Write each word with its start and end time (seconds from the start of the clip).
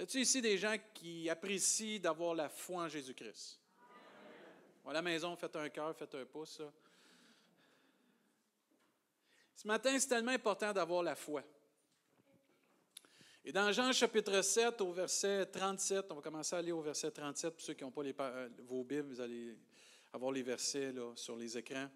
Y 0.00 0.02
a-t-il 0.02 0.22
ici 0.22 0.40
des 0.40 0.56
gens 0.56 0.76
qui 0.94 1.28
apprécient 1.28 2.00
d'avoir 2.00 2.34
la 2.34 2.48
foi 2.48 2.84
en 2.84 2.88
Jésus-Christ? 2.88 3.60
À 4.86 4.94
la 4.94 5.02
maison, 5.02 5.36
faites 5.36 5.54
un 5.56 5.68
cœur, 5.68 5.94
faites 5.94 6.14
un 6.14 6.24
pouce. 6.24 6.62
Ce 9.54 9.68
matin, 9.68 9.98
c'est 9.98 10.08
tellement 10.08 10.30
important 10.30 10.72
d'avoir 10.72 11.02
la 11.02 11.14
foi. 11.14 11.44
Et 13.44 13.52
dans 13.52 13.70
Jean 13.72 13.92
chapitre 13.92 14.40
7, 14.40 14.80
au 14.80 14.90
verset 14.90 15.44
37, 15.44 16.06
on 16.12 16.14
va 16.14 16.22
commencer 16.22 16.56
à 16.56 16.60
aller 16.60 16.72
au 16.72 16.80
verset 16.80 17.10
37. 17.10 17.52
Pour 17.52 17.60
ceux 17.60 17.74
qui 17.74 17.84
n'ont 17.84 17.90
pas 17.90 18.02
les, 18.02 18.14
euh, 18.18 18.48
vos 18.60 18.82
Bibles, 18.82 19.10
vous 19.10 19.20
allez 19.20 19.54
avoir 20.14 20.32
les 20.32 20.42
versets 20.42 20.94
sur 21.14 21.36
les 21.36 21.58
écrans. 21.58 21.90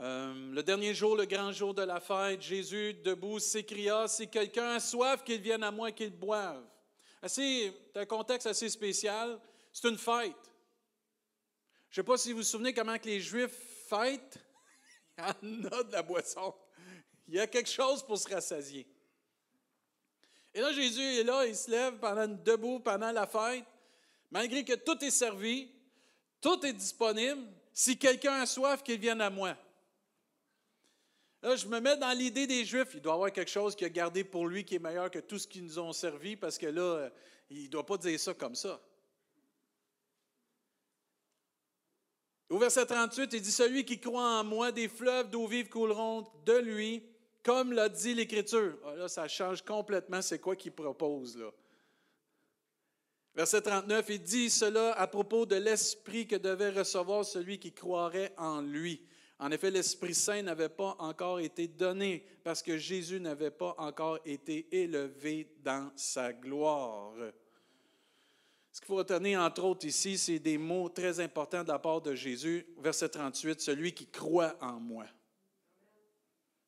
Euh, 0.00 0.52
le 0.52 0.62
dernier 0.62 0.92
jour, 0.92 1.16
le 1.16 1.24
grand 1.24 1.52
jour 1.52 1.72
de 1.72 1.82
la 1.82 2.00
fête, 2.00 2.42
Jésus, 2.42 2.94
debout, 2.94 3.38
s'écria 3.38 4.08
Si 4.08 4.28
quelqu'un 4.28 4.70
a 4.70 4.80
soif, 4.80 5.22
qu'il 5.22 5.40
vienne 5.40 5.62
à 5.62 5.70
moi, 5.70 5.92
qu'il 5.92 6.10
boive. 6.10 6.64
C'est 7.26 7.72
un 7.94 8.04
contexte 8.04 8.46
assez 8.46 8.68
spécial. 8.68 9.38
C'est 9.72 9.88
une 9.88 9.98
fête. 9.98 10.52
Je 11.90 12.00
ne 12.00 12.04
sais 12.04 12.06
pas 12.06 12.16
si 12.16 12.32
vous 12.32 12.38
vous 12.38 12.44
souvenez 12.44 12.74
comment 12.74 12.98
que 12.98 13.06
les 13.06 13.20
Juifs 13.20 13.56
fêtent. 13.88 14.38
Il 15.42 15.62
y 15.62 15.66
en 15.66 15.70
a 15.70 15.82
de 15.84 15.92
la 15.92 16.02
boisson. 16.02 16.54
Il 17.28 17.34
y 17.34 17.40
a 17.40 17.46
quelque 17.46 17.70
chose 17.70 18.02
pour 18.02 18.18
se 18.18 18.28
rassasier. 18.28 18.86
Et 20.52 20.60
là, 20.60 20.72
Jésus 20.72 21.00
est 21.02 21.24
là, 21.24 21.46
il 21.46 21.56
se 21.56 21.68
lève 21.68 21.98
pendant 21.98 22.28
debout 22.28 22.78
pendant 22.78 23.10
la 23.10 23.26
fête, 23.26 23.64
malgré 24.30 24.64
que 24.64 24.74
tout 24.74 25.02
est 25.04 25.10
servi, 25.10 25.68
tout 26.40 26.64
est 26.64 26.72
disponible. 26.72 27.42
Si 27.72 27.98
quelqu'un 27.98 28.34
a 28.34 28.46
soif, 28.46 28.82
qu'il 28.84 29.00
vienne 29.00 29.20
à 29.20 29.30
moi. 29.30 29.56
Là, 31.44 31.56
je 31.56 31.66
me 31.68 31.78
mets 31.78 31.98
dans 31.98 32.12
l'idée 32.16 32.46
des 32.46 32.64
Juifs. 32.64 32.92
Il 32.94 33.02
doit 33.02 33.12
avoir 33.12 33.30
quelque 33.30 33.50
chose 33.50 33.76
qui 33.76 33.84
a 33.84 33.90
gardé 33.90 34.24
pour 34.24 34.46
lui 34.46 34.64
qui 34.64 34.76
est 34.76 34.78
meilleur 34.78 35.10
que 35.10 35.18
tout 35.18 35.38
ce 35.38 35.46
qu'ils 35.46 35.62
nous 35.62 35.78
ont 35.78 35.92
servi, 35.92 36.36
parce 36.36 36.56
que 36.56 36.64
là, 36.64 37.10
il 37.50 37.64
ne 37.64 37.68
doit 37.68 37.84
pas 37.84 37.98
dire 37.98 38.18
ça 38.18 38.32
comme 38.32 38.54
ça. 38.54 38.80
Au 42.48 42.56
verset 42.56 42.86
38, 42.86 43.30
il 43.34 43.42
dit 43.42 43.52
Celui 43.52 43.84
qui 43.84 44.00
croit 44.00 44.40
en 44.40 44.44
moi, 44.44 44.72
des 44.72 44.88
fleuves 44.88 45.28
d'eau 45.28 45.46
vive 45.46 45.68
couleront 45.68 46.26
de 46.46 46.54
lui, 46.54 47.02
comme 47.42 47.74
l'a 47.74 47.90
dit 47.90 48.14
l'Écriture. 48.14 48.78
Ah, 48.86 48.94
là, 48.94 49.08
ça 49.08 49.28
change 49.28 49.60
complètement 49.60 50.22
c'est 50.22 50.38
quoi 50.38 50.56
qu'il 50.56 50.72
propose 50.72 51.36
là. 51.36 51.50
Verset 53.34 53.60
39, 53.60 54.06
il 54.08 54.22
dit 54.22 54.48
cela 54.48 54.92
à 54.92 55.06
propos 55.06 55.44
de 55.44 55.56
l'Esprit 55.56 56.26
que 56.26 56.36
devait 56.36 56.70
recevoir 56.70 57.22
celui 57.22 57.58
qui 57.58 57.72
croirait 57.72 58.32
en 58.38 58.62
lui. 58.62 59.04
En 59.38 59.50
effet, 59.50 59.70
l'Esprit 59.70 60.14
Saint 60.14 60.42
n'avait 60.42 60.68
pas 60.68 60.96
encore 60.98 61.40
été 61.40 61.66
donné 61.66 62.24
parce 62.44 62.62
que 62.62 62.78
Jésus 62.78 63.18
n'avait 63.18 63.50
pas 63.50 63.74
encore 63.78 64.18
été 64.24 64.68
élevé 64.70 65.52
dans 65.62 65.90
sa 65.96 66.32
gloire. 66.32 67.12
Ce 68.70 68.80
qu'il 68.80 68.86
faut 68.86 68.96
retenir, 68.96 69.40
entre 69.40 69.64
autres, 69.64 69.86
ici, 69.86 70.18
c'est 70.18 70.38
des 70.38 70.58
mots 70.58 70.88
très 70.88 71.20
importants 71.20 71.62
de 71.62 71.68
la 71.68 71.78
part 71.78 72.00
de 72.00 72.14
Jésus. 72.14 72.66
Verset 72.78 73.08
38, 73.08 73.60
celui 73.60 73.92
qui 73.92 74.06
croit 74.06 74.56
en 74.60 74.80
moi. 74.80 75.06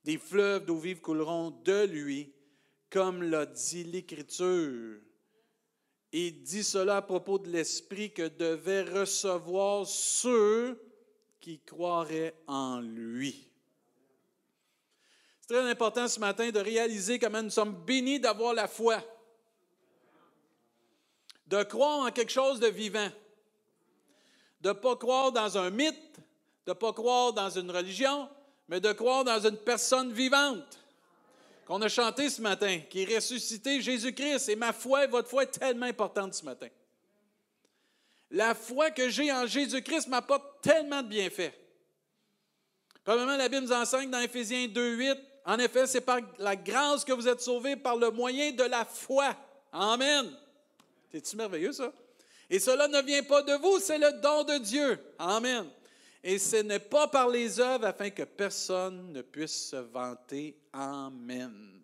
Des 0.05 0.19
fleuves 0.19 0.65
d'eau 0.65 0.79
vive 0.79 1.01
couleront 1.01 1.51
de 1.51 1.85
lui, 1.85 2.33
comme 2.91 3.25
l'a 3.25 3.47
dit 3.47 3.83
l'Écriture. 3.83 5.01
Il 6.13 6.43
dit 6.43 6.63
cela 6.63 6.99
à 6.99 7.03
propos 7.03 7.39
de 7.39 7.51
l'Esprit 7.51 8.13
que 8.13 8.29
devaient 8.29 8.85
recevoir 8.85 9.85
ceux 9.85 10.81
qui 11.47 11.61
croiraient 11.61 12.35
en 12.49 12.81
lui. 12.81 13.49
C'est 15.41 15.55
très 15.55 15.71
important 15.71 16.09
ce 16.09 16.19
matin 16.19 16.51
de 16.51 16.59
réaliser 16.59 17.21
comment 17.21 17.41
nous 17.41 17.51
sommes 17.51 17.85
bénis 17.85 18.19
d'avoir 18.19 18.53
la 18.53 18.67
foi, 18.67 19.01
de 21.47 21.63
croire 21.63 22.01
en 22.01 22.11
quelque 22.11 22.33
chose 22.33 22.59
de 22.59 22.67
vivant, 22.67 23.09
de 24.61 24.71
ne 24.71 24.73
pas 24.73 24.97
croire 24.97 25.31
dans 25.31 25.57
un 25.57 25.71
mythe, 25.71 26.19
de 26.67 26.73
ne 26.73 26.75
pas 26.75 26.93
croire 26.93 27.33
dans 27.33 27.51
une 27.51 27.71
religion, 27.71 28.29
mais 28.67 28.81
de 28.81 28.93
croire 28.93 29.23
dans 29.23 29.39
une 29.39 29.59
personne 29.59 30.13
vivante 30.13 30.81
qu'on 31.65 31.81
a 31.81 31.89
chanté 31.89 32.29
ce 32.29 32.43
matin, 32.43 32.81
qui 32.91 33.03
est 33.03 33.15
ressuscité 33.15 33.81
Jésus-Christ. 33.81 34.49
Et 34.49 34.57
ma 34.57 34.73
foi, 34.73 35.07
votre 35.07 35.29
foi 35.29 35.45
est 35.45 35.59
tellement 35.61 35.87
importante 35.87 36.35
ce 36.35 36.45
matin. 36.45 36.71
La 38.37 38.55
foi 38.55 38.91
que 38.91 39.09
j'ai 39.09 39.33
en 39.33 39.47
Jésus-Christ 39.47 40.09
m'apporte 40.09 40.61
tellement 40.61 41.03
de 41.03 41.09
bienfaits. 41.09 41.55
Premièrement, 43.03 43.35
la 43.35 43.49
Bible 43.49 43.63
nous 43.63 43.73
enseigne 43.73 44.11
dans 44.11 44.21
Éphésiens 44.21 44.67
2.8, 44.67 45.19
en 45.47 45.59
effet, 45.59 45.87
c'est 45.87 46.03
par 46.03 46.19
la 46.39 46.55
grâce 46.55 47.03
que 47.03 47.15
vous 47.15 47.27
êtes 47.27 47.41
sauvés 47.41 47.77
par 47.77 47.97
le 47.97 48.11
moyen 48.11 48.53
de 48.53 48.65
la 48.65 48.85
foi. 48.85 49.35
Amen. 49.73 50.31
C'est-tu 51.11 51.35
merveilleux 51.35 51.73
ça? 51.73 51.91
Et 52.51 52.59
cela 52.59 52.89
ne 52.89 53.01
vient 53.01 53.23
pas 53.23 53.41
de 53.41 53.55
vous, 53.55 53.79
c'est 53.79 53.97
le 53.97 54.13
don 54.21 54.45
de 54.45 54.59
Dieu. 54.59 54.99
Amen. 55.19 55.65
Et 56.23 56.39
ce 56.39 56.57
n'est 56.57 56.79
pas 56.79 57.09
par 57.09 57.31
les 57.31 57.59
œuvres 57.59 57.87
afin 57.87 58.11
que 58.11 58.25
personne 58.25 59.13
ne 59.13 59.23
puisse 59.23 59.71
se 59.71 59.77
vanter. 59.77 60.59
Amen. 60.75 61.81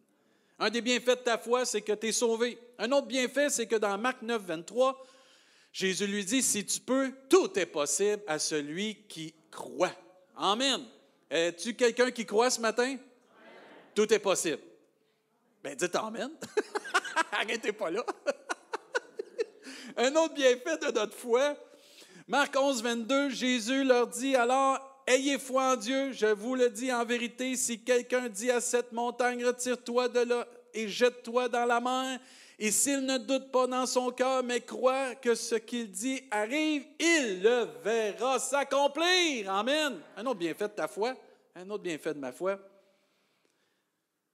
Un 0.58 0.68
des 0.68 0.82
bienfaits 0.82 1.20
de 1.20 1.24
ta 1.24 1.38
foi, 1.38 1.64
c'est 1.64 1.80
que 1.80 1.92
tu 1.92 2.08
es 2.08 2.12
sauvé. 2.12 2.58
Un 2.78 2.92
autre 2.92 3.06
bienfait, 3.06 3.48
c'est 3.48 3.66
que 3.66 3.76
dans 3.76 3.96
Marc 3.96 4.20
9, 4.20 4.42
23, 4.42 5.02
Jésus 5.72 6.06
lui 6.06 6.24
dit, 6.24 6.42
si 6.42 6.64
tu 6.66 6.80
peux, 6.80 7.12
tout 7.28 7.58
est 7.58 7.66
possible 7.66 8.22
à 8.26 8.38
celui 8.38 8.96
qui 9.08 9.34
croit. 9.50 9.94
Amen. 10.36 10.84
Es-tu 11.30 11.74
quelqu'un 11.74 12.10
qui 12.10 12.26
croit 12.26 12.50
ce 12.50 12.60
matin? 12.60 12.96
Tout 13.94 14.12
est 14.12 14.18
possible. 14.18 14.60
Ben, 15.62 15.74
dites 15.74 15.96
Amen. 15.96 16.30
Arrêtez 17.32 17.72
pas 17.72 17.90
là. 17.90 18.04
Un 19.96 20.14
autre 20.16 20.34
bienfait 20.34 20.78
de 20.78 20.90
notre 20.92 21.16
foi, 21.16 21.56
Marc 22.26 22.56
11, 22.56 22.82
22, 22.82 23.30
Jésus 23.30 23.84
leur 23.84 24.06
dit 24.06 24.36
alors, 24.36 25.02
Ayez 25.06 25.38
foi 25.38 25.72
en 25.72 25.76
Dieu, 25.76 26.12
je 26.12 26.26
vous 26.26 26.54
le 26.54 26.70
dis 26.70 26.92
en 26.92 27.04
vérité, 27.04 27.56
si 27.56 27.80
quelqu'un 27.80 28.28
dit 28.28 28.50
à 28.50 28.60
cette 28.60 28.92
montagne, 28.92 29.44
retire-toi 29.44 30.08
de 30.08 30.20
là 30.20 30.46
et 30.72 30.88
jette-toi 30.88 31.48
dans 31.48 31.64
la 31.64 31.80
mer, 31.80 32.20
et 32.58 32.70
s'il 32.70 33.04
ne 33.04 33.18
doute 33.18 33.50
pas 33.50 33.66
dans 33.66 33.86
son 33.86 34.10
cœur, 34.10 34.42
mais 34.42 34.60
croit 34.60 35.14
que 35.14 35.34
ce 35.34 35.54
qu'il 35.54 35.90
dit 35.90 36.22
arrive, 36.30 36.84
il 36.98 37.42
le 37.42 37.66
verra 37.82 38.38
s'accomplir. 38.38 39.50
Amen. 39.52 40.00
Un 40.16 40.26
autre 40.26 40.38
bienfait 40.38 40.68
de 40.68 40.74
ta 40.74 40.88
foi, 40.88 41.16
un 41.54 41.68
autre 41.70 41.82
bienfait 41.82 42.14
de 42.14 42.18
ma 42.18 42.32
foi. 42.32 42.58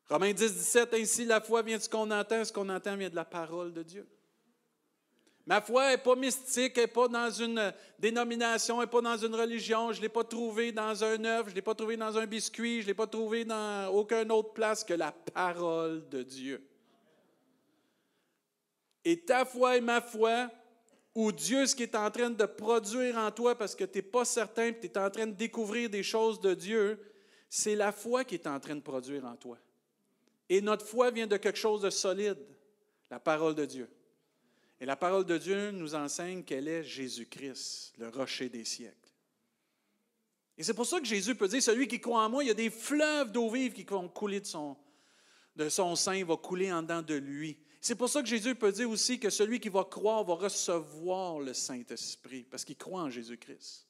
Romains 0.08 0.32
10, 0.32 0.54
17, 0.54 0.94
ainsi 0.94 1.24
la 1.24 1.40
foi 1.40 1.62
vient 1.62 1.76
de 1.76 1.82
ce 1.82 1.88
qu'on 1.88 2.10
entend, 2.10 2.44
ce 2.44 2.52
qu'on 2.52 2.68
entend 2.68 2.96
vient 2.96 3.10
de 3.10 3.16
la 3.16 3.24
parole 3.24 3.72
de 3.72 3.82
Dieu. 3.82 4.06
Ma 5.48 5.62
foi 5.62 5.90
n'est 5.90 5.98
pas 5.98 6.14
mystique, 6.14 6.76
n'est 6.76 6.86
pas 6.86 7.08
dans 7.08 7.30
une 7.30 7.72
dénomination, 7.98 8.80
n'est 8.80 8.86
pas 8.86 9.00
dans 9.00 9.16
une 9.16 9.34
religion. 9.34 9.92
Je 9.92 9.98
ne 9.98 10.02
l'ai 10.02 10.08
pas 10.10 10.24
trouvée 10.24 10.72
dans 10.72 11.02
un 11.02 11.24
œuf, 11.24 11.46
je 11.46 11.50
ne 11.50 11.54
l'ai 11.54 11.62
pas 11.62 11.74
trouvée 11.74 11.96
dans 11.96 12.18
un 12.18 12.26
biscuit, 12.26 12.80
je 12.80 12.82
ne 12.82 12.88
l'ai 12.88 12.94
pas 12.94 13.06
trouvée 13.06 13.46
dans 13.46 13.88
aucune 13.88 14.30
autre 14.30 14.52
place 14.52 14.84
que 14.84 14.92
la 14.92 15.10
parole 15.10 16.06
de 16.10 16.22
Dieu. 16.22 16.62
Et 19.08 19.20
ta 19.20 19.46
foi 19.46 19.78
et 19.78 19.80
ma 19.80 20.02
foi, 20.02 20.50
ou 21.14 21.32
Dieu, 21.32 21.64
ce 21.64 21.74
qui 21.74 21.84
est 21.84 21.94
en 21.94 22.10
train 22.10 22.28
de 22.28 22.44
produire 22.44 23.16
en 23.16 23.30
toi 23.30 23.56
parce 23.56 23.74
que 23.74 23.84
tu 23.84 23.96
n'es 23.96 24.02
pas 24.02 24.26
certain, 24.26 24.70
tu 24.70 24.86
es 24.86 24.98
en 24.98 25.08
train 25.08 25.26
de 25.26 25.32
découvrir 25.32 25.88
des 25.88 26.02
choses 26.02 26.38
de 26.42 26.52
Dieu, 26.52 27.00
c'est 27.48 27.74
la 27.74 27.90
foi 27.90 28.24
qui 28.24 28.34
est 28.34 28.46
en 28.46 28.60
train 28.60 28.76
de 28.76 28.82
produire 28.82 29.24
en 29.24 29.34
toi. 29.34 29.56
Et 30.50 30.60
notre 30.60 30.84
foi 30.84 31.10
vient 31.10 31.26
de 31.26 31.38
quelque 31.38 31.58
chose 31.58 31.80
de 31.80 31.88
solide, 31.88 32.36
la 33.10 33.18
parole 33.18 33.54
de 33.54 33.64
Dieu. 33.64 33.88
Et 34.78 34.84
la 34.84 34.94
parole 34.94 35.24
de 35.24 35.38
Dieu 35.38 35.70
nous 35.70 35.94
enseigne 35.94 36.44
qu'elle 36.44 36.68
est 36.68 36.84
Jésus-Christ, 36.84 37.94
le 37.96 38.10
rocher 38.10 38.50
des 38.50 38.66
siècles. 38.66 38.94
Et 40.58 40.62
c'est 40.62 40.74
pour 40.74 40.84
ça 40.84 41.00
que 41.00 41.06
Jésus 41.06 41.34
peut 41.34 41.48
dire, 41.48 41.62
celui 41.62 41.88
qui 41.88 41.98
croit 41.98 42.24
en 42.24 42.28
moi, 42.28 42.44
il 42.44 42.48
y 42.48 42.50
a 42.50 42.54
des 42.54 42.68
fleuves 42.68 43.32
d'eau 43.32 43.48
vive 43.48 43.72
qui 43.72 43.84
vont 43.84 44.06
couler 44.06 44.40
de 44.40 44.46
son, 44.46 44.76
de 45.56 45.70
son 45.70 45.96
sein, 45.96 46.22
va 46.26 46.36
couler 46.36 46.70
en 46.70 46.82
dedans 46.82 47.00
de 47.00 47.14
lui. 47.14 47.58
C'est 47.80 47.94
pour 47.94 48.08
ça 48.08 48.22
que 48.22 48.28
Jésus 48.28 48.54
peut 48.54 48.72
dire 48.72 48.90
aussi 48.90 49.20
que 49.20 49.30
celui 49.30 49.60
qui 49.60 49.68
va 49.68 49.84
croire 49.84 50.24
va 50.24 50.34
recevoir 50.34 51.38
le 51.38 51.54
Saint-Esprit, 51.54 52.44
parce 52.50 52.64
qu'il 52.64 52.76
croit 52.76 53.02
en 53.02 53.10
Jésus-Christ. 53.10 53.86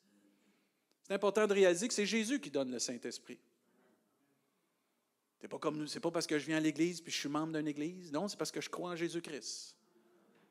C'est 1.03 1.15
important 1.15 1.47
de 1.47 1.55
réaliser 1.55 1.89
que 1.89 1.95
c'est 1.95 2.07
Jésus 2.07 2.39
qui 2.39 2.51
donne 2.51 2.71
le 2.71 2.79
Saint-Esprit. 2.79 3.39
Ce 5.39 5.45
n'est 5.45 5.49
pas, 5.49 5.59
comme, 5.59 5.87
c'est 5.87 6.01
pas 6.01 6.11
parce 6.11 6.27
que 6.27 6.39
je 6.39 6.47
viens 6.47 6.59
à 6.59 6.61
l'Église 6.61 7.01
puis 7.01 7.13
je 7.13 7.19
suis 7.19 7.29
membre 7.29 7.57
d'une 7.57 7.69
Église. 7.69 8.13
Non, 8.13 8.29
c'est 8.29 8.37
parce 8.37 8.51
que 8.51 8.61
je 8.61 8.69
crois 8.69 8.91
en 8.91 8.97
Jésus-Christ. 8.97 9.75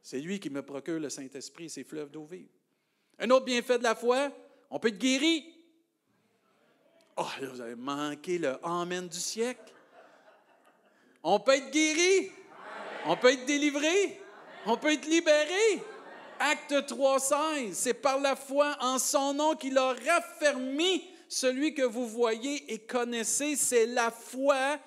C'est 0.02 0.20
lui 0.20 0.40
qui 0.40 0.50
me 0.50 0.64
procure 0.64 1.00
le 1.00 1.10
Saint-Esprit 1.10 1.66
et 1.66 1.70
ses 1.70 1.84
fleuves 1.84 2.10
d'eau 2.10 2.26
vive. 2.26 2.50
Un 3.20 3.30
autre 3.30 3.46
bienfait 3.46 3.78
de 3.78 3.84
la 3.84 3.96
foi, 3.96 4.32
on 4.70 4.80
peut 4.80 4.88
être 4.88 4.98
guéri. 4.98 5.54
Oh, 7.18 7.26
là, 7.42 7.50
vous 7.50 7.62
avez 7.62 7.76
manqué 7.76 8.38
le 8.38 8.64
Amen 8.66 9.08
du 9.08 9.20
siècle. 9.20 9.74
On 11.22 11.40
peut 11.40 11.56
être 11.56 11.72
guéri. 11.72 12.32
On 13.10 13.16
peut 13.16 13.32
être 13.32 13.46
délivré. 13.46 14.22
On 14.66 14.76
peut 14.76 14.92
être 14.92 15.06
libéré. 15.06 15.82
Acte 16.40 16.74
3.16, 16.74 17.74
c'est 17.74 17.94
par 17.94 18.20
la 18.20 18.36
foi 18.36 18.76
en 18.82 19.00
son 19.00 19.34
nom 19.34 19.56
qu'il 19.56 19.78
a 19.78 19.94
raffermi 19.94 21.04
celui 21.30 21.74
que 21.74 21.82
vous 21.82 22.06
voyez 22.06 22.72
et 22.72 22.80
connaissez. 22.80 23.56
C'est 23.56 23.88
la 23.88 24.12
foi 24.12 24.78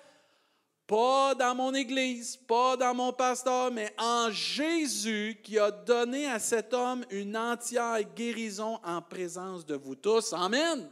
Pas 0.87 1.35
dans 1.35 1.55
mon 1.55 1.73
Église, 1.73 2.37
pas 2.37 2.77
dans 2.77 2.95
mon 2.95 3.13
pasteur, 3.13 3.73
mais 3.73 3.93
en 3.99 4.31
Jésus 4.31 5.41
qui 5.43 5.59
a 5.59 5.71
donné 5.71 6.27
à 6.27 6.39
cet 6.39 6.75
homme 6.75 7.05
une 7.11 7.37
entière 7.37 8.03
guérison 8.15 8.79
en 8.85 9.01
présence 9.01 9.65
de 9.65 9.77
vous 9.77 9.95
tous. 9.95 10.33
Amen. 10.35 10.89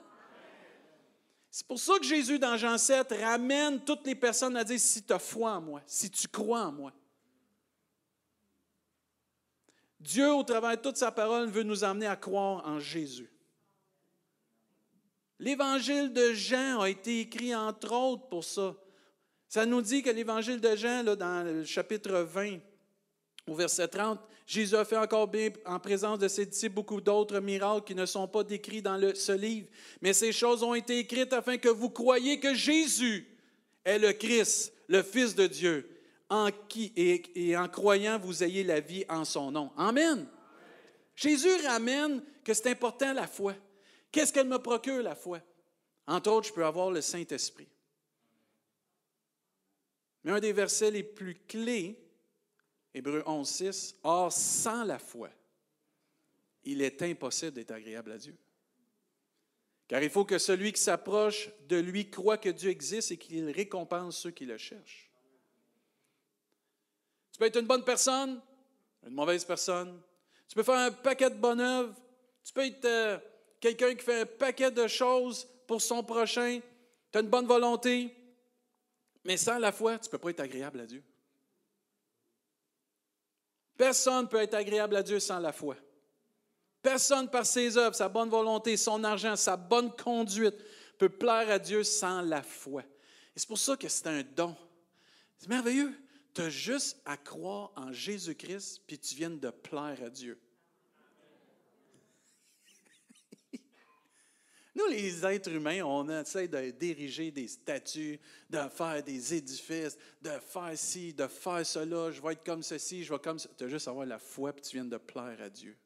C'est 1.51 1.67
pour 1.67 1.79
ça 1.79 1.99
que 1.99 2.05
Jésus, 2.05 2.39
dans 2.39 2.57
Jean 2.57 2.79
7, 2.79 3.13
ramène 3.21 3.81
toutes 3.85 4.07
les 4.07 4.15
personnes 4.15 4.57
à 4.57 4.65
dire, 4.65 4.81
si 4.81 5.03
tu 5.03 5.13
as 5.13 5.19
foi 5.19 5.53
en 5.53 5.61
moi, 5.61 5.83
si 5.85 6.11
tu 6.11 6.27
crois 6.27 6.63
en 6.63 6.73
moi. 6.73 6.93
Dieu, 10.01 10.33
au 10.33 10.43
travers 10.43 10.77
de 10.77 10.83
toute 10.83 10.97
sa 10.97 11.11
parole, 11.11 11.49
veut 11.49 11.63
nous 11.63 11.85
amener 11.85 12.07
à 12.07 12.17
croire 12.17 12.67
en 12.67 12.79
Jésus. 12.79 13.31
L'évangile 15.41 16.13
de 16.13 16.33
Jean 16.33 16.81
a 16.81 16.91
été 16.91 17.21
écrit 17.21 17.55
entre 17.55 17.93
autres 17.93 18.29
pour 18.29 18.45
ça. 18.45 18.75
Ça 19.49 19.65
nous 19.65 19.83
dit 19.83 20.03
que 20.03 20.11
l'évangile 20.11 20.61
de 20.61 20.77
Jean, 20.77 21.05
dans 21.05 21.45
le 21.45 21.65
chapitre 21.65 22.21
20, 22.21 22.59
au 23.47 23.55
verset 23.55 23.89
30, 23.89 24.21
Jésus 24.47 24.77
a 24.77 24.85
fait 24.85 24.97
encore 24.97 25.29
bien 25.29 25.51
en 25.67 25.79
présence 25.79 26.19
de 26.19 26.29
ses 26.29 26.47
disciples 26.47 26.75
beaucoup 26.75 27.01
d'autres 27.01 27.41
miracles 27.41 27.85
qui 27.85 27.95
ne 27.95 28.07
sont 28.07 28.27
pas 28.27 28.45
décrits 28.45 28.83
dans 28.83 28.99
ce 29.15 29.33
livre. 29.33 29.69
Mais 30.01 30.13
ces 30.13 30.33
choses 30.33 30.63
ont 30.63 30.75
été 30.75 30.99
écrites 30.99 31.33
afin 31.33 31.57
que 31.57 31.69
vous 31.69 31.91
croyiez 31.91 32.41
que 32.41 32.55
Jésus 32.55 33.27
est 33.85 33.99
le 33.99 34.13
Christ, 34.13 34.73
le 34.89 35.03
Fils 35.03 35.35
de 35.35 35.47
Dieu, 35.47 35.98
en 36.31 36.51
qui, 36.69 36.93
et, 36.97 37.57
en 37.57 37.69
croyant, 37.69 38.19
vous 38.19 38.43
ayez 38.43 38.65
la 38.65 38.81
vie 38.81 39.05
en 39.09 39.25
son 39.25 39.51
nom. 39.51 39.73
Amen. 39.77 40.29
Jésus 41.17 41.55
ramène 41.67 42.23
que 42.45 42.55
c'est 42.55 42.71
important 42.71 43.13
la 43.13 43.27
foi. 43.27 43.55
Qu'est-ce 44.13 44.33
qu'elle 44.33 44.49
me 44.49 44.59
procure, 44.59 45.03
la 45.03 45.15
foi? 45.15 45.41
Entre 46.07 46.31
autres, 46.31 46.49
je 46.49 46.53
peux 46.53 46.65
avoir 46.65 46.91
le 46.91 47.01
Saint-Esprit. 47.01 47.69
Mais 50.25 50.33
un 50.33 50.41
des 50.41 50.53
versets 50.53 50.91
les 50.91 51.03
plus 51.03 51.35
clés, 51.35 51.99
Hébreu 52.95 53.23
11, 53.27 53.49
6, 53.49 53.97
Or, 54.03 54.33
sans 54.33 54.85
la 54.85 54.99
foi, 54.99 55.31
il 56.65 56.83
est 56.83 57.03
impossible 57.03 57.53
d'être 57.53 57.71
agréable 57.71 58.13
à 58.13 58.19
Dieu. 58.19 58.37
Car 59.87 60.03
il 60.03 60.11
faut 60.11 60.27
que 60.27 60.39
celui 60.39 60.73
qui 60.73 60.83
s'approche 60.83 61.51
de 61.67 61.77
lui 61.77 62.11
croit 62.11 62.37
que 62.37 62.51
Dieu 62.51 62.71
existe 62.71 63.13
et 63.13 63.17
qu'il 63.17 63.51
récompense 63.51 64.19
ceux 64.19 64.31
qui 64.31 64.45
le 64.45 64.59
cherchent. 64.59 65.08
Tu 67.39 67.43
peux 67.43 67.47
être 67.47 67.61
une 67.61 67.69
bonne 67.69 67.85
personne, 67.85 68.41
une 69.07 69.15
mauvaise 69.15 69.45
personne. 69.45 70.03
Tu 70.49 70.57
peux 70.57 70.65
faire 70.65 70.75
un 70.75 70.91
paquet 70.91 71.31
de 71.31 71.37
bonnes 71.37 71.61
œuvres. 71.61 71.95
Tu 72.43 72.53
peux 72.53 72.67
être 72.67 72.85
euh, 72.85 73.17
quelqu'un 73.61 73.95
qui 73.95 74.05
fait 74.05 74.23
un 74.23 74.27
paquet 74.27 74.73
de 74.73 74.89
choses 74.89 75.47
pour 75.65 75.81
son 75.81 76.03
prochain. 76.03 76.59
Tu 77.13 77.17
as 77.17 77.21
une 77.21 77.29
bonne 77.29 77.47
volonté. 77.47 78.13
Mais 79.23 79.37
sans 79.37 79.57
la 79.61 79.71
foi, 79.71 80.01
tu 80.01 80.09
ne 80.09 80.11
peux 80.11 80.19
pas 80.19 80.31
être 80.31 80.41
agréable 80.41 80.81
à 80.81 80.87
Dieu. 80.87 81.05
Personne 83.77 84.23
ne 84.23 84.27
peut 84.29 84.43
être 84.43 84.55
agréable 84.55 84.97
à 84.97 85.05
Dieu 85.05 85.21
sans 85.21 85.39
la 85.39 85.53
foi. 85.53 85.77
Personne 86.83 87.31
par 87.31 87.47
ses 87.47 87.79
œuvres, 87.79 87.95
sa 87.95 88.09
bonne 88.09 88.31
volonté, 88.31 88.77
son 88.77 89.05
argent, 89.05 89.37
sa 89.37 89.57
bonne 89.57 89.95
conduite 89.95 90.57
peut 90.99 91.09
plaire 91.09 91.49
à 91.51 91.61
Dieu 91.61 91.85
sans 91.85 92.21
la 92.21 92.43
foi. 92.43 92.83
Et 92.83 93.39
c'est 93.39 93.47
pour 93.47 93.59
ça 93.59 93.77
que 93.77 93.89
c'est 93.89 94.09
un 94.09 94.25
don. 94.25 94.57
C'est 95.39 95.49
merveilleux. 95.49 95.95
Tu 96.39 96.45
as 96.45 96.51
juste 96.51 97.03
à 97.05 97.17
croire 97.17 97.73
en 97.75 97.93
Jésus-Christ, 97.93 98.83
puis 98.87 98.97
tu 98.97 99.17
viens 99.17 99.31
de 99.31 99.51
plaire 99.51 100.01
à 100.05 100.09
Dieu. 100.09 100.39
Nous, 104.77 104.87
les 104.87 105.27
êtres 105.27 105.51
humains, 105.51 105.83
on 105.83 106.09
essaie 106.09 106.47
de 106.47 106.71
diriger 106.71 107.33
des 107.33 107.49
statues, 107.49 108.21
de 108.49 108.61
faire 108.69 109.03
des 109.03 109.35
édifices, 109.35 109.99
de 110.23 110.31
faire 110.31 110.79
ci, 110.79 111.13
de 111.13 111.27
faire 111.27 111.67
cela. 111.67 112.13
Je 112.13 112.23
vais 112.23 112.35
être 112.35 112.45
comme 112.45 112.63
ceci, 112.63 113.03
je 113.03 113.13
vais 113.13 113.19
comme 113.19 113.41
ça. 113.41 113.49
Tu 113.59 113.65
as 113.65 113.69
juste 113.69 113.89
à 113.89 113.91
avoir 113.91 114.07
la 114.07 114.21
foi, 114.21 114.53
puis 114.53 114.63
tu 114.63 114.77
viens 114.77 114.85
de 114.85 114.97
plaire 114.97 115.43
à 115.43 115.51
Dieu. 115.51 115.77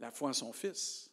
La 0.00 0.10
foi 0.10 0.30
en 0.30 0.32
son 0.32 0.52
Fils. 0.52 1.12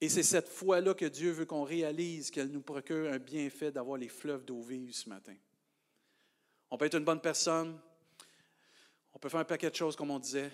Et 0.00 0.08
c'est 0.08 0.22
cette 0.22 0.48
foi-là 0.48 0.94
que 0.94 1.04
Dieu 1.04 1.30
veut 1.30 1.44
qu'on 1.44 1.64
réalise, 1.64 2.30
qu'elle 2.30 2.48
nous 2.48 2.62
procure 2.62 3.12
un 3.12 3.18
bienfait 3.18 3.70
d'avoir 3.70 3.98
les 3.98 4.08
fleuves 4.08 4.44
d'eau 4.44 4.62
vive 4.62 4.92
ce 4.94 5.08
matin. 5.08 5.34
On 6.70 6.78
peut 6.78 6.86
être 6.86 6.96
une 6.96 7.04
bonne 7.04 7.20
personne, 7.20 7.78
on 9.12 9.18
peut 9.18 9.28
faire 9.28 9.40
un 9.40 9.44
paquet 9.44 9.70
de 9.70 9.74
choses, 9.74 9.96
comme 9.96 10.10
on 10.10 10.18
disait, 10.18 10.50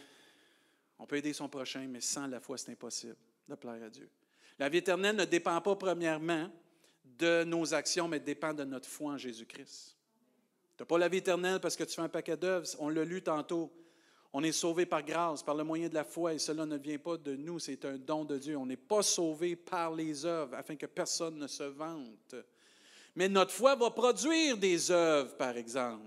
on 0.98 1.06
peut 1.06 1.16
aider 1.16 1.32
son 1.32 1.48
prochain, 1.48 1.87
mais 1.88 2.00
sans 2.00 2.26
la 2.26 2.40
foi, 2.40 2.58
c'est 2.58 2.72
impossible 2.72 3.16
de 3.48 3.54
plaire 3.54 3.82
à 3.82 3.90
Dieu. 3.90 4.08
La 4.58 4.69
vie 4.69 4.78
éternelle 4.78 5.16
ne 5.16 5.25
dépend 5.25 5.60
pas 5.60 5.76
premièrement 5.76 6.50
de 7.04 7.44
nos 7.44 7.75
actions, 7.75 8.08
mais 8.08 8.19
dépend 8.19 8.54
de 8.54 8.64
notre 8.64 8.88
foi 8.88 9.12
en 9.12 9.19
Jésus-Christ. 9.19 9.96
Tu 10.76 10.82
n'as 10.82 10.87
pas 10.87 10.99
la 10.99 11.08
vie 11.08 11.19
éternelle 11.19 11.60
parce 11.60 11.76
que 11.76 11.84
tu 11.84 11.94
fais 11.94 12.02
un 12.02 12.08
paquet 12.08 12.37
d'œuvres. 12.37 12.66
On 12.78 12.88
l'a 12.88 13.04
lu 13.04 13.22
tantôt. 13.22 13.72
On 14.38 14.43
est 14.43 14.53
sauvé 14.53 14.85
par 14.85 15.03
grâce, 15.03 15.43
par 15.43 15.55
le 15.55 15.65
moyen 15.65 15.88
de 15.88 15.94
la 15.94 16.05
foi, 16.05 16.35
et 16.35 16.38
cela 16.38 16.67
ne 16.67 16.77
vient 16.77 16.99
pas 16.99 17.17
de 17.17 17.35
nous, 17.35 17.59
c'est 17.59 17.83
un 17.87 17.97
don 17.97 18.23
de 18.23 18.37
Dieu. 18.37 18.55
On 18.59 18.67
n'est 18.67 18.77
pas 18.77 19.03
sauvé 19.03 19.56
par 19.56 19.94
les 19.94 20.27
œuvres 20.27 20.55
afin 20.56 20.77
que 20.77 20.85
personne 20.85 21.38
ne 21.38 21.47
se 21.47 21.62
vante. 21.62 22.35
Mais 23.15 23.31
notre 23.31 23.53
foi 23.53 23.75
va 23.77 23.91
produire 23.91 24.59
des 24.59 24.91
œuvres, 24.91 25.35
par 25.38 25.56
exemple. 25.56 26.05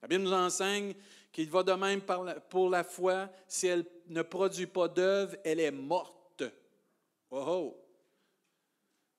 La 0.00 0.06
Bible 0.06 0.22
nous 0.22 0.32
enseigne 0.32 0.94
qu'il 1.32 1.50
va 1.50 1.64
de 1.64 1.72
même 1.72 2.02
pour 2.48 2.70
la 2.70 2.84
foi. 2.84 3.28
Si 3.48 3.66
elle 3.66 3.84
ne 4.06 4.22
produit 4.22 4.68
pas 4.68 4.86
d'œuvre, 4.86 5.34
elle 5.42 5.58
est 5.58 5.72
morte. 5.72 6.44
Oh, 7.32 7.44
oh. 7.48 7.81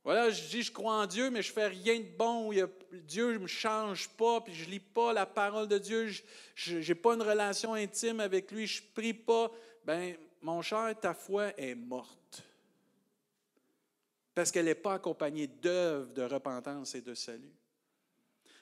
Voilà, 0.03 0.29
je 0.31 0.43
dis, 0.49 0.63
je 0.63 0.71
crois 0.71 1.01
en 1.01 1.05
Dieu, 1.05 1.29
mais 1.29 1.41
je 1.41 1.51
fais 1.51 1.67
rien 1.67 1.97
de 1.97 2.17
bon. 2.17 2.51
Dieu 2.91 3.33
ne 3.33 3.37
me 3.37 3.47
change 3.47 4.09
pas, 4.09 4.41
puis 4.41 4.53
je 4.53 4.69
lis 4.69 4.79
pas 4.79 5.13
la 5.13 5.25
parole 5.25 5.67
de 5.67 5.77
Dieu. 5.77 6.11
Je 6.55 6.77
n'ai 6.77 6.95
pas 6.95 7.13
une 7.13 7.21
relation 7.21 7.73
intime 7.73 8.19
avec 8.19 8.51
lui, 8.51 8.67
je 8.67 8.83
prie 8.93 9.13
pas. 9.13 9.49
Ben, 9.85 10.15
mon 10.41 10.61
cher, 10.61 10.93
ta 10.99 11.13
foi 11.13 11.57
est 11.57 11.75
morte. 11.75 12.43
Parce 14.35 14.51
qu'elle 14.51 14.65
n'est 14.65 14.75
pas 14.75 14.95
accompagnée 14.95 15.47
d'œuvres 15.47 16.11
de 16.13 16.23
repentance 16.23 16.95
et 16.95 17.01
de 17.01 17.13
salut. 17.13 17.53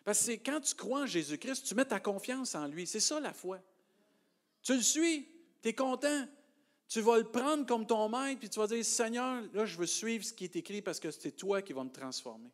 Parce 0.03 0.25
que 0.25 0.31
quand 0.33 0.59
tu 0.61 0.75
crois 0.75 1.01
en 1.01 1.05
Jésus-Christ, 1.07 1.65
tu 1.65 1.73
mets 1.73 1.85
ta 1.85 1.99
confiance 1.99 2.53
en 2.53 2.67
lui. 2.67 2.85
C'est 2.85 2.99
ça 2.99 3.19
la 3.19 3.33
foi. 3.33 3.59
Tu 4.61 4.75
le 4.75 4.81
suis, 4.81 5.27
tu 5.61 5.69
es 5.69 5.73
content. 5.73 6.27
Tu 6.91 6.99
vas 6.99 7.17
le 7.19 7.23
prendre 7.23 7.65
comme 7.65 7.87
ton 7.87 8.09
maître, 8.09 8.37
puis 8.37 8.49
tu 8.49 8.59
vas 8.59 8.67
dire, 8.67 8.83
Seigneur, 8.83 9.43
là, 9.53 9.63
je 9.63 9.77
veux 9.77 9.85
suivre 9.85 10.25
ce 10.25 10.33
qui 10.33 10.43
est 10.43 10.57
écrit 10.57 10.81
parce 10.81 10.99
que 10.99 11.09
c'est 11.09 11.31
toi 11.31 11.61
qui 11.61 11.71
vas 11.71 11.85
me 11.85 11.89
transformer. 11.89 12.49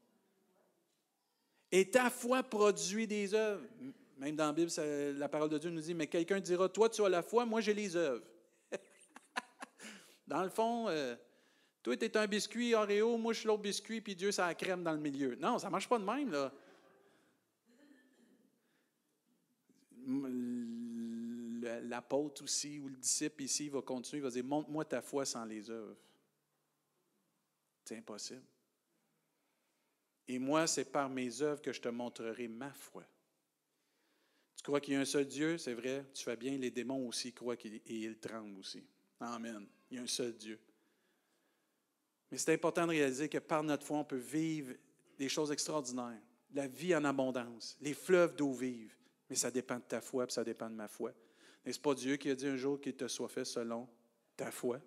Et 1.72 1.89
ta 1.89 2.12
foi 2.12 2.44
produit 2.44 3.07
des 3.07 3.34
œuvres. 3.34 3.66
Même 4.19 4.36
dans 4.36 4.45
la 4.45 4.54
Bible, 4.54 4.69
la 5.18 5.28
parole 5.28 5.50
de 5.50 5.57
Dieu 5.57 5.71
nous 5.71 5.81
dit, 5.81 5.95
mais 5.95 6.06
quelqu'un 6.06 6.40
dira, 6.40 6.69
toi, 6.69 6.88
tu 6.88 7.04
as 7.04 7.09
la 7.09 7.23
foi, 7.23 7.47
moi, 7.47 7.61
j'ai 7.61 7.73
les 7.73 7.95
œuvres. 7.95 8.23
dans 10.28 10.44
le 10.44 10.50
fond, 10.50 10.88
euh, 10.88 11.16
toi, 11.81 11.97
tu 11.97 12.06
es 12.06 12.16
un 12.16 12.28
biscuit 12.28 12.76
Oreo, 12.76 13.18
moi, 13.18 13.33
je 13.33 13.40
suis 13.40 13.47
l'autre 13.47 13.64
biscuit, 13.64 14.02
puis 14.02 14.16
Dieu, 14.16 14.31
ça 14.31 14.45
a 14.45 14.50
la 14.50 14.56
crème 14.56 14.83
dans 14.83 14.94
le 14.94 15.00
milieu. 15.00 15.33
Non, 15.33 15.57
ça 15.57 15.66
ne 15.66 15.71
marche 15.71 15.90
pas 15.90 15.97
de 15.97 16.06
même, 16.06 16.30
là. 16.30 16.54
L'apôtre 21.83 22.44
aussi, 22.44 22.80
ou 22.80 22.88
le 22.88 22.95
disciple 22.95 23.44
ici, 23.44 23.66
il 23.66 23.71
va 23.71 23.81
continuer, 23.81 24.19
il 24.19 24.24
va 24.24 24.30
dire, 24.30 24.44
montre-moi 24.44 24.86
ta 24.86 25.02
foi 25.02 25.26
sans 25.26 25.45
les 25.45 25.69
œuvres. 25.69 25.97
C'est 27.86 27.97
impossible. 27.97 28.44
Et 30.28 30.40
moi, 30.40 30.68
c'est 30.68 30.92
par 30.92 31.09
mes 31.09 31.42
œuvres 31.42 31.62
que 31.62 31.71
je 31.71 31.80
te 31.80 31.88
montrerai 31.88 32.47
ma 32.47 32.74
foi. 32.74 33.04
Tu 34.57 34.64
crois 34.64 34.81
qu'il 34.81 34.95
y 34.95 34.97
a 34.97 35.00
un 35.00 35.06
seul 35.06 35.26
Dieu, 35.26 35.57
c'est 35.57 35.74
vrai, 35.74 36.06
tu 36.14 36.24
fais 36.24 36.36
bien, 36.36 36.57
les 36.57 36.71
démons 36.71 37.07
aussi 37.07 37.31
croient 37.31 37.56
et 37.64 37.81
ils 37.88 38.18
tremblent 38.18 38.59
aussi. 38.59 38.83
Amen. 39.19 39.66
Il 39.90 39.97
y 39.97 40.00
a 40.00 40.04
un 40.04 40.07
seul 40.07 40.36
Dieu. 40.36 40.59
Mais 42.30 42.38
c'est 42.38 42.54
important 42.54 42.86
de 42.86 42.92
réaliser 42.92 43.30
que 43.30 43.38
par 43.38 43.64
notre 43.64 43.86
foi, 43.86 44.00
on 44.00 44.04
peut 44.04 44.18
vivre 44.18 44.74
des 45.18 45.30
choses 45.30 45.52
extraordinaires, 45.52 46.21
la 46.54 46.68
vie 46.68 46.95
en 46.95 47.06
abondance, 47.06 47.78
les 47.80 47.94
fleuves 47.94 48.36
d'eau 48.36 48.52
vive. 48.52 48.94
Mais 49.30 49.36
ça 49.36 49.52
dépend 49.52 49.78
de 49.78 49.83
ta 49.83 50.02
foi, 50.02 50.26
puis 50.26 50.33
ça 50.33 50.44
dépend 50.44 50.69
de 50.69 50.76
ma 50.76 50.88
foi. 50.88 51.14
N'est-ce 51.68 51.81
pas 51.81 51.94
Dieu 51.94 52.16
qui 52.16 52.30
a 52.30 52.36
dit 52.36 52.47
un 52.47 52.56
jour 52.56 52.80
qu'il 52.80 52.95
te 52.95 53.09
soit 53.09 53.28
fait 53.28 53.44
selon 53.44 53.90
ta 54.38 54.52
foi? 54.52 54.80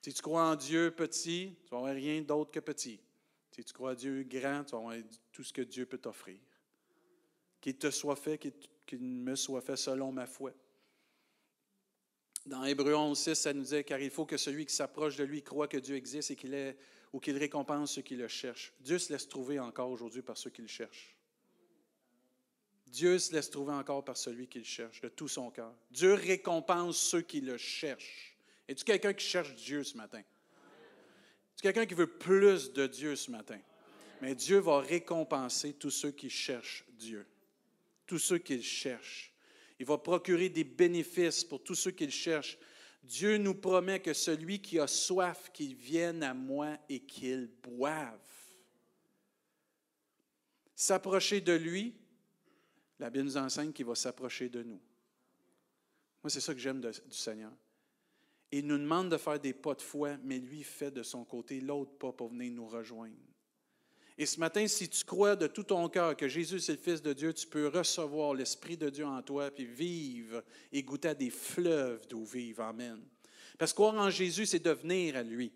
Si 0.00 0.14
tu 0.14 0.22
crois 0.22 0.44
en 0.44 0.54
Dieu 0.54 0.92
petit, 0.92 1.56
tu 1.66 1.74
n'auras 1.74 1.90
rien 1.90 2.20
d'autre 2.20 2.52
que 2.52 2.60
petit. 2.60 3.00
Si 3.50 3.64
tu 3.64 3.72
crois 3.72 3.90
en 3.90 3.94
Dieu 3.96 4.22
grand, 4.22 4.62
tu 4.62 4.76
auras 4.76 4.98
tout 5.32 5.42
ce 5.42 5.52
que 5.52 5.62
Dieu 5.62 5.86
peut 5.86 5.98
t'offrir. 5.98 6.38
Qu'il 7.60 7.78
te 7.78 7.90
soit 7.90 8.14
fait, 8.14 8.38
qu'il 8.38 9.00
me 9.00 9.34
soit 9.34 9.60
fait 9.60 9.76
selon 9.76 10.12
ma 10.12 10.28
foi. 10.28 10.52
Dans 12.46 12.62
Hébreu 12.62 12.94
11, 12.94 13.18
6, 13.18 13.34
ça 13.34 13.52
nous 13.52 13.64
dit 13.64 13.82
Car 13.82 13.98
il 13.98 14.10
faut 14.10 14.24
que 14.24 14.36
celui 14.36 14.66
qui 14.66 14.74
s'approche 14.76 15.16
de 15.16 15.24
lui 15.24 15.42
croit 15.42 15.66
que 15.66 15.78
Dieu 15.78 15.96
existe 15.96 16.30
et 16.30 16.36
qu'il 16.36 16.54
est 16.54 16.78
ou 17.12 17.18
qu'il 17.18 17.36
récompense 17.36 17.94
ceux 17.94 18.02
qui 18.02 18.14
le 18.14 18.28
cherchent. 18.28 18.72
Dieu 18.78 19.00
se 19.00 19.12
laisse 19.12 19.26
trouver 19.26 19.58
encore 19.58 19.90
aujourd'hui 19.90 20.22
par 20.22 20.38
ceux 20.38 20.50
qui 20.50 20.62
le 20.62 20.68
cherchent. 20.68 21.16
Dieu 22.90 23.18
se 23.18 23.32
laisse 23.32 23.50
trouver 23.50 23.72
encore 23.72 24.04
par 24.04 24.16
celui 24.16 24.48
qui 24.48 24.58
le 24.58 24.64
cherche 24.64 25.00
de 25.00 25.08
tout 25.08 25.28
son 25.28 25.50
cœur. 25.50 25.72
Dieu 25.90 26.14
récompense 26.14 26.98
ceux 26.98 27.22
qui 27.22 27.40
le 27.40 27.56
cherchent. 27.56 28.36
Es-tu 28.68 28.84
quelqu'un 28.84 29.12
qui 29.12 29.24
cherche 29.24 29.54
Dieu 29.54 29.84
ce 29.84 29.96
matin? 29.96 30.18
Es-tu 30.18 31.62
quelqu'un 31.62 31.86
qui 31.86 31.94
veut 31.94 32.06
plus 32.06 32.72
de 32.72 32.86
Dieu 32.86 33.14
ce 33.16 33.30
matin? 33.30 33.60
Mais 34.20 34.34
Dieu 34.34 34.58
va 34.58 34.80
récompenser 34.80 35.74
tous 35.74 35.90
ceux 35.90 36.10
qui 36.10 36.28
cherchent 36.28 36.84
Dieu, 36.98 37.26
tous 38.06 38.18
ceux 38.18 38.38
qui 38.38 38.56
le 38.56 38.62
cherchent. 38.62 39.32
Il 39.78 39.86
va 39.86 39.96
procurer 39.96 40.48
des 40.48 40.64
bénéfices 40.64 41.44
pour 41.44 41.62
tous 41.62 41.74
ceux 41.74 41.92
qui 41.92 42.04
le 42.04 42.12
cherchent. 42.12 42.58
Dieu 43.02 43.38
nous 43.38 43.54
promet 43.54 44.00
que 44.00 44.12
celui 44.12 44.60
qui 44.60 44.78
a 44.78 44.86
soif, 44.86 45.50
qu'il 45.54 45.74
vienne 45.74 46.22
à 46.22 46.34
moi 46.34 46.76
et 46.88 47.00
qu'il 47.00 47.48
boive. 47.62 48.18
S'approcher 50.74 51.40
de 51.40 51.52
lui, 51.52 51.94
la 53.00 53.10
Bible 53.10 53.24
nous 53.24 53.36
enseigne 53.36 53.72
qu'il 53.72 53.86
va 53.86 53.94
s'approcher 53.94 54.48
de 54.48 54.62
nous. 54.62 54.80
Moi, 56.22 56.28
c'est 56.28 56.40
ça 56.40 56.52
que 56.52 56.60
j'aime 56.60 56.80
du 56.80 56.92
Seigneur. 57.10 57.52
Il 58.52 58.66
nous 58.66 58.78
demande 58.78 59.10
de 59.10 59.16
faire 59.16 59.40
des 59.40 59.54
pas 59.54 59.74
de 59.74 59.80
foi, 59.80 60.16
mais 60.22 60.38
lui 60.38 60.62
fait 60.62 60.90
de 60.90 61.02
son 61.02 61.24
côté 61.24 61.60
l'autre 61.60 61.92
pas 61.92 62.12
pour 62.12 62.28
venir 62.28 62.52
nous 62.52 62.68
rejoindre. 62.68 63.14
Et 64.18 64.26
ce 64.26 64.38
matin, 64.38 64.66
si 64.68 64.86
tu 64.86 65.02
crois 65.04 65.34
de 65.34 65.46
tout 65.46 65.62
ton 65.62 65.88
cœur 65.88 66.14
que 66.14 66.28
Jésus 66.28 66.56
est 66.56 66.68
le 66.68 66.76
Fils 66.76 67.00
de 67.00 67.14
Dieu, 67.14 67.32
tu 67.32 67.46
peux 67.46 67.68
recevoir 67.68 68.34
l'Esprit 68.34 68.76
de 68.76 68.90
Dieu 68.90 69.06
en 69.06 69.22
toi, 69.22 69.50
puis 69.50 69.64
vivre 69.64 70.42
et 70.70 70.82
goûter 70.82 71.08
à 71.08 71.14
des 71.14 71.30
fleuves 71.30 72.06
d'eau 72.06 72.24
vive. 72.24 72.60
Amen. 72.60 73.00
Parce 73.56 73.72
que 73.72 73.76
croire 73.76 73.94
en 73.94 74.10
Jésus, 74.10 74.44
c'est 74.44 74.62
devenir 74.62 75.16
à 75.16 75.22
lui. 75.22 75.52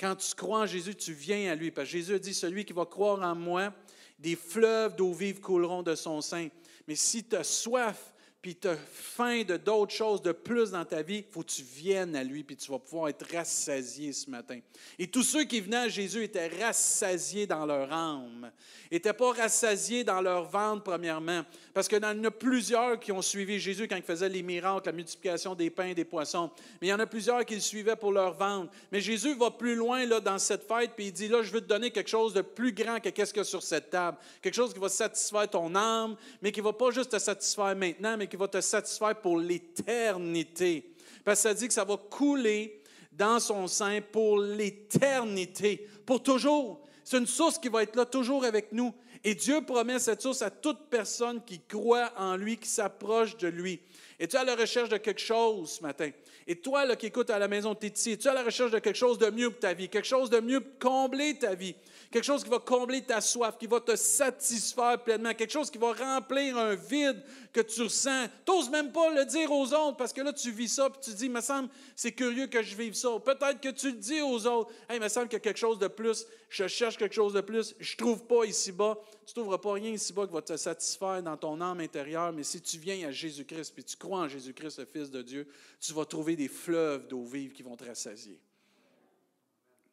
Quand 0.00 0.16
tu 0.16 0.34
crois 0.34 0.60
en 0.60 0.66
Jésus, 0.66 0.94
tu 0.94 1.12
viens 1.12 1.52
à 1.52 1.54
lui. 1.54 1.70
Parce 1.70 1.88
que 1.88 1.92
Jésus 1.92 2.18
dit, 2.20 2.32
celui 2.32 2.64
qui 2.64 2.72
va 2.72 2.86
croire 2.86 3.20
en 3.20 3.34
moi, 3.34 3.74
des 4.18 4.36
fleuves 4.36 4.96
d'eau 4.96 5.12
vive 5.12 5.40
couleront 5.40 5.82
de 5.82 5.94
son 5.94 6.20
sein. 6.22 6.48
Mais 6.86 6.96
si 6.96 7.24
tu 7.24 7.36
as 7.36 7.44
soif, 7.44 8.12
puis 8.46 8.54
tu 8.54 8.68
as 8.68 8.76
faim 8.76 9.42
de 9.42 9.56
d'autres 9.56 9.92
choses 9.92 10.22
de 10.22 10.30
plus 10.30 10.70
dans 10.70 10.84
ta 10.84 11.02
vie, 11.02 11.24
il 11.28 11.32
faut 11.32 11.42
que 11.42 11.50
tu 11.50 11.62
viennes 11.62 12.14
à 12.14 12.22
lui, 12.22 12.44
puis 12.44 12.54
tu 12.54 12.70
vas 12.70 12.78
pouvoir 12.78 13.08
être 13.08 13.26
rassasié 13.34 14.12
ce 14.12 14.30
matin. 14.30 14.60
Et 15.00 15.08
tous 15.08 15.24
ceux 15.24 15.42
qui 15.42 15.60
venaient 15.60 15.76
à 15.78 15.88
Jésus 15.88 16.22
étaient 16.22 16.46
rassasiés 16.46 17.48
dans 17.48 17.66
leur 17.66 17.92
âme, 17.92 18.52
n'étaient 18.92 19.12
pas 19.12 19.32
rassasiés 19.32 20.04
dans 20.04 20.20
leur 20.20 20.44
ventre, 20.44 20.84
premièrement, 20.84 21.42
parce 21.74 21.88
qu'il 21.88 22.00
y 22.00 22.06
en 22.06 22.22
a 22.22 22.30
plusieurs 22.30 23.00
qui 23.00 23.10
ont 23.10 23.20
suivi 23.20 23.58
Jésus 23.58 23.88
quand 23.88 23.96
il 23.96 24.02
faisait 24.02 24.28
les 24.28 24.44
miracles, 24.44 24.86
la 24.86 24.92
multiplication 24.92 25.56
des 25.56 25.68
pains 25.68 25.88
et 25.88 25.94
des 25.96 26.04
poissons, 26.04 26.48
mais 26.80 26.86
il 26.86 26.90
y 26.90 26.94
en 26.94 27.00
a 27.00 27.06
plusieurs 27.06 27.44
qui 27.44 27.56
le 27.56 27.60
suivaient 27.60 27.96
pour 27.96 28.12
leur 28.12 28.34
ventre. 28.34 28.72
Mais 28.92 29.00
Jésus 29.00 29.34
va 29.34 29.50
plus 29.50 29.74
loin 29.74 30.06
là, 30.06 30.20
dans 30.20 30.38
cette 30.38 30.68
fête, 30.68 30.92
puis 30.94 31.06
il 31.06 31.12
dit, 31.12 31.26
là, 31.26 31.42
je 31.42 31.50
veux 31.50 31.60
te 31.60 31.66
donner 31.66 31.90
quelque 31.90 32.10
chose 32.10 32.32
de 32.32 32.42
plus 32.42 32.70
grand 32.70 33.00
que 33.00 33.08
qu'est-ce 33.08 33.32
qu'il 33.32 33.40
y 33.40 33.42
a 33.42 33.44
sur 33.44 33.64
cette 33.64 33.90
table, 33.90 34.18
quelque 34.40 34.54
chose 34.54 34.72
qui 34.72 34.78
va 34.78 34.88
satisfaire 34.88 35.50
ton 35.50 35.74
âme, 35.74 36.14
mais 36.40 36.52
qui 36.52 36.60
ne 36.60 36.66
va 36.66 36.72
pas 36.72 36.92
juste 36.92 37.10
te 37.10 37.18
satisfaire 37.18 37.74
maintenant, 37.74 38.16
mais 38.16 38.28
qui 38.28 38.35
va 38.36 38.48
te 38.48 38.60
satisfaire 38.60 39.20
pour 39.20 39.38
l'éternité. 39.38 40.92
Parce 41.24 41.42
que 41.42 41.48
ça 41.48 41.54
dit 41.54 41.68
que 41.68 41.74
ça 41.74 41.84
va 41.84 41.96
couler 41.96 42.82
dans 43.12 43.40
son 43.40 43.66
sein 43.66 44.00
pour 44.00 44.38
l'éternité, 44.38 45.86
pour 46.04 46.22
toujours. 46.22 46.80
C'est 47.02 47.18
une 47.18 47.26
source 47.26 47.58
qui 47.58 47.68
va 47.68 47.82
être 47.82 47.96
là 47.96 48.04
toujours 48.04 48.44
avec 48.44 48.72
nous. 48.72 48.92
Et 49.24 49.34
Dieu 49.34 49.60
promet 49.62 49.98
cette 49.98 50.22
source 50.22 50.42
à 50.42 50.50
toute 50.50 50.88
personne 50.90 51.42
qui 51.44 51.60
croit 51.60 52.12
en 52.16 52.36
lui, 52.36 52.56
qui 52.56 52.68
s'approche 52.68 53.36
de 53.36 53.48
lui. 53.48 53.80
Et 54.18 54.26
tu 54.26 54.36
es 54.36 54.38
à 54.38 54.44
la 54.44 54.54
recherche 54.54 54.88
de 54.88 54.96
quelque 54.96 55.20
chose 55.20 55.72
ce 55.72 55.82
matin? 55.82 56.10
Et 56.46 56.56
toi 56.56 56.86
là, 56.86 56.96
qui 56.96 57.06
écoutes 57.06 57.28
à 57.30 57.38
la 57.38 57.48
maison, 57.48 57.74
tu 57.74 57.86
es 57.86 57.90
ici. 57.90 58.16
Tu 58.16 58.26
es 58.26 58.30
à 58.30 58.34
la 58.34 58.42
recherche 58.42 58.70
de 58.70 58.78
quelque 58.78 58.96
chose 58.96 59.18
de 59.18 59.28
mieux 59.30 59.50
pour 59.50 59.60
ta 59.60 59.74
vie, 59.74 59.88
quelque 59.88 60.06
chose 60.06 60.30
de 60.30 60.40
mieux 60.40 60.60
pour 60.60 60.78
combler 60.78 61.38
ta 61.38 61.54
vie? 61.54 61.74
Quelque 62.10 62.24
chose 62.24 62.44
qui 62.44 62.50
va 62.50 62.60
combler 62.60 63.02
ta 63.02 63.20
soif, 63.20 63.58
qui 63.58 63.66
va 63.66 63.80
te 63.80 63.94
satisfaire 63.96 65.02
pleinement, 65.02 65.34
quelque 65.34 65.52
chose 65.52 65.70
qui 65.70 65.78
va 65.78 65.92
remplir 65.92 66.56
un 66.56 66.74
vide 66.74 67.22
que 67.52 67.60
tu 67.60 67.82
ressens? 67.82 68.26
Tu 68.46 68.52
n'oses 68.52 68.70
même 68.70 68.92
pas 68.92 69.10
le 69.10 69.24
dire 69.26 69.50
aux 69.50 69.66
autres 69.74 69.96
parce 69.96 70.12
que 70.12 70.22
là, 70.22 70.32
tu 70.32 70.50
vis 70.50 70.68
ça, 70.68 70.88
puis 70.88 71.00
tu 71.02 71.10
dis, 71.10 71.26
il 71.26 71.32
me 71.32 71.40
semble, 71.40 71.68
c'est 71.94 72.12
curieux 72.12 72.46
que 72.46 72.62
je 72.62 72.76
vive 72.76 72.94
ça. 72.94 73.08
Peut-être 73.22 73.60
que 73.60 73.70
tu 73.70 73.90
le 73.90 73.98
dis 73.98 74.22
aux 74.22 74.46
autres, 74.46 74.70
hey, 74.88 74.96
il 74.96 75.02
me 75.02 75.08
semble 75.08 75.26
qu'il 75.26 75.34
y 75.34 75.36
a 75.36 75.40
quelque 75.40 75.58
chose 75.58 75.78
de 75.78 75.88
plus, 75.88 76.26
je 76.48 76.66
cherche 76.68 76.96
quelque 76.96 77.14
chose 77.14 77.32
de 77.32 77.40
plus, 77.40 77.74
je 77.78 77.96
trouve 77.96 78.24
pas 78.24 78.44
ici-bas. 78.44 78.96
Tu 79.26 79.34
trouveras 79.34 79.58
pas 79.58 79.72
rien 79.72 79.90
ici-bas 79.90 80.28
qui 80.28 80.32
va 80.32 80.40
te 80.40 80.56
satisfaire 80.56 81.20
dans 81.20 81.36
ton 81.36 81.60
âme 81.60 81.80
intérieure, 81.80 82.32
mais 82.32 82.44
si 82.44 82.62
tu 82.62 82.78
viens 82.78 83.08
à 83.08 83.10
Jésus-Christ, 83.10 83.72
puis 83.74 83.82
tu 83.82 83.96
crois 83.96 84.20
en 84.20 84.28
Jésus-Christ, 84.28 84.78
le 84.78 84.84
Fils 84.84 85.10
de 85.10 85.20
Dieu, 85.20 85.48
tu 85.80 85.92
vas 85.92 86.04
trouver 86.04 86.36
des 86.36 86.46
fleuves 86.46 87.08
d'eau 87.08 87.24
vive 87.24 87.52
qui 87.52 87.64
vont 87.64 87.76
te 87.76 87.84
rassasier. 87.84 88.40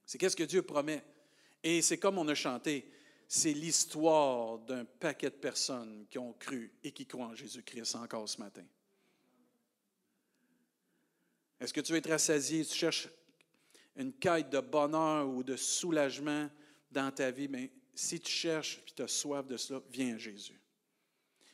C'est 0.06 0.20
qu'est-ce 0.20 0.36
que 0.36 0.44
Dieu 0.44 0.62
promet. 0.62 1.04
Et 1.64 1.82
c'est 1.82 1.98
comme 1.98 2.20
on 2.20 2.28
a 2.28 2.36
chanté, 2.36 2.88
c'est 3.28 3.54
l'histoire 3.54 4.60
d'un 4.60 4.86
paquet 4.86 5.32
de 5.32 5.36
personnes 5.36 6.06
qui 6.12 6.20
ont 6.20 6.34
cru 6.34 6.72
et 6.84 6.92
qui 6.92 7.08
croient 7.08 7.26
en 7.26 7.36
Jésus-Christ 7.36 7.96
encore 7.96 8.30
ce 8.30 8.38
matin. 8.38 8.66
Est-ce 11.60 11.74
que 11.74 11.82
tu 11.82 11.92
veux 11.92 11.98
être 11.98 12.10
rassasié, 12.12 12.64
tu 12.64 12.76
cherches 12.76 13.10
une 13.96 14.14
quête 14.14 14.52
de 14.52 14.60
bonheur 14.60 15.28
ou 15.28 15.42
de 15.42 15.56
soulagement 15.56 16.52
dans 16.92 17.12
ta 17.12 17.32
vie? 17.32 17.48
Mais 17.48 17.72
si 17.94 18.20
tu 18.20 18.32
cherches 18.32 18.82
et 18.88 18.92
tu 18.96 19.02
as 19.02 19.08
soif 19.08 19.46
de 19.46 19.58
cela, 19.58 19.82
viens 19.90 20.16
à 20.16 20.18
Jésus. 20.18 20.60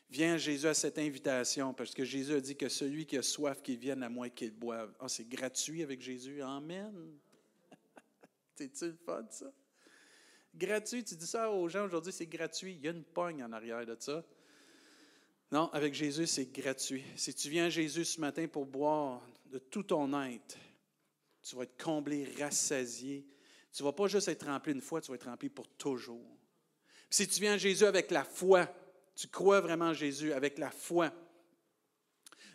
Viens 0.09 0.33
à 0.33 0.37
Jésus 0.37 0.67
à 0.67 0.73
cette 0.73 0.97
invitation, 0.97 1.73
parce 1.73 1.93
que 1.93 2.03
Jésus 2.03 2.33
a 2.33 2.41
dit 2.41 2.55
que 2.55 2.67
celui 2.67 3.05
qui 3.05 3.17
a 3.17 3.21
soif, 3.21 3.61
qu'il 3.61 3.77
vienne 3.77 4.01
à 4.01 4.09
moi 4.09 4.29
qu'il 4.29 4.51
boive. 4.51 4.91
Ah, 4.99 5.07
c'est 5.07 5.27
gratuit 5.27 5.83
avec 5.83 6.01
Jésus. 6.01 6.41
Amen. 6.41 7.19
C'est-tu 8.55 8.85
le 8.87 8.97
fun, 9.05 9.25
ça? 9.29 9.51
Gratuit, 10.55 11.03
tu 11.03 11.15
dis 11.15 11.27
ça 11.27 11.51
aux 11.51 11.69
gens 11.69 11.85
aujourd'hui, 11.85 12.11
c'est 12.11 12.25
gratuit. 12.25 12.73
Il 12.73 12.81
y 12.83 12.87
a 12.87 12.91
une 12.91 13.03
pogne 13.03 13.43
en 13.43 13.51
arrière 13.51 13.85
de 13.85 13.95
ça. 13.99 14.25
Non, 15.51 15.69
avec 15.71 15.93
Jésus, 15.93 16.25
c'est 16.25 16.51
gratuit. 16.51 17.03
Si 17.15 17.33
tu 17.33 17.49
viens 17.49 17.65
à 17.65 17.69
Jésus 17.69 18.05
ce 18.05 18.19
matin 18.19 18.47
pour 18.47 18.65
boire 18.65 19.21
de 19.45 19.59
tout 19.59 19.83
ton 19.83 20.11
être, 20.23 20.57
tu 21.41 21.55
vas 21.55 21.63
être 21.63 21.81
comblé, 21.81 22.27
rassasié. 22.39 23.25
Tu 23.73 23.83
ne 23.83 23.87
vas 23.87 23.93
pas 23.93 24.07
juste 24.07 24.27
être 24.27 24.45
rempli 24.45 24.73
une 24.73 24.81
fois, 24.81 25.01
tu 25.01 25.09
vas 25.09 25.15
être 25.15 25.29
rempli 25.29 25.49
pour 25.49 25.67
toujours. 25.67 26.37
si 27.09 27.27
tu 27.27 27.39
viens 27.41 27.53
à 27.53 27.57
Jésus 27.57 27.85
avec 27.85 28.11
la 28.11 28.23
foi, 28.23 28.67
tu 29.15 29.27
crois 29.27 29.61
vraiment 29.61 29.87
en 29.87 29.93
Jésus 29.93 30.33
avec 30.33 30.57
la 30.57 30.71
foi, 30.71 31.11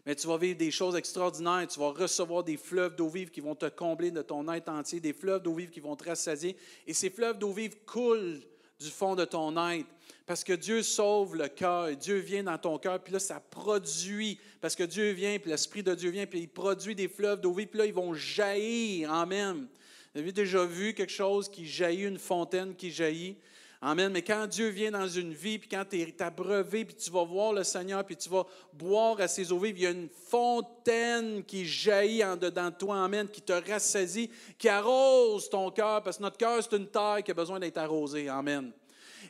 mais 0.06 0.14
tu 0.14 0.26
vas 0.26 0.36
vivre 0.36 0.58
des 0.58 0.70
choses 0.70 0.96
extraordinaires. 0.96 1.66
Tu 1.66 1.80
vas 1.80 1.90
recevoir 1.90 2.44
des 2.44 2.58
fleuves 2.58 2.94
d'eau 2.94 3.08
vive 3.08 3.30
qui 3.30 3.40
vont 3.40 3.54
te 3.54 3.66
combler 3.66 4.10
de 4.10 4.20
ton 4.20 4.50
être 4.52 4.68
entier, 4.68 5.00
des 5.00 5.14
fleuves 5.14 5.42
d'eau 5.42 5.54
vive 5.54 5.70
qui 5.70 5.80
vont 5.80 5.96
te 5.96 6.04
rassasier. 6.04 6.56
Et 6.86 6.92
ces 6.92 7.08
fleuves 7.08 7.38
d'eau 7.38 7.52
vive 7.52 7.76
coulent 7.86 8.40
du 8.78 8.90
fond 8.90 9.14
de 9.14 9.24
ton 9.24 9.56
être. 9.70 9.88
Parce 10.26 10.44
que 10.44 10.52
Dieu 10.52 10.82
sauve 10.82 11.36
le 11.36 11.48
cœur, 11.48 11.94
Dieu 11.96 12.16
vient 12.16 12.44
dans 12.44 12.58
ton 12.58 12.78
cœur, 12.78 13.02
puis 13.02 13.14
là, 13.14 13.18
ça 13.18 13.40
produit. 13.40 14.38
Parce 14.60 14.74
que 14.74 14.84
Dieu 14.84 15.12
vient, 15.12 15.38
puis 15.38 15.50
l'Esprit 15.50 15.82
de 15.82 15.94
Dieu 15.94 16.10
vient, 16.10 16.26
puis 16.26 16.40
il 16.40 16.48
produit 16.48 16.94
des 16.94 17.08
fleuves 17.08 17.40
d'eau 17.40 17.52
vive, 17.52 17.68
puis 17.68 17.78
là, 17.78 17.86
ils 17.86 17.94
vont 17.94 18.12
jaillir. 18.12 19.10
Amen. 19.10 19.66
Vous 20.14 20.20
avez 20.20 20.30
déjà 20.30 20.64
vu 20.64 20.94
quelque 20.94 21.12
chose 21.12 21.48
qui 21.48 21.66
jaillit, 21.66 22.04
une 22.04 22.20
fontaine 22.20 22.76
qui 22.76 22.92
jaillit? 22.92 23.36
Amen. 23.82 24.12
Mais 24.12 24.22
quand 24.22 24.46
Dieu 24.46 24.68
vient 24.68 24.92
dans 24.92 25.08
une 25.08 25.34
vie, 25.34 25.58
puis 25.58 25.68
quand 25.68 25.84
tu 25.90 26.00
es 26.00 26.22
abreuvé, 26.22 26.84
puis 26.84 26.94
tu 26.94 27.10
vas 27.10 27.24
voir 27.24 27.52
le 27.52 27.64
Seigneur, 27.64 28.04
puis 28.04 28.16
tu 28.16 28.28
vas 28.28 28.46
boire 28.72 29.20
à 29.20 29.26
ses 29.26 29.50
eaux 29.50 29.58
vives, 29.58 29.76
il 29.76 29.82
y 29.82 29.86
a 29.88 29.90
une 29.90 30.08
fontaine 30.08 31.42
qui 31.42 31.66
jaillit 31.66 32.24
en 32.24 32.36
dedans 32.36 32.70
de 32.70 32.76
toi, 32.76 33.02
Amen, 33.02 33.26
qui 33.28 33.42
te 33.42 33.52
rassasie, 33.52 34.30
qui 34.56 34.68
arrose 34.68 35.50
ton 35.50 35.68
cœur, 35.72 36.00
parce 36.04 36.18
que 36.18 36.22
notre 36.22 36.36
cœur, 36.36 36.62
c'est 36.62 36.76
une 36.76 36.86
terre 36.86 37.18
qui 37.24 37.32
a 37.32 37.34
besoin 37.34 37.58
d'être 37.58 37.78
arrosée. 37.78 38.28
Amen. 38.28 38.70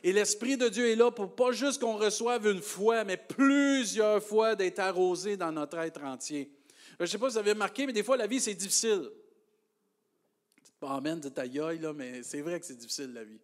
Et 0.03 0.13
l'Esprit 0.13 0.55
de 0.55 0.69
Dieu 0.69 0.91
est 0.91 0.95
là 0.95 1.09
pour 1.09 1.35
pas 1.35 1.51
juste 1.51 1.81
qu'on 1.81 1.97
reçoive 1.97 2.45
une 2.45 2.61
fois, 2.61 3.03
mais 3.03 3.17
plusieurs 3.17 4.21
fois 4.21 4.53
d'être 4.53 4.77
arrosé 4.77 5.35
dans 5.35 5.51
notre 5.51 5.79
être 5.79 6.03
entier. 6.03 6.51
Je 6.99 7.05
ne 7.05 7.07
sais 7.07 7.17
pas 7.17 7.29
si 7.29 7.33
vous 7.33 7.39
avez 7.39 7.53
remarqué, 7.53 7.87
mais 7.87 7.93
des 7.93 8.03
fois, 8.03 8.17
la 8.17 8.27
vie, 8.27 8.39
c'est 8.39 8.53
difficile. 8.53 9.09
Amen, 10.81 11.19
de 11.19 11.29
ta 11.29 11.45
là, 11.45 11.93
mais 11.93 12.21
c'est 12.21 12.41
vrai 12.41 12.59
que 12.59 12.65
c'est 12.65 12.75
difficile, 12.75 13.11
la 13.13 13.23
vie. 13.23 13.39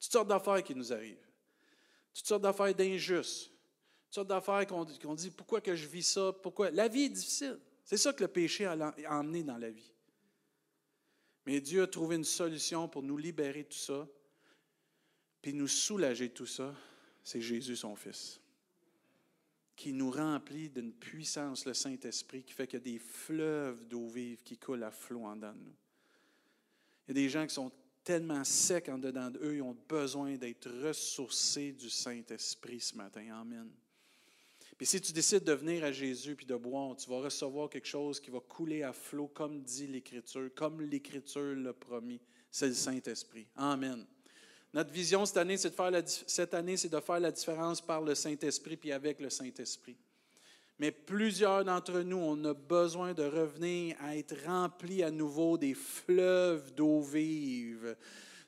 Toutes 0.00 0.12
sortes 0.12 0.28
d'affaires 0.28 0.62
qui 0.62 0.74
nous 0.74 0.92
arrivent. 0.92 1.26
Toutes 2.14 2.26
sortes 2.26 2.42
d'affaires 2.42 2.74
d'injustes. 2.74 3.50
Toutes 4.06 4.14
sortes 4.14 4.28
d'affaires 4.28 4.66
qu'on 4.66 5.14
dit 5.14 5.30
pourquoi 5.30 5.60
que 5.60 5.74
je 5.74 5.86
vis 5.86 6.04
ça, 6.04 6.32
pourquoi? 6.32 6.70
La 6.70 6.88
vie 6.88 7.02
est 7.02 7.10
difficile. 7.10 7.58
C'est 7.84 7.96
ça 7.96 8.12
que 8.12 8.22
le 8.22 8.28
péché 8.28 8.64
a 8.64 8.94
emmené 9.10 9.42
dans 9.42 9.58
la 9.58 9.70
vie. 9.70 9.92
Mais 11.44 11.60
Dieu 11.60 11.82
a 11.82 11.86
trouvé 11.86 12.16
une 12.16 12.24
solution 12.24 12.88
pour 12.88 13.02
nous 13.02 13.18
libérer 13.18 13.64
de 13.64 13.68
tout 13.68 13.78
ça, 13.78 14.08
puis 15.42 15.52
nous 15.52 15.68
soulager 15.68 16.28
de 16.28 16.34
tout 16.34 16.46
ça. 16.46 16.74
C'est 17.22 17.40
Jésus, 17.40 17.76
son 17.76 17.96
Fils, 17.96 18.40
qui 19.76 19.92
nous 19.92 20.10
remplit 20.10 20.70
d'une 20.70 20.92
puissance, 20.92 21.66
le 21.66 21.74
Saint-Esprit, 21.74 22.42
qui 22.42 22.52
fait 22.52 22.66
qu'il 22.66 22.78
y 22.78 22.82
a 22.82 22.84
des 22.84 22.98
fleuves 22.98 23.86
d'eau 23.86 24.08
vive 24.08 24.42
qui 24.42 24.56
coulent 24.56 24.82
à 24.84 24.90
flot 24.90 25.24
en 25.24 25.36
dedans 25.36 25.52
de 25.52 25.58
nous. 25.58 25.76
Il 27.06 27.16
y 27.16 27.20
a 27.20 27.22
des 27.22 27.28
gens 27.28 27.46
qui 27.46 27.54
sont 27.54 27.70
tellement 28.02 28.44
secs 28.44 28.88
en 28.88 28.98
dedans 28.98 29.30
d'eux, 29.30 29.54
ils 29.56 29.62
ont 29.62 29.76
besoin 29.88 30.36
d'être 30.36 30.70
ressourcés 30.82 31.72
du 31.72 31.88
Saint-Esprit 31.88 32.80
ce 32.80 32.96
matin. 32.96 33.24
Amen. 33.40 33.70
Puis 34.76 34.86
si 34.86 35.00
tu 35.00 35.12
décides 35.12 35.44
de 35.44 35.52
venir 35.52 35.84
à 35.84 35.92
Jésus 35.92 36.34
puis 36.34 36.46
de 36.46 36.56
boire, 36.56 36.96
tu 36.96 37.08
vas 37.08 37.20
recevoir 37.20 37.70
quelque 37.70 37.86
chose 37.86 38.20
qui 38.20 38.30
va 38.30 38.40
couler 38.40 38.82
à 38.82 38.92
flot, 38.92 39.28
comme 39.28 39.62
dit 39.62 39.86
l'Écriture, 39.86 40.50
comme 40.54 40.80
l'Écriture 40.80 41.54
l'a 41.56 41.72
promis. 41.72 42.20
C'est 42.50 42.68
le 42.68 42.74
Saint-Esprit. 42.74 43.46
Amen. 43.56 44.04
Notre 44.72 44.90
vision 44.90 45.24
cette 45.24 45.36
année, 45.36 45.56
c'est 45.56 45.70
de 45.70 45.74
faire 45.74 45.90
la, 45.90 46.04
cette 46.04 46.52
année, 46.54 46.76
c'est 46.76 46.88
de 46.88 47.00
faire 47.00 47.20
la 47.20 47.30
différence 47.30 47.80
par 47.80 48.02
le 48.02 48.14
Saint-Esprit 48.14 48.76
puis 48.76 48.90
avec 48.90 49.20
le 49.20 49.30
Saint-Esprit. 49.30 49.96
Mais 50.78 50.90
plusieurs 50.90 51.64
d'entre 51.64 52.00
nous, 52.00 52.16
on 52.16 52.44
a 52.44 52.54
besoin 52.54 53.14
de 53.14 53.22
revenir 53.22 53.96
à 54.00 54.16
être 54.16 54.34
remplis 54.44 55.02
à 55.02 55.10
nouveau 55.10 55.56
des 55.56 55.74
fleuves 55.74 56.74
d'eau 56.74 57.00
vive. 57.00 57.96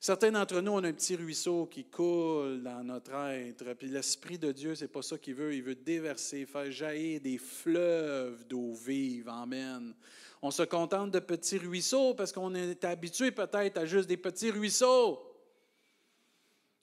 Certains 0.00 0.32
d'entre 0.32 0.60
nous, 0.60 0.72
on 0.72 0.84
a 0.84 0.88
un 0.88 0.92
petit 0.92 1.16
ruisseau 1.16 1.66
qui 1.66 1.84
coule 1.84 2.62
dans 2.62 2.82
notre 2.84 3.14
être. 3.14 3.72
Puis 3.74 3.88
l'Esprit 3.88 4.38
de 4.38 4.52
Dieu, 4.52 4.74
c'est 4.74 4.88
pas 4.88 5.02
ça 5.02 5.18
qu'il 5.18 5.34
veut. 5.34 5.54
Il 5.54 5.62
veut 5.62 5.74
déverser, 5.74 6.46
faire 6.46 6.70
jaillir 6.70 7.20
des 7.20 7.38
fleuves 7.38 8.46
d'eau 8.46 8.72
vive. 8.74 9.28
Amen. 9.28 9.94
On 10.42 10.50
se 10.50 10.64
contente 10.64 11.12
de 11.12 11.18
petits 11.18 11.58
ruisseaux 11.58 12.14
parce 12.14 12.32
qu'on 12.32 12.54
est 12.54 12.84
habitué 12.84 13.30
peut-être 13.30 13.78
à 13.78 13.86
juste 13.86 14.08
des 14.08 14.16
petits 14.16 14.50
ruisseaux. 14.50 15.22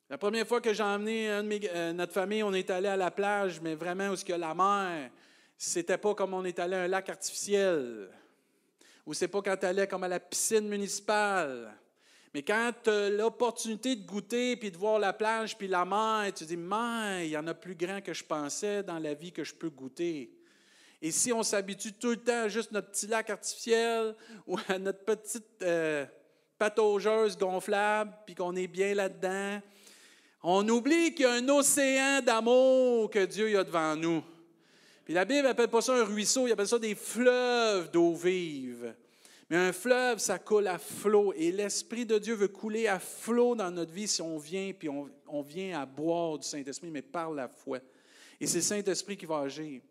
La 0.10 0.18
première 0.18 0.48
fois 0.48 0.62
que 0.62 0.74
j'ai 0.74 0.84
emmené 0.84 1.30
euh, 1.30 1.94
notre 1.94 2.14
famille, 2.14 2.44
on 2.44 2.54
est 2.54 2.70
allé 2.70 2.88
à 2.88 2.98
la 2.98 3.10
plage, 3.10 3.62
mais 3.62 3.76
vraiment 3.76 4.10
où 4.10 4.16
il 4.16 4.30
y 4.30 4.34
a 4.34 4.38
la 4.38 4.54
mer. 4.54 5.12
C'était 5.58 5.98
pas 5.98 6.14
comme 6.16 6.34
on 6.34 6.44
est 6.46 6.60
allé 6.60 6.76
à 6.76 6.82
un 6.84 6.88
lac 6.88 7.10
artificiel. 7.10 8.10
Ou 9.06 9.14
c'est 9.14 9.28
pas 9.28 9.42
quand 9.42 9.58
tu 9.58 9.88
comme 9.88 10.04
à 10.04 10.08
la 10.08 10.20
piscine 10.20 10.68
municipale. 10.68 11.74
Mais 12.34 12.42
quand 12.42 12.72
tu 12.84 12.90
as 12.90 13.10
l'opportunité 13.10 13.96
de 13.96 14.06
goûter, 14.06 14.56
puis 14.56 14.72
de 14.72 14.78
voir 14.78 14.98
la 14.98 15.14
plage, 15.14 15.56
puis 15.58 15.68
la 15.68 15.86
mer, 15.86 16.34
tu 16.34 16.46
dis, 16.46 16.58
mais 16.58 17.28
il 17.28 17.32
y 17.32 17.38
en 17.38 17.46
a 17.46 17.54
plus 17.54 17.76
grand 17.76 18.02
que 18.02 18.14
je 18.14 18.24
pensais 18.24 18.82
dans 18.82 18.98
la 18.98 19.14
vie 19.14 19.32
que 19.32 19.44
je 19.44 19.54
peux 19.54 19.70
goûter. 19.70 20.32
Et 21.02 21.12
si 21.12 21.32
on 21.32 21.44
s'habitue 21.44 21.94
tout 21.94 22.12
le 22.12 22.18
temps 22.18 22.44
à 22.44 22.48
juste 22.48 22.72
notre 22.72 22.90
petit 22.90 23.08
lac 23.08 23.30
artificiel 23.30 24.16
ou 24.48 24.58
à 24.68 24.80
notre 24.80 25.04
petite 25.04 25.62
euh, 25.62 26.06
pataugeuse 26.58 27.38
gonflable, 27.38 28.14
puis 28.26 28.34
qu'on 28.34 28.56
est 28.56 28.68
bien 28.68 28.96
là-dedans, 28.96 29.62
on 30.42 30.68
oublie 30.70 31.14
qu'il 31.14 31.26
y 31.26 31.28
a 31.28 31.34
un 31.34 31.50
océan 31.50 32.22
d'amour 32.22 33.10
que 33.12 33.26
Dieu 33.26 33.60
a 33.60 33.64
devant 33.64 33.96
nous. 33.96 34.24
Puis 35.06 35.14
la 35.14 35.26
Bible 35.26 35.44
n'appelle 35.44 35.70
pas 35.70 35.82
ça 35.82 35.94
un 35.96 36.04
ruisseau, 36.04 36.48
il 36.48 36.52
appelle 36.52 36.68
ça 36.68 36.80
des 36.80 36.96
fleuves 36.96 37.92
d'eau 37.92 38.14
vive. 38.14 38.94
Mais 39.50 39.58
un 39.58 39.74
fleuve, 39.74 40.20
ça 40.20 40.40
coule 40.40 40.68
à 40.68 40.78
flot. 40.78 41.34
Et 41.34 41.52
l'Esprit 41.52 42.06
de 42.06 42.18
Dieu 42.18 42.34
veut 42.34 42.48
couler 42.48 42.88
à 42.88 43.00
flot 43.00 43.56
dans 43.56 43.70
notre 43.70 43.92
vie 43.92 44.08
si 44.08 44.22
on 44.22 44.38
vient, 44.38 44.72
puis 44.74 44.90
on, 44.90 45.42
vient 45.42 45.80
à 45.80 45.86
boire 45.86 46.40
du 46.40 46.48
Saint-Esprit, 46.48 46.90
mais 46.90 47.02
par 47.02 47.32
la 47.32 47.48
foi. 47.48 47.80
Et 48.40 48.48
c'est 48.48 48.60
le 48.60 48.64
Saint-Esprit 48.64 49.18
qui 49.18 49.26
va 49.26 49.40
agir. 49.40 49.82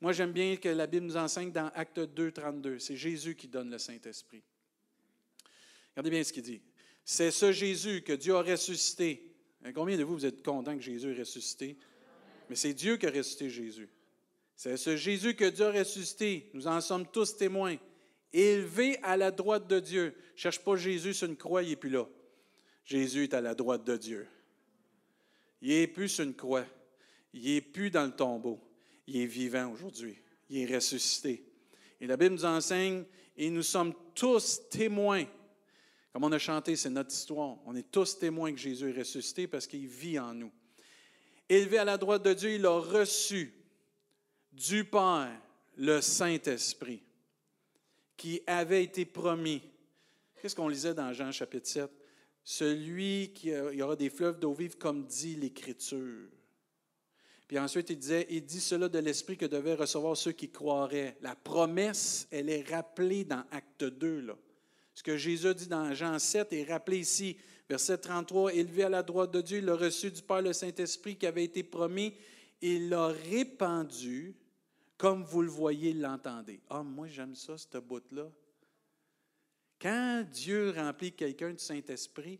Moi, 0.00 0.12
j'aime 0.12 0.32
bien 0.32 0.56
que 0.56 0.68
la 0.68 0.86
Bible 0.86 1.06
nous 1.06 1.16
enseigne 1.16 1.50
dans 1.50 1.70
Acte 1.74 2.00
2, 2.00 2.32
32. 2.32 2.78
C'est 2.78 2.96
Jésus 2.96 3.34
qui 3.34 3.48
donne 3.48 3.70
le 3.70 3.78
Saint-Esprit. 3.78 4.42
Regardez 5.92 6.10
bien 6.10 6.22
ce 6.22 6.32
qu'il 6.32 6.42
dit. 6.42 6.62
C'est 7.04 7.30
ce 7.30 7.52
Jésus 7.52 8.02
que 8.02 8.12
Dieu 8.12 8.34
a 8.36 8.42
ressuscité. 8.42 9.34
Combien 9.74 9.96
de 9.98 10.04
vous, 10.04 10.14
vous 10.14 10.26
êtes 10.26 10.42
contents 10.42 10.76
que 10.76 10.82
Jésus 10.82 11.10
est 11.10 11.18
ressuscité? 11.18 11.76
Mais 12.48 12.56
c'est 12.56 12.74
Dieu 12.74 12.96
qui 12.96 13.06
a 13.06 13.10
ressuscité 13.10 13.50
Jésus. 13.50 13.88
C'est 14.62 14.76
ce 14.76 14.94
Jésus 14.94 15.32
que 15.32 15.46
Dieu 15.46 15.64
a 15.64 15.72
ressuscité. 15.72 16.50
Nous 16.52 16.66
en 16.66 16.82
sommes 16.82 17.06
tous 17.06 17.34
témoins 17.34 17.78
élevé 18.30 18.98
à 19.02 19.16
la 19.16 19.30
droite 19.30 19.66
de 19.66 19.80
Dieu. 19.80 20.14
cherche 20.36 20.58
pas 20.58 20.76
Jésus 20.76 21.14
sur 21.14 21.28
une 21.28 21.36
croix, 21.38 21.62
il 21.62 21.70
n'est 21.70 21.76
plus 21.76 21.88
là. 21.88 22.06
Jésus 22.84 23.22
est 23.22 23.32
à 23.32 23.40
la 23.40 23.54
droite 23.54 23.84
de 23.84 23.96
Dieu. 23.96 24.28
Il 25.62 25.70
n'est 25.70 25.86
plus 25.86 26.10
sur 26.10 26.24
une 26.24 26.34
croix. 26.34 26.66
Il 27.32 27.54
n'est 27.54 27.62
plus 27.62 27.90
dans 27.90 28.04
le 28.04 28.10
tombeau. 28.10 28.60
Il 29.06 29.16
est 29.16 29.26
vivant 29.26 29.72
aujourd'hui. 29.72 30.18
Il 30.50 30.58
est 30.58 30.74
ressuscité. 30.74 31.42
Et 31.98 32.06
la 32.06 32.18
Bible 32.18 32.34
nous 32.34 32.44
enseigne, 32.44 33.04
et 33.38 33.48
nous 33.48 33.62
sommes 33.62 33.94
tous 34.14 34.60
témoins. 34.68 35.24
Comme 36.12 36.24
on 36.24 36.32
a 36.32 36.38
chanté, 36.38 36.76
c'est 36.76 36.90
notre 36.90 37.14
histoire. 37.14 37.56
On 37.64 37.74
est 37.74 37.90
tous 37.90 38.18
témoins 38.18 38.52
que 38.52 38.58
Jésus 38.58 38.90
est 38.90 38.98
ressuscité 38.98 39.46
parce 39.46 39.66
qu'il 39.66 39.86
vit 39.86 40.18
en 40.18 40.34
nous. 40.34 40.52
Élevé 41.48 41.78
à 41.78 41.84
la 41.86 41.96
droite 41.96 42.22
de 42.22 42.34
Dieu, 42.34 42.50
il 42.50 42.66
a 42.66 42.78
reçu 42.78 43.54
du 44.52 44.84
Père 44.84 45.30
le 45.76 46.00
Saint-Esprit 46.00 47.02
qui 48.16 48.42
avait 48.46 48.84
été 48.84 49.04
promis. 49.04 49.62
Qu'est-ce 50.40 50.54
qu'on 50.54 50.68
lisait 50.68 50.94
dans 50.94 51.12
Jean 51.12 51.32
chapitre 51.32 51.68
7? 51.68 51.90
Celui 52.44 53.32
qui 53.34 53.48
il 53.48 53.78
y 53.78 53.82
aura 53.82 53.96
des 53.96 54.10
fleuves 54.10 54.38
d'eau 54.38 54.52
vive, 54.52 54.76
comme 54.76 55.06
dit 55.06 55.36
l'Écriture. 55.36 56.28
Puis 57.50 57.58
ensuite, 57.58 57.90
il 57.90 57.98
disait, 57.98 58.26
il 58.30 58.44
dit 58.44 58.60
cela 58.60 58.88
de 58.88 58.98
l'Esprit 58.98 59.36
que 59.36 59.46
devaient 59.46 59.74
recevoir 59.74 60.16
ceux 60.16 60.32
qui 60.32 60.50
croiraient. 60.50 61.16
La 61.20 61.34
promesse, 61.34 62.28
elle 62.30 62.48
est 62.48 62.68
rappelée 62.70 63.24
dans 63.24 63.44
Acte 63.50 63.84
2. 63.84 64.20
Là. 64.20 64.36
Ce 64.94 65.02
que 65.02 65.16
Jésus 65.16 65.54
dit 65.54 65.66
dans 65.66 65.92
Jean 65.94 66.18
7 66.18 66.52
est 66.52 66.70
rappelé 66.70 66.98
ici. 66.98 67.36
Verset 67.68 67.98
33, 67.98 68.54
élevé 68.54 68.84
à 68.84 68.88
la 68.88 69.02
droite 69.02 69.30
de 69.30 69.40
Dieu, 69.40 69.58
il 69.58 69.68
a 69.68 69.74
reçu 69.74 70.10
du 70.10 70.22
Père 70.22 70.42
le 70.42 70.52
Saint-Esprit 70.52 71.16
qui 71.16 71.26
avait 71.26 71.44
été 71.44 71.62
promis. 71.62 72.14
Il 72.60 72.88
l'a 72.88 73.08
répandu 73.08 74.34
comme 75.00 75.24
vous 75.24 75.40
le 75.40 75.48
voyez, 75.48 75.94
l'entendez. 75.94 76.60
Ah, 76.68 76.82
moi, 76.82 77.06
j'aime 77.06 77.34
ça, 77.34 77.56
ce 77.56 77.78
bout-là. 77.78 78.30
Quand 79.80 80.26
Dieu 80.30 80.74
remplit 80.76 81.12
quelqu'un 81.12 81.52
du 81.52 81.58
Saint-Esprit, 81.58 82.38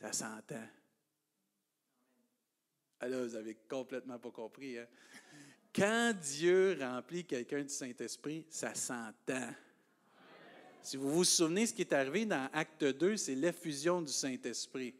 ça 0.00 0.12
s'entend. 0.12 0.68
Alors, 3.00 3.24
vous 3.24 3.34
avez 3.34 3.56
complètement 3.68 4.20
pas 4.20 4.30
compris. 4.30 4.78
Hein? 4.78 4.86
Quand 5.74 6.14
Dieu 6.22 6.78
remplit 6.80 7.24
quelqu'un 7.24 7.62
du 7.62 7.74
Saint-Esprit, 7.74 8.46
ça 8.48 8.72
s'entend. 8.72 9.52
Si 10.82 10.96
vous 10.96 11.10
vous 11.10 11.24
souvenez, 11.24 11.66
ce 11.66 11.74
qui 11.74 11.82
est 11.82 11.92
arrivé 11.92 12.26
dans 12.26 12.48
Acte 12.52 12.84
2, 12.84 13.16
c'est 13.16 13.34
l'effusion 13.34 14.02
du 14.02 14.12
Saint-Esprit. 14.12 14.94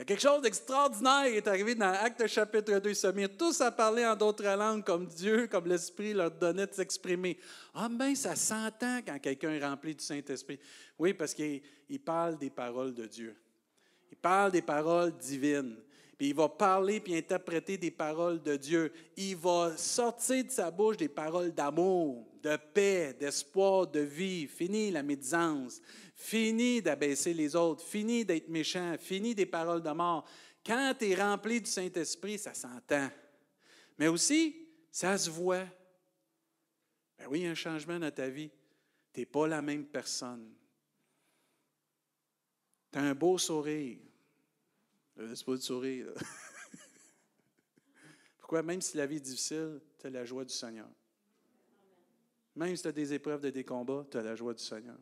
Il 0.00 0.04
y 0.04 0.04
a 0.04 0.06
quelque 0.06 0.22
chose 0.22 0.40
d'extraordinaire 0.40 1.26
est 1.26 1.46
arrivé 1.46 1.74
dans 1.74 1.92
Acte 1.92 2.26
chapitre 2.26 2.78
2. 2.78 2.88
Ils 2.88 2.96
se 2.96 3.08
mirent 3.08 3.36
tous 3.36 3.60
à 3.60 3.70
parler 3.70 4.06
en 4.06 4.16
d'autres 4.16 4.46
langues 4.56 4.82
comme 4.82 5.06
Dieu, 5.06 5.46
comme 5.46 5.66
l'Esprit 5.66 6.14
leur 6.14 6.30
donnait 6.30 6.66
de 6.66 6.72
s'exprimer. 6.72 7.38
Ah 7.74 7.86
ben, 7.90 8.16
ça 8.16 8.34
s'entend 8.34 9.00
quand 9.06 9.18
quelqu'un 9.18 9.50
est 9.50 9.62
rempli 9.62 9.94
du 9.94 10.02
Saint-Esprit. 10.02 10.58
Oui, 10.98 11.12
parce 11.12 11.34
qu'il 11.34 11.60
parle 12.02 12.38
des 12.38 12.48
paroles 12.48 12.94
de 12.94 13.04
Dieu. 13.04 13.36
Il 14.10 14.16
parle 14.16 14.52
des 14.52 14.62
paroles 14.62 15.16
divines. 15.16 15.76
Puis 16.18 16.28
il 16.28 16.34
va 16.34 16.50
parler 16.50 17.00
puis 17.00 17.16
interpréter 17.16 17.78
des 17.78 17.90
paroles 17.90 18.42
de 18.42 18.56
Dieu. 18.56 18.92
Il 19.16 19.36
va 19.36 19.74
sortir 19.78 20.44
de 20.44 20.50
sa 20.50 20.70
bouche 20.70 20.98
des 20.98 21.08
paroles 21.08 21.52
d'amour, 21.52 22.26
de 22.42 22.56
paix, 22.74 23.16
d'espoir, 23.18 23.86
de 23.86 24.00
vie. 24.00 24.46
Fini 24.46 24.90
la 24.90 25.02
médisance. 25.02 25.80
Fini 26.14 26.82
d'abaisser 26.82 27.32
les 27.32 27.56
autres, 27.56 27.82
fini 27.82 28.26
d'être 28.26 28.50
méchant, 28.50 28.94
fini 28.98 29.34
des 29.34 29.46
paroles 29.46 29.82
de 29.82 29.90
mort. 29.90 30.28
Quand 30.64 30.94
tu 30.98 31.08
es 31.08 31.14
rempli 31.14 31.62
du 31.62 31.70
Saint-Esprit, 31.70 32.36
ça 32.36 32.52
s'entend. 32.52 33.08
Mais 33.98 34.08
aussi, 34.08 34.54
ça 34.90 35.16
se 35.16 35.30
voit. 35.30 35.64
Ben 37.18 37.26
oui, 37.30 37.40
il 37.40 37.44
y 37.44 37.46
a 37.46 37.50
un 37.50 37.54
changement 37.54 37.98
dans 37.98 38.10
ta 38.10 38.28
vie. 38.28 38.50
Tu 39.14 39.20
n'es 39.20 39.26
pas 39.26 39.46
la 39.48 39.62
même 39.62 39.86
personne. 39.86 40.52
Tu 42.92 42.98
as 42.98 43.02
un 43.02 43.14
beau 43.14 43.38
sourire. 43.38 43.98
C'est 45.16 45.44
pas 45.44 45.52
de 45.52 45.56
sourire. 45.58 46.06
Pourquoi? 48.38 48.62
Même 48.62 48.80
si 48.80 48.96
la 48.96 49.06
vie 49.06 49.16
est 49.16 49.20
difficile, 49.20 49.80
tu 49.98 50.06
as 50.06 50.10
la 50.10 50.24
joie 50.24 50.44
du 50.44 50.54
Seigneur. 50.54 50.88
Même 52.56 52.74
si 52.74 52.82
tu 52.82 52.88
as 52.88 52.92
des 52.92 53.12
épreuves, 53.12 53.50
des 53.50 53.64
combats, 53.64 54.06
tu 54.10 54.16
as 54.16 54.22
la 54.22 54.34
joie 54.34 54.54
du 54.54 54.62
Seigneur. 54.62 54.98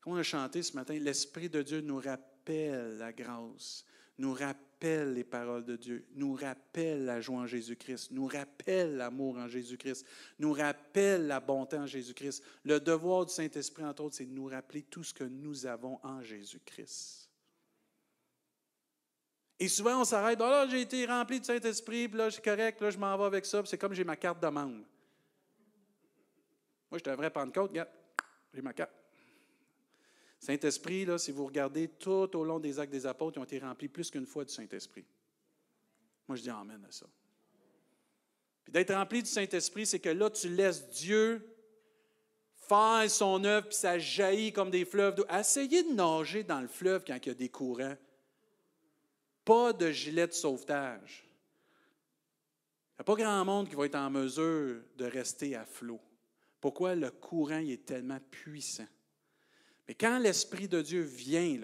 Comme 0.00 0.14
on 0.14 0.16
a 0.16 0.22
chanté 0.22 0.62
ce 0.62 0.74
matin, 0.74 0.98
l'Esprit 0.98 1.48
de 1.48 1.62
Dieu 1.62 1.80
nous 1.80 1.98
rappelle 1.98 2.98
la 2.98 3.12
grâce, 3.12 3.84
nous 4.18 4.32
rappelle 4.32 5.14
les 5.14 5.24
paroles 5.24 5.64
de 5.64 5.76
Dieu, 5.76 6.06
nous 6.14 6.34
rappelle 6.34 7.04
la 7.04 7.20
joie 7.20 7.38
en 7.38 7.46
Jésus-Christ, 7.46 8.10
nous 8.10 8.26
rappelle 8.26 8.96
l'amour 8.96 9.38
en 9.38 9.48
Jésus-Christ, 9.48 10.06
nous 10.38 10.52
rappelle 10.52 11.26
la 11.26 11.40
bonté 11.40 11.76
en 11.76 11.86
Jésus-Christ. 11.86 12.42
Le 12.64 12.80
devoir 12.80 13.26
du 13.26 13.32
Saint-Esprit, 13.32 13.84
entre 13.84 14.04
autres, 14.04 14.16
c'est 14.16 14.26
de 14.26 14.32
nous 14.32 14.46
rappeler 14.46 14.82
tout 14.82 15.02
ce 15.02 15.14
que 15.14 15.24
nous 15.24 15.66
avons 15.66 15.98
en 16.02 16.22
Jésus-Christ. 16.22 17.30
Et 19.58 19.68
souvent, 19.68 20.00
on 20.00 20.04
s'arrête, 20.04 20.38
oh 20.40 20.50
là, 20.50 20.66
j'ai 20.68 20.80
été 20.80 21.06
rempli 21.06 21.40
du 21.40 21.46
Saint-Esprit, 21.46 22.08
puis 22.08 22.18
là, 22.18 22.30
c'est 22.30 22.44
correct, 22.44 22.80
là, 22.80 22.90
je 22.90 22.98
m'en 22.98 23.16
vais 23.16 23.24
avec 23.24 23.46
ça, 23.46 23.62
c'est 23.64 23.78
comme 23.78 23.94
j'ai 23.94 24.04
ma 24.04 24.16
carte 24.16 24.42
de 24.42 24.48
membre. 24.48 24.84
Moi, 26.90 26.98
je 26.98 26.98
suis 26.98 27.10
un 27.10 27.16
vrai 27.16 27.30
Pentecôte, 27.30 27.70
regarde, 27.70 27.90
j'ai 28.52 28.62
ma 28.62 28.72
carte. 28.72 29.03
Saint-Esprit, 30.44 31.06
là, 31.06 31.16
si 31.16 31.32
vous 31.32 31.46
regardez 31.46 31.88
tout 31.88 32.36
au 32.36 32.44
long 32.44 32.60
des 32.60 32.78
actes 32.78 32.92
des 32.92 33.06
apôtres, 33.06 33.38
ils 33.38 33.40
ont 33.40 33.44
été 33.44 33.58
remplis 33.58 33.88
plus 33.88 34.10
qu'une 34.10 34.26
fois 34.26 34.44
du 34.44 34.52
Saint-Esprit. 34.52 35.06
Moi, 36.28 36.36
je 36.36 36.42
dis 36.42 36.50
Amen 36.50 36.84
à 36.86 36.92
ça. 36.92 37.06
Puis 38.62 38.70
d'être 38.70 38.92
rempli 38.92 39.22
du 39.22 39.28
Saint-Esprit, 39.30 39.86
c'est 39.86 40.00
que 40.00 40.10
là, 40.10 40.28
tu 40.28 40.50
laisses 40.50 40.86
Dieu 40.90 41.42
faire 42.56 43.10
son 43.10 43.42
œuvre, 43.44 43.68
puis 43.68 43.76
ça 43.76 43.98
jaillit 43.98 44.52
comme 44.52 44.70
des 44.70 44.84
fleuves 44.84 45.14
d'eau. 45.14 45.24
Essayez 45.30 45.82
de 45.82 45.94
nager 45.94 46.44
dans 46.44 46.60
le 46.60 46.68
fleuve 46.68 47.04
quand 47.06 47.16
il 47.22 47.28
y 47.28 47.30
a 47.30 47.34
des 47.34 47.48
courants. 47.48 47.96
Pas 49.46 49.72
de 49.72 49.90
gilet 49.92 50.26
de 50.26 50.32
sauvetage. 50.34 51.26
Il 52.92 52.96
n'y 52.96 53.00
a 53.00 53.04
pas 53.04 53.14
grand 53.14 53.44
monde 53.46 53.70
qui 53.70 53.76
va 53.76 53.86
être 53.86 53.94
en 53.94 54.10
mesure 54.10 54.82
de 54.94 55.04
rester 55.06 55.56
à 55.56 55.64
flot. 55.64 56.02
Pourquoi? 56.60 56.94
Le 56.94 57.10
courant 57.10 57.60
est 57.60 57.86
tellement 57.86 58.20
puissant? 58.30 58.86
Mais 59.86 59.94
quand 59.94 60.18
l'Esprit 60.18 60.68
de 60.68 60.80
Dieu 60.80 61.02
vient, 61.02 61.58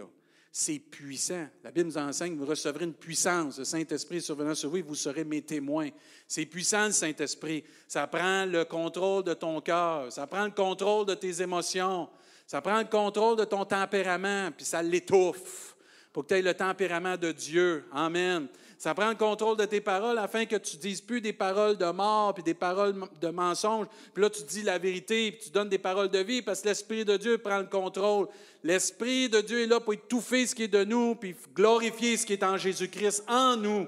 c'est 0.53 0.79
puissant. 0.79 1.47
La 1.63 1.71
Bible 1.71 1.89
nous 1.89 1.99
enseigne, 1.99 2.37
vous 2.37 2.47
recevrez 2.47 2.85
une 2.85 2.95
puissance. 2.95 3.59
Le 3.59 3.65
Saint-Esprit 3.65 4.21
survenant 4.21 4.55
sur 4.55 4.71
vous 4.71 4.83
vous 4.85 4.95
serez 4.95 5.25
mes 5.25 5.43
témoins. 5.43 5.91
C'est 6.27 6.47
puissant, 6.47 6.87
le 6.87 6.93
Saint-Esprit. 6.93 7.65
Ça 7.87 8.07
prend 8.07 8.45
le 8.47 8.65
contrôle 8.65 9.25
de 9.25 9.35
ton 9.35 9.61
cœur. 9.61 10.13
Ça 10.13 10.27
prend 10.27 10.45
le 10.45 10.51
contrôle 10.51 11.07
de 11.07 11.15
tes 11.15 11.41
émotions. 11.41 12.09
Ça 12.47 12.61
prend 12.61 12.79
le 12.79 12.87
contrôle 12.87 13.37
de 13.37 13.45
ton 13.45 13.65
tempérament, 13.65 14.51
puis 14.57 14.67
ça 14.67 14.83
l'étouffe 14.83 15.77
pour 16.13 16.25
que 16.25 16.29
tu 16.29 16.35
aies 16.35 16.43
le 16.43 16.55
tempérament 16.55 17.17
de 17.17 17.31
Dieu. 17.31 17.85
Amen. 17.93 18.49
Ça 18.81 18.95
prend 18.95 19.11
le 19.11 19.15
contrôle 19.15 19.59
de 19.59 19.67
tes 19.67 19.83
paroles 19.83 20.17
afin 20.17 20.47
que 20.47 20.57
tu 20.57 20.79
dises 20.79 21.03
plus 21.03 21.21
des 21.21 21.35
paroles 21.35 21.77
de 21.77 21.85
mort 21.91 22.33
puis 22.33 22.43
des 22.43 22.55
paroles 22.55 22.95
de 23.21 23.29
mensonge. 23.29 23.87
Puis 24.15 24.23
là, 24.23 24.31
tu 24.31 24.43
dis 24.45 24.63
la 24.63 24.79
vérité 24.79 25.33
puis 25.33 25.41
tu 25.45 25.51
donnes 25.51 25.69
des 25.69 25.77
paroles 25.77 26.09
de 26.09 26.21
vie 26.21 26.41
parce 26.41 26.63
que 26.63 26.69
l'Esprit 26.69 27.05
de 27.05 27.19
Dieu 27.19 27.37
prend 27.37 27.59
le 27.59 27.67
contrôle. 27.67 28.29
L'Esprit 28.65 29.29
de 29.29 29.43
Dieu 29.43 29.65
est 29.65 29.67
là 29.67 29.81
pour 29.81 29.93
étouffer 29.93 30.47
ce 30.47 30.55
qui 30.55 30.63
est 30.63 30.69
de 30.69 30.83
nous 30.83 31.15
puis 31.15 31.37
glorifier 31.55 32.17
ce 32.17 32.25
qui 32.25 32.33
est 32.33 32.43
en 32.43 32.57
Jésus-Christ 32.57 33.25
en 33.29 33.55
nous. 33.59 33.87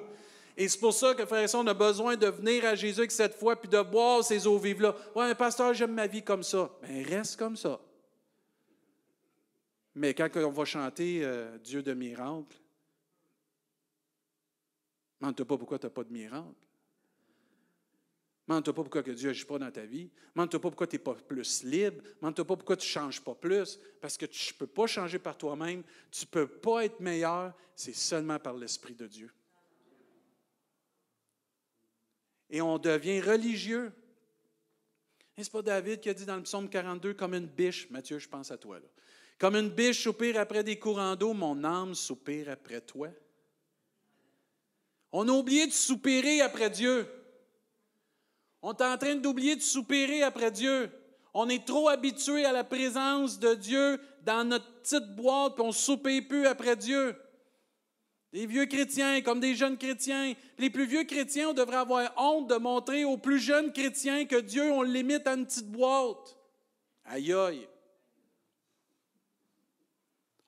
Et 0.59 0.69
c'est 0.69 0.79
pour 0.79 0.93
ça 0.93 1.15
que, 1.15 1.25
frère 1.25 1.49
et 1.49 1.57
on 1.57 1.67
a 1.69 1.73
besoin 1.73 2.17
de 2.17 2.27
venir 2.27 2.67
à 2.67 2.75
Jésus 2.75 3.07
cette 3.09 3.37
fois 3.37 3.57
puis 3.57 3.71
de 3.71 3.81
boire 3.81 4.23
ces 4.23 4.47
eaux 4.47 4.59
vives-là. 4.59 4.95
Ouais, 5.17 5.27
mais 5.27 5.35
pasteur, 5.35 5.73
j'aime 5.73 5.95
ma 5.95 6.07
vie 6.07 6.23
comme 6.23 6.43
ça. 6.43 6.71
Mais 6.83 7.03
ben, 7.03 7.17
reste 7.17 7.39
comme 7.39 7.57
ça. 7.57 7.81
Mais 9.95 10.13
quand 10.13 10.29
on 10.37 10.51
va 10.51 10.67
chanter 10.67 11.21
euh, 11.23 11.57
Dieu 11.65 11.83
de 11.83 11.95
miracle, 11.95 12.59
Demande-toi 15.23 15.47
pas 15.47 15.57
pourquoi 15.57 15.79
tu 15.79 15.87
n'as 15.87 15.91
pas 15.91 16.03
de 16.03 16.13
miracle. 16.13 16.49
Demande-toi 18.49 18.75
pas 18.75 18.83
pourquoi 18.83 19.03
que 19.05 19.13
Dieu 19.13 19.29
n'agit 19.29 19.45
pas 19.45 19.57
dans 19.57 19.71
ta 19.71 19.87
vie. 19.87 20.11
Demande-toi 20.35 20.61
pas 20.61 20.69
pourquoi 20.69 20.87
tu 20.89 20.97
n'es 20.97 20.99
pas 20.99 21.15
plus 21.15 21.63
libre. 21.63 22.03
Demande-toi 22.21 22.45
pas 22.45 22.57
pourquoi 22.57 22.77
tu 22.77 22.89
ne 22.89 22.91
changes 22.91 23.21
pas 23.21 23.37
plus. 23.37 23.79
Parce 24.01 24.17
que 24.17 24.27
tu 24.27 24.53
ne 24.53 24.59
peux 24.59 24.67
pas 24.67 24.89
changer 24.89 25.21
par 25.21 25.39
toi-même. 25.39 25.85
Tu 26.11 26.25
ne 26.25 26.29
peux 26.29 26.49
pas 26.49 26.87
être 26.87 26.99
meilleur. 26.99 27.55
C'est 27.77 27.95
seulement 27.95 28.41
par 28.41 28.57
l'Esprit 28.57 28.97
de 28.97 29.07
Dieu. 29.07 29.31
Et 32.51 32.61
on 32.61 32.77
devient 32.79 33.21
religieux. 33.21 33.93
Et 35.37 35.45
ce 35.45 35.49
n'est 35.49 35.53
pas 35.53 35.63
David 35.63 36.01
qui 36.01 36.09
a 36.09 36.15
dit 36.15 36.27
dans 36.27 36.37
le 36.37 36.43
psaume 36.43 36.69
42, 36.69 37.15
comme 37.15 37.35
une 37.35 37.47
biche, 37.47 37.89
Mathieu, 37.91 38.19
je 38.19 38.29
pense 38.29 38.51
à 38.51 38.59
toi. 38.59 38.81
Comme 39.39 39.55
une 39.55 39.71
biche 39.71 40.03
soupire 40.03 40.41
après 40.41 40.65
des 40.65 40.81
courants 40.81 41.15
d'eau, 41.15 41.33
mon 41.33 41.63
âme 41.63 41.95
soupire 41.95 42.51
après 42.51 42.81
toi. 42.81 43.09
On 45.13 45.29
a 45.29 45.33
oublié 45.33 45.67
de 45.67 45.73
soupirer 45.73 46.41
après 46.41 46.71
Dieu. 46.71 47.07
On 48.63 48.73
est 48.73 48.83
en 48.83 48.97
train 48.97 49.15
d'oublier 49.17 49.57
de 49.57 49.61
soupirer 49.61 50.23
après 50.23 50.51
Dieu. 50.51 50.91
On 51.35 51.49
est 51.49 51.67
trop 51.67 51.89
habitué 51.89 52.45
à 52.45 52.53
la 52.53 52.65
présence 52.65 53.39
de 53.39 53.55
Dieu 53.55 54.01
dans 54.25 54.45
notre 54.45 54.71
petite 54.81 55.15
boîte, 55.17 55.55
puis 55.55 55.63
on 55.63 55.69
ne 55.69 55.73
soupire 55.73 56.27
plus 56.29 56.47
après 56.47 56.77
Dieu. 56.77 57.17
Des 58.33 58.47
vieux 58.47 58.67
chrétiens 58.67 59.21
comme 59.21 59.41
des 59.41 59.55
jeunes 59.55 59.77
chrétiens. 59.77 60.33
Les 60.59 60.71
plus 60.71 60.87
vieux 60.87 61.05
chrétiens, 61.05 61.51
on 61.51 61.55
devrait 61.55 61.77
avoir 61.77 62.13
honte 62.17 62.49
de 62.49 62.57
montrer 62.57 63.05
aux 63.05 63.19
plus 63.19 63.39
jeunes 63.39 63.73
chrétiens 63.73 64.25
que 64.25 64.41
Dieu, 64.41 64.73
on 64.73 64.83
le 64.83 64.91
limite 64.91 65.27
à 65.27 65.35
une 65.35 65.45
petite 65.45 65.71
boîte. 65.71 66.39
Aïe 67.05 67.33
aïe. 67.33 67.69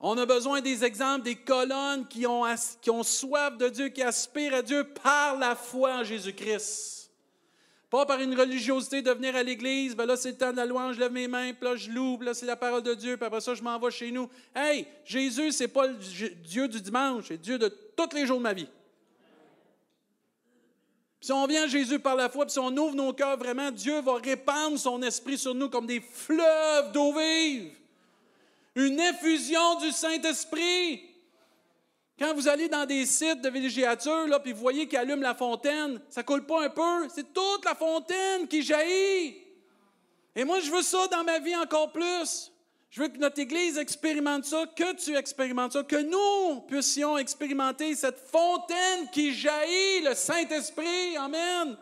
On 0.06 0.18
a 0.18 0.26
besoin 0.26 0.60
des 0.60 0.84
exemples, 0.84 1.22
des 1.22 1.34
colonnes 1.34 2.06
qui 2.06 2.26
ont, 2.26 3.02
soif 3.02 3.56
de 3.56 3.70
Dieu, 3.70 3.88
qui 3.88 4.02
aspirent 4.02 4.52
à 4.52 4.60
Dieu 4.60 4.84
par 5.02 5.38
la 5.38 5.56
foi 5.56 5.94
en 5.94 6.04
Jésus-Christ. 6.04 7.10
Pas 7.88 8.04
par 8.04 8.20
une 8.20 8.38
religiosité 8.38 9.00
de 9.00 9.10
venir 9.12 9.34
à 9.34 9.42
l'église, 9.42 9.96
ben 9.96 10.04
là 10.04 10.18
c'est 10.18 10.32
le 10.32 10.36
temps 10.36 10.52
de 10.52 10.58
la 10.58 10.66
louange, 10.66 10.96
je 10.96 11.00
lève 11.00 11.12
mes 11.12 11.26
mains, 11.26 11.54
puis 11.54 11.64
là 11.64 11.76
je 11.76 11.90
loue, 11.90 12.20
là 12.20 12.34
c'est 12.34 12.44
la 12.44 12.56
parole 12.56 12.82
de 12.82 12.92
Dieu, 12.92 13.16
puis 13.16 13.24
après 13.24 13.40
ça 13.40 13.54
je 13.54 13.62
m'en 13.62 13.78
vais 13.78 13.90
chez 13.90 14.10
nous. 14.10 14.28
Hey, 14.54 14.86
Jésus, 15.06 15.52
c'est 15.52 15.68
pas 15.68 15.86
le 15.86 15.94
Dieu 15.94 16.68
du 16.68 16.82
dimanche, 16.82 17.24
c'est 17.28 17.40
Dieu 17.40 17.58
de 17.58 17.68
tous 17.68 18.14
les 18.14 18.26
jours 18.26 18.38
de 18.38 18.42
ma 18.42 18.52
vie. 18.52 18.68
si 21.18 21.32
on 21.32 21.46
vient 21.46 21.64
à 21.64 21.66
Jésus 21.66 21.98
par 21.98 22.16
la 22.16 22.28
foi, 22.28 22.44
puis 22.44 22.52
si 22.52 22.58
on 22.58 22.76
ouvre 22.76 22.94
nos 22.94 23.14
cœurs 23.14 23.38
vraiment, 23.38 23.70
Dieu 23.70 24.02
va 24.02 24.16
répandre 24.16 24.78
son 24.78 25.00
esprit 25.02 25.38
sur 25.38 25.54
nous 25.54 25.70
comme 25.70 25.86
des 25.86 26.02
fleuves 26.02 26.92
d'eau 26.92 27.14
vive 27.14 27.72
une 28.74 28.98
effusion 29.00 29.78
du 29.80 29.92
Saint-Esprit. 29.92 31.02
Quand 32.18 32.34
vous 32.34 32.48
allez 32.48 32.68
dans 32.68 32.86
des 32.86 33.06
sites 33.06 33.40
de 33.40 33.48
villégiature, 33.48 34.26
là, 34.28 34.38
puis 34.38 34.52
vous 34.52 34.60
voyez 34.60 34.86
qu'il 34.86 34.98
allume 34.98 35.22
la 35.22 35.34
fontaine, 35.34 36.00
ça 36.08 36.22
coule 36.22 36.46
pas 36.46 36.64
un 36.64 36.70
peu, 36.70 37.08
c'est 37.12 37.32
toute 37.32 37.64
la 37.64 37.74
fontaine 37.74 38.46
qui 38.46 38.62
jaillit. 38.62 39.36
Et 40.36 40.44
moi, 40.44 40.60
je 40.60 40.70
veux 40.70 40.82
ça 40.82 41.06
dans 41.08 41.24
ma 41.24 41.38
vie 41.38 41.56
encore 41.56 41.92
plus. 41.92 42.52
Je 42.90 43.02
veux 43.02 43.08
que 43.08 43.18
notre 43.18 43.40
Église 43.40 43.76
expérimente 43.76 44.44
ça, 44.44 44.66
que 44.66 44.94
tu 44.94 45.16
expérimentes 45.16 45.72
ça, 45.72 45.82
que 45.82 45.96
nous 45.96 46.60
puissions 46.60 47.18
expérimenter 47.18 47.96
cette 47.96 48.18
fontaine 48.18 49.08
qui 49.12 49.34
jaillit, 49.34 50.02
le 50.04 50.14
Saint-Esprit. 50.14 51.16
Amen. 51.16 51.76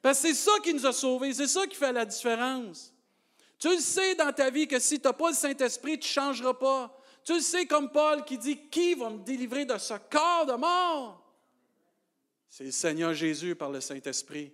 Parce 0.00 0.22
que 0.22 0.28
c'est 0.28 0.34
ça 0.34 0.52
qui 0.62 0.72
nous 0.72 0.86
a 0.86 0.92
sauvés, 0.94 1.34
c'est 1.34 1.46
ça 1.46 1.66
qui 1.66 1.76
fait 1.76 1.92
la 1.92 2.06
différence. 2.06 2.89
Tu 3.60 3.68
le 3.68 3.78
sais 3.78 4.14
dans 4.14 4.32
ta 4.32 4.48
vie 4.48 4.66
que 4.66 4.78
si 4.78 4.98
tu 4.98 5.06
n'as 5.06 5.12
pas 5.12 5.28
le 5.28 5.36
Saint-Esprit, 5.36 5.98
tu 5.98 6.08
ne 6.08 6.12
changeras 6.12 6.54
pas. 6.54 6.98
Tu 7.22 7.34
le 7.34 7.40
sais 7.40 7.66
comme 7.66 7.92
Paul 7.92 8.24
qui 8.24 8.38
dit, 8.38 8.58
qui 8.70 8.94
va 8.94 9.10
me 9.10 9.18
délivrer 9.18 9.66
de 9.66 9.76
ce 9.76 9.94
corps 10.10 10.46
de 10.46 10.54
mort? 10.54 11.22
C'est 12.48 12.64
le 12.64 12.70
Seigneur 12.70 13.12
Jésus 13.12 13.54
par 13.54 13.68
le 13.70 13.82
Saint-Esprit. 13.82 14.50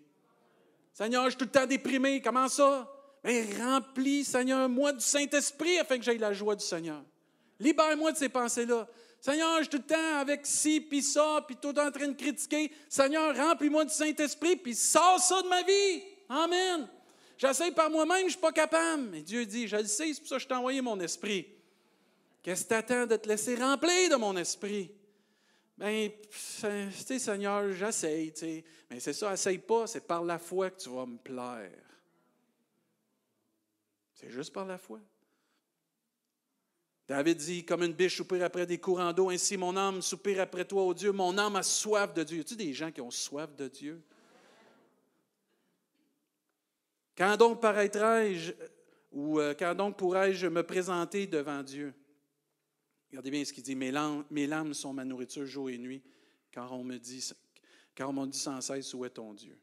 Seigneur, 0.93 1.25
je 1.27 1.31
suis 1.31 1.39
tout 1.39 1.45
le 1.45 1.51
temps 1.53 1.67
déprimé. 1.67 2.21
Comment 2.21 2.49
ça? 2.49 2.93
Mais 3.23 3.47
remplis, 3.57 4.25
Seigneur, 4.25 4.69
moi 4.69 4.93
du 4.93 5.05
Saint-Esprit 5.05 5.79
afin 5.79 5.99
que 5.99 6.03
j'aille 6.03 6.19
la 6.19 6.33
joie 6.33 6.57
du 6.57 6.65
Seigneur. 6.65 7.03
Libère-moi 7.61 8.11
de 8.11 8.17
ces 8.17 8.29
pensées-là. 8.29 8.89
Seigneur, 9.21 9.59
je 9.59 9.63
suis 9.63 9.71
tout 9.71 9.77
le 9.89 9.95
temps 9.95 10.19
avec 10.19 10.45
ci, 10.45 10.81
puis 10.81 11.03
ça, 11.03 11.45
puis 11.47 11.57
tout 11.57 11.77
en 11.79 11.91
train 11.93 12.09
de 12.09 12.17
critiquer. 12.17 12.73
Seigneur, 12.89 13.37
remplis-moi 13.37 13.85
du 13.85 13.95
Saint-Esprit, 13.95 14.57
puis 14.57 14.75
sors 14.75 15.21
ça 15.21 15.43
de 15.43 15.49
ma 15.49 15.63
vie. 15.63 16.03
Amen. 16.29 16.89
J'essaie 17.37 17.71
par 17.73 17.91
moi-même, 17.91 18.21
je 18.21 18.25
ne 18.25 18.31
suis 18.31 18.41
pas 18.41 18.53
capable. 18.53 19.03
Mais 19.11 19.23
Dieu 19.23 19.45
dit, 19.45 19.69
je 19.69 19.83
c'est 19.85 20.15
pour 20.19 20.29
ça 20.29 20.37
que 20.37 20.43
je 20.43 20.49
t'ai 20.49 20.55
envoyé 20.55 20.81
mon 20.81 20.99
esprit. 21.01 21.47
Qu'est-ce 22.43 22.65
que 22.65 22.69
tu 22.69 22.75
attends 22.75 23.07
de 23.07 23.17
te 23.17 23.29
laisser 23.29 23.57
remplir 23.57 24.11
de 24.11 24.17
mon 24.17 24.37
esprit? 24.37 24.91
Bien, 25.77 26.09
tu 26.31 26.39
sais, 26.39 27.19
Seigneur, 27.19 27.71
j'essaye, 27.73 28.33
tu 28.33 28.41
sais. 28.41 28.65
Mais 28.89 29.01
c'est 29.01 29.13
ça, 29.13 29.33
essaye 29.33 29.59
pas, 29.59 29.87
c'est 29.87 30.07
par 30.07 30.25
la 30.25 30.39
foi 30.39 30.71
que 30.71 30.81
tu 30.81 30.89
vas 30.89 31.05
me 31.05 31.19
plaire. 31.19 31.83
C'est 34.15 34.31
juste 34.31 34.53
par 34.53 34.65
la 34.65 34.79
foi. 34.79 35.01
David 37.07 37.37
dit, 37.37 37.65
comme 37.65 37.83
une 37.83 37.93
biche 37.93 38.17
soupire 38.17 38.45
après 38.45 38.67
des 38.67 38.79
courants 38.79 39.13
d'eau, 39.13 39.29
ainsi 39.29 39.57
mon 39.57 39.77
âme 39.77 40.01
soupire 40.03 40.41
après 40.41 40.65
toi, 40.65 40.85
ô 40.85 40.95
Dieu. 40.95 41.13
Mon 41.13 41.37
âme 41.37 41.57
a 41.57 41.63
soif 41.63 42.13
de 42.15 42.25
Dieu. 42.25 42.45
A 42.51 42.55
des 42.55 42.73
gens 42.73 42.91
qui 42.91 43.01
ont 43.01 43.11
soif 43.11 43.55
de 43.55 43.69
Dieu? 43.69 44.03
Quand 47.17 47.37
donc 47.37 47.61
paraîtrai-je 47.61 48.53
ou 49.13 49.41
euh, 49.41 49.55
quand 49.59 49.75
donc 49.75 49.97
pourrais-je 49.97 50.47
me 50.47 50.63
présenter 50.63 51.27
devant 51.27 51.63
Dieu? 51.63 51.95
Regardez 53.09 53.31
bien 53.31 53.45
ce 53.45 53.53
qu'il 53.53 53.63
dit, 53.63 53.75
mes 53.75 53.91
larmes, 53.91 54.75
sont 54.75 54.93
ma 54.93 55.05
nourriture 55.05 55.47
jour 55.47 55.71
et 55.71 55.79
nuit, 55.79 56.03
car 56.51 56.73
on 56.73 56.85
me 56.85 56.99
dit, 56.99 57.33
car 57.95 58.11
on 58.11 58.13
me 58.13 58.27
dit 58.27 58.39
sans 58.39 58.61
cesse 58.61 58.93
où 58.93 59.05
est 59.05 59.11
ton 59.11 59.33
Dieu? 59.33 59.59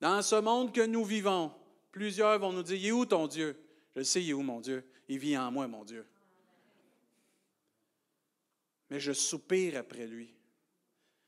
Dans 0.00 0.22
ce 0.22 0.36
monde 0.36 0.72
que 0.72 0.84
nous 0.84 1.04
vivons, 1.04 1.52
plusieurs 1.92 2.38
vont 2.38 2.52
nous 2.52 2.62
dire, 2.62 2.76
il 2.76 2.86
est 2.86 2.92
où 2.92 3.04
ton 3.04 3.26
Dieu? 3.28 3.56
Je 3.94 4.02
sais, 4.02 4.22
il 4.22 4.30
est 4.30 4.32
où 4.32 4.42
mon 4.42 4.60
Dieu? 4.60 4.84
Il 5.08 5.18
vit 5.18 5.36
en 5.36 5.50
moi, 5.52 5.68
mon 5.68 5.84
Dieu. 5.84 6.04
Mais 8.90 9.00
je 9.00 9.12
soupire 9.12 9.78
après 9.78 10.06
lui. 10.06 10.34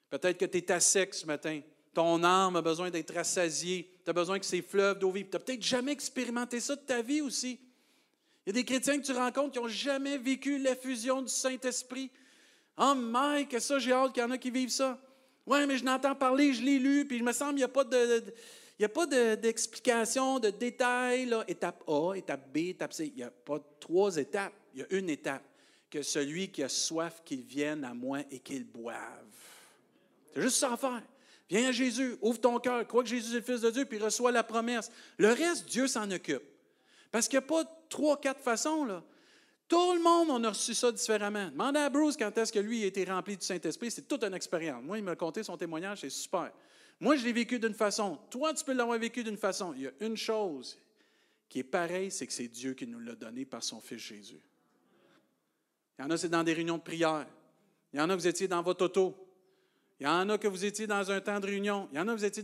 Peut-être 0.08 0.38
que 0.38 0.46
tu 0.46 0.58
es 0.58 0.72
à 0.72 0.80
sec 0.80 1.14
ce 1.14 1.26
matin. 1.26 1.60
Ton 1.92 2.22
âme 2.22 2.56
a 2.56 2.62
besoin 2.62 2.90
d'être 2.90 3.14
rassasiée. 3.14 3.90
Tu 4.04 4.10
as 4.10 4.12
besoin 4.12 4.38
que 4.38 4.46
ces 4.46 4.62
fleuves 4.62 4.98
d'eau 4.98 5.10
vive. 5.10 5.26
Tu 5.26 5.32
n'as 5.32 5.40
peut-être 5.40 5.62
jamais 5.62 5.92
expérimenté 5.92 6.60
ça 6.60 6.76
de 6.76 6.80
ta 6.80 7.02
vie 7.02 7.20
aussi. 7.20 7.58
Il 8.46 8.48
y 8.48 8.50
a 8.50 8.52
des 8.52 8.64
chrétiens 8.64 8.98
que 8.98 9.04
tu 9.04 9.12
rencontres 9.12 9.52
qui 9.52 9.58
n'ont 9.58 9.68
jamais 9.68 10.16
vécu 10.18 10.58
l'effusion 10.58 11.22
du 11.22 11.32
Saint-Esprit. 11.32 12.10
Oh 12.78 12.94
Mike, 12.94 13.60
ça, 13.60 13.78
j'ai 13.78 13.92
hâte 13.92 14.12
qu'il 14.12 14.22
y 14.22 14.26
en 14.26 14.30
a 14.30 14.38
qui 14.38 14.50
vivent 14.50 14.70
ça. 14.70 14.98
Oui, 15.46 15.66
mais 15.66 15.76
je 15.76 15.84
n'entends 15.84 16.14
parler, 16.14 16.52
je 16.52 16.62
l'ai 16.62 16.78
lu, 16.78 17.06
puis 17.06 17.16
il 17.16 17.24
me 17.24 17.32
semble 17.32 17.50
qu'il 17.50 17.58
n'y 17.58 17.64
a 17.64 17.68
pas 17.68 17.84
de, 17.84 18.24
il 18.80 18.84
a 18.84 18.88
pas 18.88 19.06
d'explication, 19.06 20.38
de, 20.38 20.48
détails, 20.48 21.26
là. 21.26 21.44
étape 21.46 21.84
A, 21.86 22.14
étape 22.14 22.50
B, 22.50 22.56
étape 22.58 22.94
C. 22.94 23.08
Il 23.08 23.16
n'y 23.16 23.22
a 23.22 23.30
pas 23.30 23.58
trois 23.78 24.16
étapes. 24.16 24.54
Il 24.74 24.80
y 24.80 24.82
a 24.82 24.86
une 24.98 25.10
étape, 25.10 25.42
que 25.90 26.00
celui 26.00 26.50
qui 26.50 26.62
a 26.62 26.68
soif, 26.70 27.20
qu'il 27.22 27.42
vienne 27.42 27.84
à 27.84 27.92
moi 27.92 28.20
et 28.30 28.38
qu'il 28.38 28.64
boive. 28.64 28.96
C'est 30.32 30.40
juste 30.40 30.56
ça 30.56 30.72
à 30.72 30.76
faire. 30.78 31.02
Viens 31.50 31.68
à 31.68 31.72
Jésus, 31.72 32.16
ouvre 32.22 32.40
ton 32.40 32.60
cœur, 32.60 32.86
crois 32.86 33.02
que 33.02 33.08
Jésus 33.08 33.32
est 33.32 33.40
le 33.40 33.44
Fils 33.44 33.60
de 33.60 33.70
Dieu, 33.70 33.84
puis 33.84 33.98
reçois 33.98 34.30
la 34.30 34.44
promesse. 34.44 34.90
Le 35.18 35.28
reste, 35.28 35.68
Dieu 35.68 35.88
s'en 35.88 36.08
occupe. 36.10 36.44
Parce 37.10 37.26
qu'il 37.26 37.40
n'y 37.40 37.44
a 37.44 37.48
pas 37.48 37.64
trois, 37.88 38.20
quatre 38.20 38.40
façons. 38.40 38.84
Là. 38.84 39.02
Tout 39.66 39.94
le 39.94 40.00
monde, 40.00 40.28
on 40.30 40.44
a 40.44 40.50
reçu 40.50 40.74
ça 40.74 40.92
différemment. 40.92 41.50
Demande 41.50 41.76
à 41.76 41.90
Bruce 41.90 42.16
quand 42.16 42.36
est-ce 42.38 42.52
que 42.52 42.60
lui 42.60 42.84
a 42.84 42.86
été 42.86 43.04
rempli 43.04 43.36
du 43.36 43.44
Saint-Esprit. 43.44 43.90
C'est 43.90 44.06
toute 44.06 44.22
une 44.22 44.34
expérience. 44.34 44.82
Moi, 44.84 44.98
il 44.98 45.04
m'a 45.04 45.16
conté 45.16 45.42
son 45.42 45.56
témoignage, 45.56 46.02
c'est 46.02 46.10
super. 46.10 46.52
Moi, 47.00 47.16
je 47.16 47.24
l'ai 47.24 47.32
vécu 47.32 47.58
d'une 47.58 47.74
façon. 47.74 48.18
Toi, 48.30 48.54
tu 48.54 48.64
peux 48.64 48.72
l'avoir 48.72 48.98
vécu 48.98 49.24
d'une 49.24 49.36
façon. 49.36 49.72
Il 49.74 49.82
y 49.82 49.86
a 49.88 49.92
une 50.00 50.16
chose 50.16 50.78
qui 51.48 51.58
est 51.58 51.64
pareille, 51.64 52.12
c'est 52.12 52.28
que 52.28 52.32
c'est 52.32 52.46
Dieu 52.48 52.74
qui 52.74 52.86
nous 52.86 53.00
l'a 53.00 53.16
donné 53.16 53.44
par 53.44 53.64
son 53.64 53.80
Fils 53.80 53.98
Jésus. 53.98 54.40
Il 55.98 56.02
y 56.02 56.04
en 56.04 56.10
a, 56.10 56.16
c'est 56.16 56.28
dans 56.28 56.44
des 56.44 56.52
réunions 56.52 56.78
de 56.78 56.82
prière. 56.82 57.26
Il 57.92 57.98
y 57.98 58.02
en 58.02 58.08
a, 58.08 58.14
vous 58.14 58.28
étiez 58.28 58.46
dans 58.46 58.62
votre 58.62 58.84
auto. 58.84 59.29
Il 60.00 60.04
y 60.04 60.08
en 60.08 60.28
a 60.30 60.38
que 60.38 60.48
vous 60.48 60.64
étiez 60.64 60.86
dans 60.86 61.10
un 61.10 61.20
temps 61.20 61.38
de 61.38 61.46
réunion. 61.46 61.86
Il 61.92 61.98
y 61.98 62.00
en 62.00 62.08
a 62.08 62.12
que 62.12 62.18
vous 62.18 62.24
étiez 62.24 62.42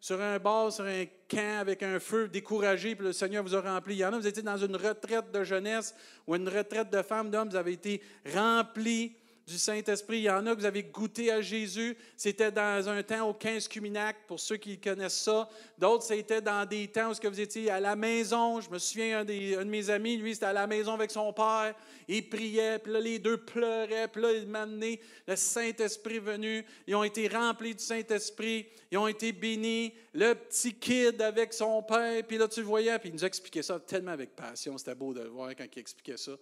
sur 0.00 0.18
un 0.18 0.38
bar, 0.38 0.72
sur 0.72 0.86
un 0.86 1.04
camp 1.28 1.58
avec 1.60 1.82
un 1.82 2.00
feu, 2.00 2.26
découragé, 2.26 2.94
puis 2.94 3.04
le 3.04 3.12
Seigneur 3.12 3.44
vous 3.44 3.54
a 3.54 3.60
rempli. 3.60 3.96
Il 3.96 3.98
y 3.98 4.04
en 4.04 4.14
a 4.14 4.18
vous 4.18 4.26
étiez 4.26 4.42
dans 4.42 4.56
une 4.56 4.76
retraite 4.76 5.30
de 5.30 5.44
jeunesse 5.44 5.94
ou 6.26 6.34
une 6.34 6.48
retraite 6.48 6.90
de 6.90 7.02
femmes, 7.02 7.30
d'hommes, 7.30 7.50
vous 7.50 7.56
avez 7.56 7.72
été 7.72 8.00
remplis 8.34 9.14
du 9.50 9.58
Saint-Esprit. 9.58 10.18
Il 10.18 10.22
y 10.22 10.30
en 10.30 10.46
a 10.46 10.54
que 10.54 10.60
vous 10.60 10.66
avez 10.66 10.84
goûté 10.84 11.32
à 11.32 11.42
Jésus. 11.42 11.96
C'était 12.16 12.52
dans 12.52 12.88
un 12.88 13.02
temps 13.02 13.28
au 13.28 13.34
15 13.34 13.66
Cuminac, 13.66 14.16
pour 14.28 14.38
ceux 14.38 14.56
qui 14.56 14.78
connaissent 14.78 15.22
ça. 15.22 15.48
D'autres, 15.76 16.04
c'était 16.04 16.40
dans 16.40 16.64
des 16.64 16.86
temps 16.86 17.10
où 17.10 17.28
vous 17.28 17.40
étiez 17.40 17.68
à 17.68 17.80
la 17.80 17.96
maison. 17.96 18.60
Je 18.60 18.70
me 18.70 18.78
souviens, 18.78 19.20
un, 19.20 19.24
de 19.24 19.64
mes 19.64 19.90
amis, 19.90 20.16
lui, 20.16 20.34
c'était 20.34 20.46
à 20.46 20.52
la 20.52 20.68
maison 20.68 20.94
avec 20.94 21.10
son 21.10 21.32
père. 21.32 21.74
Il 22.06 22.28
priait, 22.28 22.78
puis 22.78 22.92
là, 22.92 23.00
les 23.00 23.18
deux 23.18 23.38
pleuraient. 23.38 24.06
Puis 24.06 24.22
là, 24.22 24.32
il 24.32 24.46
m'a 24.46 24.62
amené 24.62 25.00
le 25.26 25.34
Saint-Esprit 25.34 26.20
venu. 26.20 26.64
Ils 26.86 26.94
ont 26.94 27.04
été 27.04 27.26
remplis 27.26 27.74
du 27.74 27.82
Saint-Esprit. 27.82 28.66
Ils 28.92 28.98
ont 28.98 29.08
été 29.08 29.32
bénis. 29.32 29.92
Le 30.14 30.34
petit 30.34 30.74
kid 30.74 31.20
avec 31.20 31.52
son 31.52 31.82
père. 31.82 32.22
Puis 32.26 32.38
là, 32.38 32.46
tu 32.46 32.60
le 32.60 32.66
voyais, 32.66 32.96
puis 33.00 33.08
il 33.08 33.14
nous 33.14 33.24
expliquait 33.24 33.62
ça 33.62 33.80
tellement 33.80 34.12
avec 34.12 34.36
passion. 34.36 34.78
C'était 34.78 34.94
beau 34.94 35.12
de 35.12 35.22
le 35.22 35.28
voir 35.28 35.50
quand 35.56 35.66
il 35.74 35.78
expliquait 35.80 36.16
ça. 36.16 36.32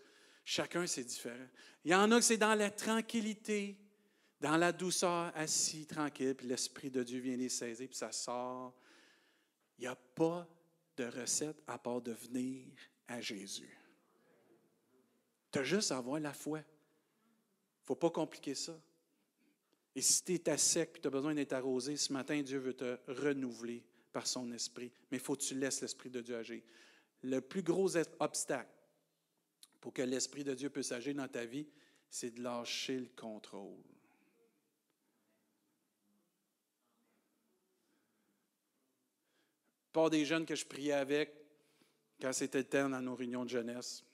Chacun, 0.51 0.87
c'est 0.87 1.05
différent. 1.05 1.47
Il 1.85 1.91
y 1.91 1.95
en 1.95 2.11
a 2.11 2.17
que 2.17 2.25
c'est 2.25 2.39
dans 2.39 2.55
la 2.55 2.71
tranquillité, 2.71 3.77
dans 4.41 4.57
la 4.57 4.73
douceur, 4.73 5.31
assis, 5.35 5.85
tranquille, 5.85 6.35
puis 6.35 6.47
l'Esprit 6.47 6.89
de 6.89 7.03
Dieu 7.03 7.21
vient 7.21 7.37
les 7.37 7.51
saisir, 7.51 7.87
puis 7.87 7.99
ça 7.99 8.11
sort. 8.13 8.75
Il 9.77 9.83
n'y 9.83 9.89
a 9.89 9.95
pas 9.95 10.49
de 10.97 11.05
recette 11.05 11.63
à 11.67 11.77
part 11.77 12.01
de 12.01 12.13
venir 12.13 12.65
à 13.09 13.21
Jésus. 13.21 13.79
Tu 15.53 15.59
as 15.59 15.65
juste 15.65 15.93
à 15.93 15.99
avoir 15.99 16.19
la 16.19 16.33
foi. 16.33 16.61
Il 16.61 16.63
ne 16.63 17.85
faut 17.85 17.97
pas 17.97 18.11
compliquer 18.11 18.55
ça. 18.55 18.81
Et 19.95 20.01
si 20.01 20.25
tu 20.25 20.33
es 20.33 20.49
à 20.49 20.57
sec 20.57 20.95
et 20.97 21.01
tu 21.03 21.09
as 21.09 21.11
besoin 21.11 21.35
d'être 21.35 21.53
arrosé, 21.53 21.95
ce 21.99 22.11
matin, 22.11 22.41
Dieu 22.41 22.59
veut 22.59 22.73
te 22.73 22.99
renouveler 23.07 23.85
par 24.15 24.27
son 24.27 24.51
esprit. 24.53 24.91
Mais 25.11 25.19
il 25.19 25.23
faut 25.23 25.37
que 25.37 25.43
tu 25.43 25.57
laisses 25.57 25.83
l'Esprit 25.83 26.09
de 26.09 26.23
Dieu 26.23 26.37
agir. 26.37 26.63
Le 27.23 27.43
plus 27.43 27.63
gros 27.63 27.99
obstacle 28.19 28.78
pour 29.81 29.93
que 29.93 30.03
l'Esprit 30.03 30.45
de 30.45 30.55
Dieu 30.55 30.71
puisse 30.71 30.93
agir 30.93 31.15
dans 31.15 31.29
ta 31.29 31.45
vie, 31.45 31.67
c'est 32.11 32.31
de 32.31 32.43
lâcher 32.43 32.99
le 32.99 33.09
contrôle. 33.17 33.83
Pas 39.93 40.11
des 40.11 40.25
jeunes 40.25 40.47
que 40.47 40.55
je 40.55 40.67
priais 40.67 40.93
avec 40.93 41.35
quand 42.21 42.33
c'était 42.33 42.59
le 42.59 42.69
temps 42.69 42.89
dans 42.89 43.01
nos 43.01 43.15
réunions 43.15 43.45
de 43.45 43.51
jeunesse. 43.51 44.05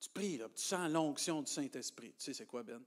Tu 0.00 0.08
pries, 0.10 0.36
là, 0.36 0.48
tu 0.54 0.62
sens 0.62 0.90
l'onction 0.90 1.42
du 1.42 1.50
Saint-Esprit. 1.50 2.14
Tu 2.18 2.24
sais, 2.24 2.34
c'est 2.34 2.46
quoi, 2.46 2.62
Ben? 2.62 2.82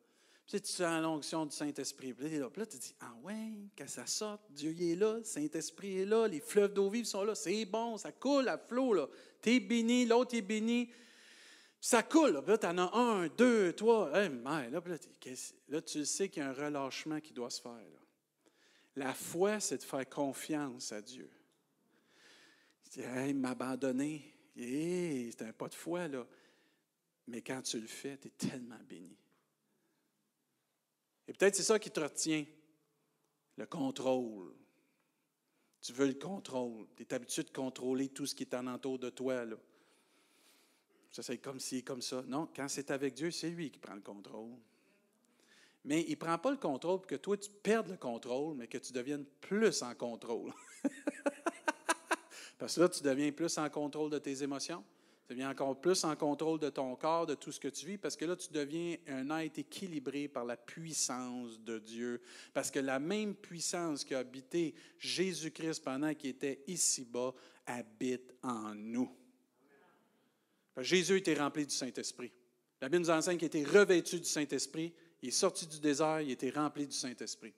Tu, 0.47 0.55
sais, 0.55 0.61
tu 0.61 0.71
sens 0.71 1.01
l'onction 1.01 1.45
du 1.45 1.53
Saint-Esprit. 1.53 2.13
Puis 2.13 2.39
là, 2.39 2.65
tu 2.65 2.77
dis 2.77 2.95
Ah 3.01 3.13
ouais, 3.21 3.51
quand 3.77 3.87
ça 3.89 4.05
sort, 4.05 4.39
Dieu 4.49 4.73
est 4.79 4.95
là, 4.95 5.17
le 5.17 5.23
Saint-Esprit 5.25 5.99
est 5.99 6.05
là, 6.05 6.25
les 6.25 6.39
fleuves 6.39 6.73
d'eau 6.73 6.89
vive 6.89 7.03
sont 7.03 7.25
là, 7.25 7.35
c'est 7.35 7.65
bon, 7.65 7.97
ça 7.97 8.13
coule 8.13 8.47
à 8.47 8.57
flot. 8.57 8.93
Là. 8.93 9.07
Tu 9.41 9.55
es 9.55 9.59
béni, 9.59 10.05
l'autre 10.05 10.35
est 10.35 10.41
béni. 10.41 10.89
Ça 11.81 12.01
coule. 12.01 12.31
Là, 12.31 12.43
là 12.47 12.57
tu 12.57 12.65
en 12.65 12.77
as 12.77 12.95
un, 12.95 13.27
deux, 13.27 13.73
trois. 13.73 14.09
là, 14.09 14.81
là, 15.67 15.81
tu 15.81 16.05
sais 16.05 16.29
qu'il 16.29 16.41
y 16.41 16.45
a 16.45 16.49
un 16.49 16.53
relâchement 16.53 17.19
qui 17.19 17.33
doit 17.33 17.49
se 17.49 17.61
faire. 17.61 17.73
La 18.95 19.13
foi, 19.13 19.59
c'est 19.59 19.77
de 19.77 19.83
faire 19.83 20.07
confiance 20.07 20.93
à 20.93 21.01
Dieu. 21.01 21.29
Hey, 22.95 23.33
m'abandonner. 23.33 24.33
Hey, 24.55 25.29
c'est 25.31 25.45
un 25.45 25.51
pas 25.51 25.67
de 25.67 25.75
foi, 25.75 26.07
là. 26.07 26.25
Mais 27.27 27.41
quand 27.41 27.61
tu 27.61 27.81
le 27.81 27.87
fais, 27.87 28.17
tu 28.17 28.29
es 28.29 28.31
tellement 28.31 28.79
béni. 28.87 29.17
Et 31.27 31.33
peut-être 31.33 31.55
c'est 31.55 31.63
ça 31.63 31.77
qui 31.79 31.91
te 31.91 31.99
retient, 31.99 32.45
le 33.57 33.65
contrôle. 33.65 34.53
Tu 35.81 35.93
veux 35.93 36.07
le 36.07 36.13
contrôle. 36.13 36.87
Tu 36.95 37.03
es 37.03 37.13
habitué 37.13 37.43
de 37.43 37.49
contrôler 37.49 38.09
tout 38.09 38.25
ce 38.25 38.35
qui 38.35 38.43
est 38.43 38.53
en 38.53 38.67
entour 38.67 38.99
de 38.99 39.09
toi. 39.09 39.45
Là. 39.45 39.57
Ça, 41.11 41.23
c'est 41.23 41.37
comme 41.37 41.59
si, 41.59 41.83
comme 41.83 42.01
ça. 42.01 42.23
Non, 42.27 42.49
quand 42.55 42.67
c'est 42.67 42.91
avec 42.91 43.13
Dieu, 43.13 43.31
c'est 43.31 43.49
lui 43.49 43.71
qui 43.71 43.79
prend 43.79 43.95
le 43.95 44.01
contrôle. 44.01 44.51
Mais 45.83 46.03
il 46.03 46.11
ne 46.11 46.15
prend 46.15 46.37
pas 46.37 46.51
le 46.51 46.57
contrôle 46.57 46.99
pour 46.99 47.07
que 47.07 47.15
toi, 47.15 47.37
tu 47.37 47.49
perdes 47.49 47.89
le 47.89 47.97
contrôle, 47.97 48.55
mais 48.55 48.67
que 48.67 48.77
tu 48.77 48.91
deviennes 48.91 49.25
plus 49.39 49.81
en 49.83 49.95
contrôle. 49.95 50.51
Parce 52.57 52.75
que 52.75 52.81
là, 52.81 52.89
tu 52.89 53.01
deviens 53.03 53.31
plus 53.31 53.57
en 53.57 53.69
contrôle 53.69 54.09
de 54.09 54.19
tes 54.19 54.43
émotions. 54.43 54.83
Tu 55.27 55.33
deviens 55.33 55.49
encore 55.49 55.81
plus 55.81 56.05
en 56.05 56.15
contrôle 56.15 56.57
de 56.57 56.69
ton 56.69 56.95
corps, 56.95 57.25
de 57.25 57.35
tout 57.35 57.51
ce 57.51 57.59
que 57.59 57.67
tu 57.67 57.85
vis, 57.85 57.97
parce 57.97 58.15
que 58.15 58.23
là, 58.23 58.37
tu 58.37 58.47
deviens 58.53 58.95
un 59.07 59.29
être 59.39 59.59
équilibré 59.59 60.29
par 60.29 60.45
la 60.45 60.55
puissance 60.55 61.59
de 61.59 61.79
Dieu. 61.79 62.21
Parce 62.53 62.71
que 62.71 62.79
la 62.79 62.97
même 62.97 63.35
puissance 63.35 64.05
qui 64.05 64.15
a 64.15 64.19
habité 64.19 64.73
Jésus-Christ 64.97 65.83
pendant 65.83 66.13
qu'il 66.13 66.29
était 66.29 66.63
ici-bas 66.67 67.33
habite 67.65 68.33
en 68.41 68.73
nous. 68.73 69.11
Jésus 70.77 71.17
était 71.17 71.33
rempli 71.33 71.65
du 71.65 71.75
Saint-Esprit. 71.75 72.31
La 72.79 72.87
Bible 72.87 73.03
nous 73.03 73.09
enseigne 73.09 73.37
qu'il 73.37 73.47
était 73.47 73.65
revêtu 73.65 74.19
du 74.19 74.29
Saint-Esprit. 74.29 74.93
Il 75.21 75.27
est 75.27 75.31
sorti 75.31 75.67
du 75.67 75.81
désert, 75.81 76.21
il 76.21 76.31
était 76.31 76.51
rempli 76.51 76.87
du 76.87 76.95
Saint-Esprit. 76.95 77.53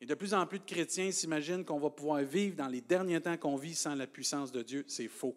Et 0.00 0.06
de 0.06 0.14
plus 0.14 0.32
en 0.32 0.46
plus 0.46 0.60
de 0.60 0.64
chrétiens 0.64 1.10
s'imaginent 1.12 1.64
qu'on 1.64 1.78
va 1.78 1.90
pouvoir 1.90 2.22
vivre 2.22 2.56
dans 2.56 2.68
les 2.68 2.80
derniers 2.80 3.20
temps 3.20 3.36
qu'on 3.36 3.56
vit 3.56 3.74
sans 3.74 3.94
la 3.94 4.06
puissance 4.06 4.50
de 4.50 4.62
Dieu. 4.62 4.84
C'est 4.88 5.08
faux. 5.08 5.36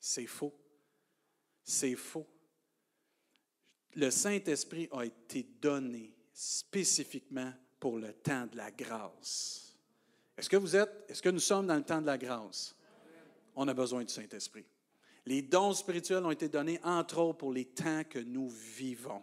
C'est 0.00 0.26
faux. 0.26 0.52
C'est 1.64 1.96
faux. 1.96 2.26
Le 3.94 4.10
Saint-Esprit 4.10 4.88
a 4.92 5.04
été 5.04 5.42
donné 5.60 6.14
spécifiquement 6.32 7.52
pour 7.78 7.98
le 7.98 8.12
temps 8.12 8.46
de 8.46 8.56
la 8.56 8.70
grâce. 8.70 9.76
Est-ce 10.36 10.48
que 10.48 10.56
vous 10.56 10.76
êtes, 10.76 11.04
est-ce 11.08 11.20
que 11.20 11.28
nous 11.28 11.40
sommes 11.40 11.66
dans 11.66 11.76
le 11.76 11.84
temps 11.84 12.00
de 12.00 12.06
la 12.06 12.16
grâce? 12.16 12.74
On 13.54 13.68
a 13.68 13.74
besoin 13.74 14.02
du 14.02 14.12
Saint-Esprit. 14.12 14.64
Les 15.26 15.42
dons 15.42 15.72
spirituels 15.72 16.24
ont 16.24 16.30
été 16.30 16.48
donnés, 16.48 16.80
entre 16.82 17.18
autres, 17.18 17.38
pour 17.38 17.52
les 17.52 17.66
temps 17.66 18.02
que 18.04 18.18
nous 18.18 18.48
vivons. 18.48 19.22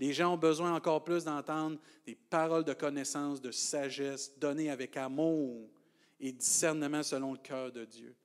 Les 0.00 0.12
gens 0.12 0.34
ont 0.34 0.38
besoin 0.38 0.74
encore 0.74 1.04
plus 1.04 1.24
d'entendre 1.24 1.78
des 2.04 2.16
paroles 2.16 2.64
de 2.64 2.72
connaissance, 2.72 3.40
de 3.40 3.52
sagesse, 3.52 4.36
données 4.38 4.70
avec 4.70 4.96
amour 4.96 5.68
et 6.18 6.32
discernement 6.32 7.02
selon 7.02 7.32
le 7.32 7.38
cœur 7.38 7.70
de 7.70 7.84
Dieu. 7.84 8.16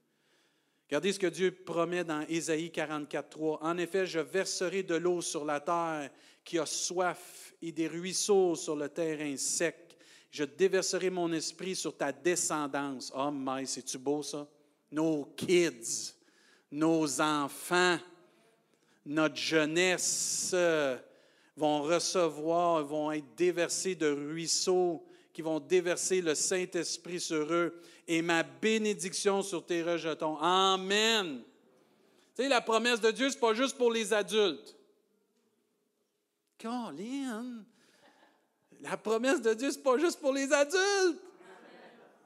Regardez 0.89 1.12
ce 1.12 1.19
que 1.19 1.28
Dieu 1.28 1.52
promet 1.52 2.06
dans 2.06 2.26
Ésaïe 2.30 2.71
44, 2.71 3.30
3. 3.30 3.60
En 3.62 3.78
effet, 3.78 4.06
je 4.06 4.19
verserai 4.19 4.84
de 4.84 4.95
l'eau 4.95 5.21
sur 5.21 5.43
la 5.43 5.60
terre 5.60 6.10
qui 6.45 6.58
a 6.58 6.65
soif 6.65 7.54
et 7.62 7.73
des 7.73 7.88
ruisseaux 7.88 8.56
sur 8.56 8.76
le 8.76 8.88
terrain 8.88 9.36
sec. 9.36 9.97
Je 10.32 10.45
déverserai 10.45 11.10
mon 11.10 11.34
esprit 11.34 11.76
sur 11.76 11.97
ta 11.97 12.13
descendance. 12.13 13.12
Oh 13.13 13.32
my, 13.34 13.67
c'est-tu 13.67 13.97
beau 13.97 14.23
ça? 14.23 14.47
Nos 14.89 15.26
kids, 15.36 16.13
nos 16.71 17.19
enfants, 17.19 17.97
notre 19.06 19.36
jeunesse 19.36 20.52
euh, 20.54 20.97
vont 21.58 21.82
recevoir, 21.82 22.86
vont 22.86 23.12
être 23.12 23.36
déversés 23.36 23.95
de 23.95 24.08
ruisseaux 24.08 25.06
qui 25.34 25.41
vont 25.41 25.60
déverser 25.60 26.21
le 26.21 26.34
Saint-Esprit 26.34 27.19
sur 27.19 27.52
eux 27.52 27.82
et 28.08 28.22
ma 28.22 28.43
bénédiction 28.43 29.41
sur 29.41 29.65
tes 29.65 29.84
rejetons. 29.84 30.38
Amen. 30.38 31.41
Tu 32.36 32.43
sais, 32.43 32.50
la 32.50 32.62
promesse 32.62 33.02
de 33.02 33.12
Dieu, 33.12 33.30
ce 33.30 33.36
n'est 33.36 33.41
pas 33.41 33.54
juste 33.54 33.78
pour 33.78 33.91
les 33.91 34.13
adultes. 34.13 34.76
Colin, 36.62 37.63
la 38.82 38.98
promesse 38.98 39.41
de 39.41 39.54
Dieu, 39.54 39.72
ce 39.72 39.78
n'est 39.78 39.84
pas 39.84 39.98
juste 39.98 40.20
pour 40.20 40.34
les 40.34 40.52
adultes. 40.52 41.22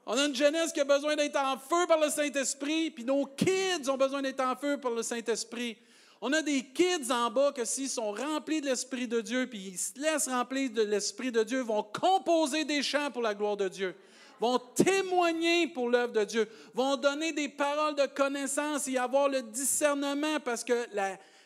On 0.05 0.17
a 0.17 0.25
une 0.25 0.35
jeunesse 0.35 0.73
qui 0.73 0.79
a 0.79 0.85
besoin 0.85 1.15
d'être 1.15 1.37
en 1.37 1.57
feu 1.57 1.85
par 1.87 1.99
le 1.99 2.09
Saint-Esprit, 2.09 2.91
puis 2.91 3.03
nos 3.03 3.25
kids 3.25 3.89
ont 3.89 3.97
besoin 3.97 4.21
d'être 4.21 4.41
en 4.41 4.55
feu 4.55 4.79
par 4.79 4.91
le 4.91 5.03
Saint-Esprit. 5.03 5.77
On 6.21 6.33
a 6.33 6.41
des 6.41 6.63
kids 6.65 7.11
en 7.11 7.31
bas 7.31 7.51
que 7.51 7.65
s'ils 7.65 7.89
sont 7.89 8.11
remplis 8.11 8.61
de 8.61 8.67
l'Esprit 8.67 9.07
de 9.07 9.21
Dieu, 9.21 9.47
puis 9.47 9.69
ils 9.69 9.77
se 9.77 9.99
laissent 9.99 10.27
remplir 10.27 10.69
de 10.71 10.83
l'Esprit 10.83 11.31
de 11.31 11.43
Dieu, 11.43 11.61
vont 11.61 11.83
composer 11.83 12.63
des 12.63 12.83
chants 12.83 13.11
pour 13.11 13.21
la 13.21 13.33
gloire 13.33 13.57
de 13.57 13.67
Dieu, 13.67 13.95
vont 14.41 14.59
témoigner 14.59 15.67
pour 15.67 15.89
l'œuvre 15.89 16.11
de 16.11 16.25
Dieu, 16.25 16.49
vont 16.73 16.97
donner 16.97 17.31
des 17.31 17.47
paroles 17.47 17.95
de 17.95 18.07
connaissance 18.07 18.89
et 18.89 18.97
avoir 18.97 19.29
le 19.29 19.41
discernement 19.43 20.39
parce 20.43 20.63
que 20.63 20.85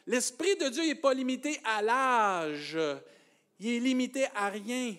l'Esprit 0.07 0.55
de 0.55 0.69
Dieu 0.69 0.83
n'est 0.85 0.95
pas 0.95 1.13
limité 1.13 1.59
à 1.63 1.83
l'âge, 1.83 2.77
il 3.59 3.67
est 3.67 3.79
limité 3.79 4.25
à 4.33 4.49
rien 4.49 4.95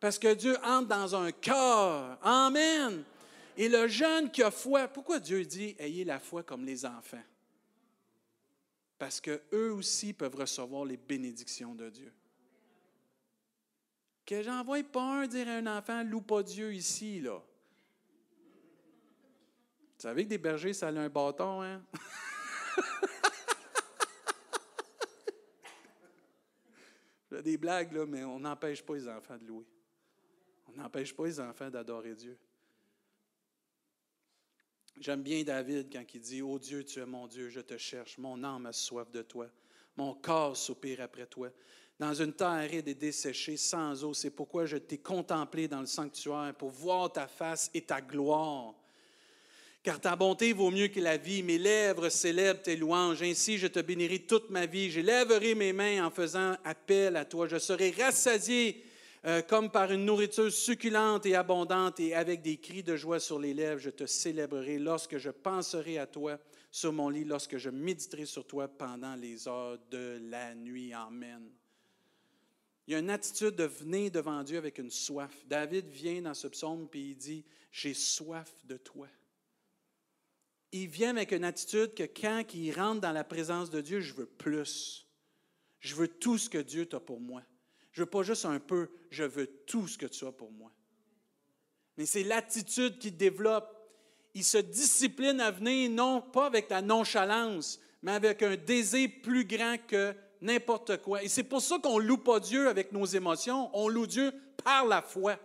parce 0.00 0.18
que 0.18 0.34
Dieu 0.34 0.56
entre 0.64 0.88
dans 0.88 1.14
un 1.14 1.30
cœur. 1.30 2.18
Amen. 2.22 3.04
Et 3.56 3.68
le 3.68 3.86
jeune 3.86 4.30
qui 4.30 4.42
a 4.42 4.50
foi, 4.50 4.88
pourquoi 4.88 5.20
Dieu 5.20 5.44
dit 5.44 5.76
ayez 5.78 6.04
la 6.04 6.18
foi 6.18 6.42
comme 6.42 6.64
les 6.64 6.84
enfants? 6.84 7.22
parce 8.98 9.20
qu'eux 9.20 9.72
aussi 9.72 10.12
peuvent 10.12 10.36
recevoir 10.36 10.84
les 10.84 10.96
bénédictions 10.96 11.74
de 11.74 11.90
Dieu. 11.90 12.12
Que 14.26 14.42
j'envoie 14.42 14.82
pas 14.82 15.22
un 15.22 15.26
dire 15.28 15.48
à 15.48 15.52
un 15.52 15.66
enfant, 15.78 16.02
loue 16.02 16.20
pas 16.20 16.42
Dieu 16.42 16.74
ici, 16.74 17.20
là. 17.20 17.40
Vous 19.96 20.02
savez 20.02 20.24
que 20.24 20.30
des 20.30 20.38
bergers, 20.38 20.72
ça 20.72 20.88
a 20.88 20.90
un 20.90 21.08
bâton, 21.08 21.62
hein? 21.62 21.80
J'ai 27.30 27.42
des 27.42 27.56
blagues, 27.56 27.92
là, 27.92 28.04
mais 28.04 28.24
on 28.24 28.40
n'empêche 28.40 28.82
pas 28.82 28.94
les 28.94 29.08
enfants 29.08 29.38
de 29.38 29.44
louer. 29.46 29.64
On 30.68 30.72
n'empêche 30.72 31.14
pas 31.14 31.24
les 31.24 31.38
enfants 31.38 31.70
d'adorer 31.70 32.16
Dieu. 32.16 32.36
J'aime 34.98 35.22
bien 35.22 35.44
David 35.44 35.92
quand 35.92 36.04
il 36.14 36.20
dit 36.20 36.42
Ô 36.42 36.58
Dieu, 36.58 36.84
tu 36.84 36.98
es 37.00 37.06
mon 37.06 37.26
Dieu, 37.28 37.48
je 37.48 37.60
te 37.60 37.76
cherche, 37.76 38.18
mon 38.18 38.42
âme 38.42 38.66
a 38.66 38.72
soif 38.72 39.10
de 39.10 39.22
toi, 39.22 39.46
mon 39.96 40.14
corps 40.14 40.56
soupire 40.56 41.00
après 41.02 41.26
toi. 41.26 41.50
Dans 41.98 42.12
une 42.12 42.32
terre 42.34 42.48
aride 42.48 42.88
et 42.88 42.94
desséchée, 42.94 43.56
sans 43.56 44.04
eau, 44.04 44.12
c'est 44.12 44.30
pourquoi 44.30 44.66
je 44.66 44.76
t'ai 44.76 44.98
contemplé 44.98 45.66
dans 45.66 45.80
le 45.80 45.86
sanctuaire 45.86 46.54
pour 46.58 46.68
voir 46.68 47.10
ta 47.10 47.26
face 47.26 47.70
et 47.72 47.80
ta 47.80 48.02
gloire. 48.02 48.74
Car 49.82 50.00
ta 50.00 50.16
bonté 50.16 50.52
vaut 50.52 50.70
mieux 50.70 50.88
que 50.88 51.00
la 51.00 51.16
vie. 51.16 51.42
Mes 51.42 51.58
lèvres 51.58 52.08
célèbrent 52.08 52.62
tes 52.62 52.76
louanges. 52.76 53.22
Ainsi, 53.22 53.56
je 53.56 53.68
te 53.68 53.78
bénirai 53.78 54.18
toute 54.18 54.50
ma 54.50 54.66
vie. 54.66 54.90
J'élèverai 54.90 55.54
mes 55.54 55.72
mains 55.72 56.04
en 56.04 56.10
faisant 56.10 56.56
appel 56.64 57.16
à 57.16 57.24
toi. 57.24 57.46
Je 57.46 57.58
serai 57.58 57.92
rassasié 57.92 58.84
euh, 59.26 59.42
comme 59.42 59.70
par 59.70 59.90
une 59.90 60.04
nourriture 60.04 60.52
succulente 60.52 61.26
et 61.26 61.34
abondante, 61.34 61.98
et 61.98 62.14
avec 62.14 62.42
des 62.42 62.58
cris 62.58 62.84
de 62.84 62.96
joie 62.96 63.18
sur 63.18 63.40
les 63.40 63.54
lèvres, 63.54 63.80
je 63.80 63.90
te 63.90 64.06
célébrerai 64.06 64.78
lorsque 64.78 65.18
je 65.18 65.30
penserai 65.30 65.98
à 65.98 66.06
toi 66.06 66.38
sur 66.70 66.92
mon 66.92 67.08
lit, 67.08 67.24
lorsque 67.24 67.56
je 67.56 67.70
méditerai 67.70 68.26
sur 68.26 68.46
toi 68.46 68.68
pendant 68.68 69.16
les 69.16 69.48
heures 69.48 69.78
de 69.90 70.20
la 70.30 70.54
nuit. 70.54 70.92
Amen. 70.92 71.50
Il 72.86 72.92
y 72.92 72.94
a 72.94 73.00
une 73.00 73.10
attitude 73.10 73.56
de 73.56 73.64
venir 73.64 74.10
devant 74.10 74.42
Dieu 74.44 74.58
avec 74.58 74.78
une 74.78 74.90
soif. 74.90 75.32
David 75.46 75.88
vient 75.88 76.22
dans 76.22 76.34
ce 76.34 76.46
psaume 76.46 76.88
et 76.92 76.98
il 77.00 77.16
dit, 77.16 77.44
j'ai 77.72 77.94
soif 77.94 78.52
de 78.64 78.76
toi. 78.76 79.08
Il 80.72 80.88
vient 80.88 81.10
avec 81.10 81.32
une 81.32 81.44
attitude 81.44 81.94
que 81.94 82.04
quand 82.04 82.44
il 82.54 82.72
rentre 82.72 83.00
dans 83.00 83.12
la 83.12 83.24
présence 83.24 83.70
de 83.70 83.80
Dieu, 83.80 84.00
je 84.00 84.14
veux 84.14 84.26
plus. 84.26 85.06
Je 85.80 85.94
veux 85.94 86.08
tout 86.08 86.38
ce 86.38 86.48
que 86.48 86.58
Dieu 86.58 86.88
a 86.92 87.00
pour 87.00 87.20
moi. 87.20 87.42
Je 87.92 88.02
veux 88.02 88.10
pas 88.10 88.22
juste 88.22 88.44
un 88.44 88.60
peu, 88.60 88.88
je 89.10 89.24
veux 89.24 89.46
tout 89.46 89.88
ce 89.88 89.98
que 89.98 90.06
tu 90.06 90.24
as 90.26 90.32
pour 90.32 90.52
moi. 90.52 90.72
Mais 91.96 92.06
c'est 92.06 92.24
l'attitude 92.24 92.98
qu'il 92.98 93.16
développe. 93.16 93.72
Il 94.34 94.44
se 94.44 94.58
discipline 94.58 95.40
à 95.40 95.50
venir, 95.50 95.90
non 95.90 96.20
pas 96.20 96.46
avec 96.46 96.68
la 96.68 96.82
nonchalance, 96.82 97.80
mais 98.02 98.12
avec 98.12 98.42
un 98.42 98.56
désir 98.56 99.08
plus 99.22 99.44
grand 99.44 99.78
que 99.86 100.14
n'importe 100.40 100.98
quoi. 100.98 101.22
Et 101.22 101.28
c'est 101.28 101.42
pour 101.42 101.60
ça 101.60 101.78
qu'on 101.78 101.98
ne 101.98 102.04
loue 102.04 102.18
pas 102.18 102.40
Dieu 102.40 102.68
avec 102.68 102.92
nos 102.92 103.04
émotions, 103.04 103.70
on 103.72 103.88
loue 103.88 104.06
Dieu 104.06 104.32
par 104.64 104.86
la 104.86 105.02
foi. 105.02 105.36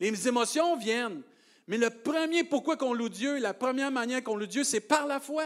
Les 0.00 0.28
émotions 0.28 0.76
viennent, 0.76 1.22
mais 1.66 1.78
le 1.78 1.90
premier 1.90 2.44
pourquoi 2.44 2.76
qu'on 2.76 2.94
loue 2.94 3.08
Dieu, 3.08 3.38
la 3.38 3.54
première 3.54 3.90
manière 3.90 4.22
qu'on 4.22 4.36
loue 4.36 4.46
Dieu, 4.46 4.64
c'est 4.64 4.80
par 4.80 5.06
la 5.06 5.20
foi. 5.20 5.44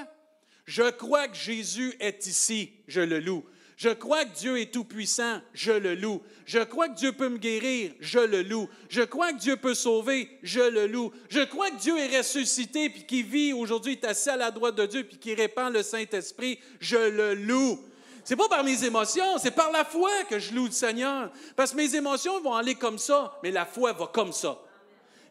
Je 0.65 0.91
crois 0.91 1.29
que 1.29 1.37
Jésus 1.37 1.95
est 1.99 2.27
ici, 2.27 2.73
je 2.87 3.01
le 3.01 3.19
loue. 3.19 3.45
Je 3.77 3.89
crois 3.89 4.25
que 4.25 4.39
Dieu 4.39 4.61
est 4.61 4.73
tout-puissant, 4.73 5.41
je 5.55 5.73
le 5.73 5.97
loue. 5.97 6.23
Je 6.47 6.61
crois 6.61 6.89
que 6.89 6.95
Dieu 6.95 7.11
peut 7.11 7.29
me 7.29 7.39
guérir, 7.39 7.93
je 7.99 8.21
le 8.21 8.43
loue. 8.43 8.69
Je 8.89 9.03
crois 9.03 9.33
que 9.33 9.39
Dieu 9.39 9.57
peut 9.57 9.75
sauver, 9.75 10.29
je 10.45 10.61
le 10.61 10.87
loue. 10.87 11.11
Je 11.29 11.41
crois 11.41 11.69
que 11.71 11.81
Dieu 11.81 11.99
est 11.99 12.17
ressuscité, 12.17 12.91
puis 12.91 13.05
qu'il 13.05 13.27
vit 13.27 13.53
aujourd'hui, 13.53 13.95
est 13.95 14.05
assis 14.05 14.31
à 14.31 14.37
la 14.37 14.53
droite 14.53 14.77
de 14.77 14.87
Dieu, 14.87 15.03
puis 15.03 15.19
qu'il 15.19 15.35
répand 15.35 15.73
le 15.73 15.83
Saint-Esprit, 15.83 16.61
je 16.79 16.97
le 16.97 17.35
loue. 17.35 17.81
C'est 18.25 18.37
pas 18.37 18.49
par 18.49 18.63
mes 18.63 18.85
émotions, 18.85 19.39
c'est 19.39 19.51
par 19.51 19.73
la 19.73 19.85
foi 19.85 20.11
que 20.29 20.39
je 20.39 20.55
loue 20.55 20.67
le 20.67 20.73
Seigneur. 20.73 21.31
Parce 21.57 21.73
que 21.73 21.77
mes 21.77 21.95
émotions 21.97 22.41
vont 22.41 22.55
aller 22.55 22.75
comme 22.75 22.99
ça, 22.99 23.39
mais 23.43 23.51
la 23.51 23.67
foi 23.67 23.93
va 23.93 24.07
comme 24.07 24.33
ça. 24.33 24.59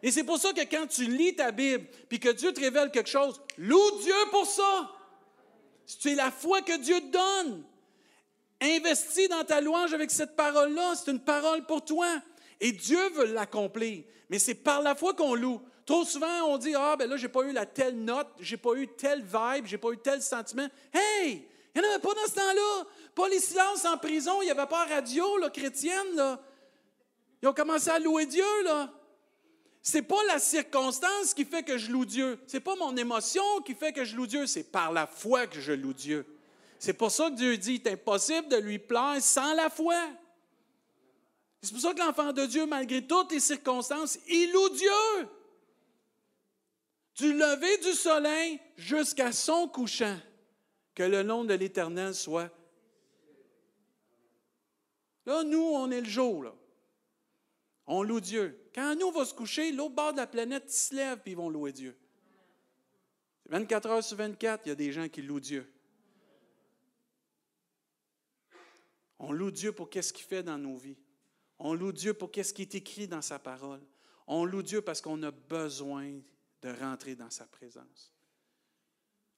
Et 0.02 0.10
c'est 0.10 0.24
pour 0.24 0.38
ça 0.38 0.52
que 0.52 0.62
quand 0.62 0.86
tu 0.86 1.04
lis 1.04 1.34
ta 1.34 1.52
Bible, 1.52 1.86
puis 2.08 2.18
que 2.18 2.28
Dieu 2.28 2.52
te 2.52 2.60
révèle 2.60 2.90
quelque 2.90 3.08
chose, 3.08 3.40
loue 3.56 4.00
Dieu 4.02 4.14
pour 4.30 4.46
ça. 4.46 4.90
C'est 5.86 6.14
la 6.14 6.30
foi 6.30 6.60
que 6.60 6.76
Dieu 6.78 7.00
te 7.00 7.12
donne. 7.12 7.62
Investis 8.60 9.28
dans 9.28 9.44
ta 9.44 9.60
louange 9.60 9.92
avec 9.92 10.10
cette 10.10 10.36
parole-là. 10.36 10.94
C'est 10.96 11.10
une 11.10 11.20
parole 11.20 11.64
pour 11.66 11.84
toi. 11.84 12.06
Et 12.60 12.72
Dieu 12.72 13.10
veut 13.10 13.32
l'accomplir. 13.32 14.04
Mais 14.28 14.38
c'est 14.38 14.54
par 14.54 14.82
la 14.82 14.94
foi 14.94 15.14
qu'on 15.14 15.34
loue. 15.34 15.60
Trop 15.84 16.04
souvent, 16.04 16.44
on 16.46 16.58
dit 16.58 16.74
Ah, 16.76 16.96
ben 16.96 17.08
là, 17.08 17.16
j'ai 17.16 17.28
pas 17.28 17.42
eu 17.42 17.52
la 17.52 17.66
telle 17.66 17.96
note, 17.96 18.28
j'ai 18.38 18.56
pas 18.56 18.74
eu 18.74 18.86
telle 18.88 19.22
vibe, 19.22 19.66
j'ai 19.66 19.78
pas 19.78 19.90
eu 19.90 19.98
tel 19.98 20.22
sentiment. 20.22 20.68
Hey! 20.92 21.48
Il 21.74 21.80
n'y 21.80 21.86
en 21.86 21.90
avait 21.90 22.02
pas 22.02 22.14
dans 22.14 22.26
ce 22.26 22.34
temps-là. 22.34 22.86
Pas 23.14 23.28
les 23.28 23.40
silences 23.40 23.84
en 23.84 23.96
prison, 23.98 24.42
il 24.42 24.46
n'y 24.46 24.50
avait 24.50 24.66
pas 24.66 24.84
radio 24.84 25.38
là, 25.38 25.50
chrétienne. 25.50 26.14
Là. 26.14 26.40
Ils 27.42 27.48
ont 27.48 27.54
commencé 27.54 27.90
à 27.90 27.98
louer 27.98 28.26
Dieu. 28.26 28.62
là. 28.64 28.92
C'est 29.82 30.02
pas 30.02 30.22
la 30.28 30.38
circonstance 30.38 31.34
qui 31.34 31.44
fait 31.44 31.64
que 31.64 31.76
je 31.76 31.90
loue 31.90 32.04
Dieu. 32.04 32.38
C'est 32.46 32.60
pas 32.60 32.76
mon 32.76 32.96
émotion 32.96 33.42
qui 33.64 33.74
fait 33.74 33.92
que 33.92 34.04
je 34.04 34.14
loue 34.14 34.28
Dieu. 34.28 34.46
C'est 34.46 34.70
par 34.70 34.92
la 34.92 35.06
foi 35.08 35.48
que 35.48 35.60
je 35.60 35.72
loue 35.72 35.92
Dieu. 35.92 36.24
C'est 36.78 36.92
pour 36.92 37.10
ça 37.10 37.30
que 37.30 37.34
Dieu 37.34 37.56
dit, 37.56 37.80
c'est 37.84 37.92
impossible 37.92 38.48
de 38.48 38.56
lui 38.56 38.78
plaire 38.78 39.16
sans 39.20 39.54
la 39.54 39.70
foi. 39.70 39.96
C'est 41.62 41.72
pour 41.72 41.80
ça 41.80 41.94
que 41.94 41.98
l'enfant 42.00 42.32
de 42.32 42.44
Dieu, 42.46 42.66
malgré 42.66 43.06
toutes 43.06 43.32
les 43.32 43.40
circonstances, 43.40 44.18
il 44.28 44.50
loue 44.52 44.68
Dieu. 44.70 45.28
Du 47.16 47.32
lever 47.32 47.78
du 47.78 47.92
soleil 47.92 48.60
jusqu'à 48.76 49.32
son 49.32 49.68
couchant, 49.68 50.16
que 50.94 51.02
le 51.02 51.22
nom 51.22 51.44
de 51.44 51.54
l'Éternel 51.54 52.14
soit. 52.14 52.50
Là, 55.26 55.44
nous, 55.44 55.62
on 55.62 55.90
est 55.90 56.00
le 56.00 56.08
jour. 56.08 56.54
On 57.86 58.02
loue 58.02 58.20
Dieu. 58.20 58.70
Quand 58.74 58.94
nous, 58.96 59.06
on 59.06 59.12
va 59.12 59.24
se 59.24 59.34
coucher, 59.34 59.72
l'autre 59.72 59.94
bord 59.94 60.12
de 60.12 60.18
la 60.18 60.26
planète 60.26 60.70
se 60.70 60.94
lève 60.94 61.20
et 61.26 61.30
ils 61.30 61.36
vont 61.36 61.50
louer 61.50 61.72
Dieu. 61.72 61.96
24 63.46 63.88
heures 63.88 64.04
sur 64.04 64.16
24, 64.16 64.66
il 64.66 64.68
y 64.70 64.72
a 64.72 64.76
des 64.76 64.92
gens 64.92 65.08
qui 65.08 65.22
louent 65.22 65.40
Dieu. 65.40 65.70
On 69.18 69.32
loue 69.32 69.50
Dieu 69.50 69.72
pour 69.72 69.90
qu'est-ce 69.90 70.12
qu'il 70.12 70.24
fait 70.24 70.42
dans 70.42 70.58
nos 70.58 70.76
vies. 70.76 70.98
On 71.58 71.74
loue 71.74 71.92
Dieu 71.92 72.14
pour 72.14 72.30
qu'est-ce 72.32 72.52
qui 72.52 72.62
est 72.62 72.74
écrit 72.74 73.06
dans 73.06 73.22
sa 73.22 73.38
parole. 73.38 73.80
On 74.26 74.44
loue 74.44 74.62
Dieu 74.62 74.82
parce 74.82 75.00
qu'on 75.00 75.22
a 75.22 75.30
besoin 75.30 76.20
de 76.62 76.70
rentrer 76.70 77.14
dans 77.14 77.30
sa 77.30 77.46
présence. 77.46 78.11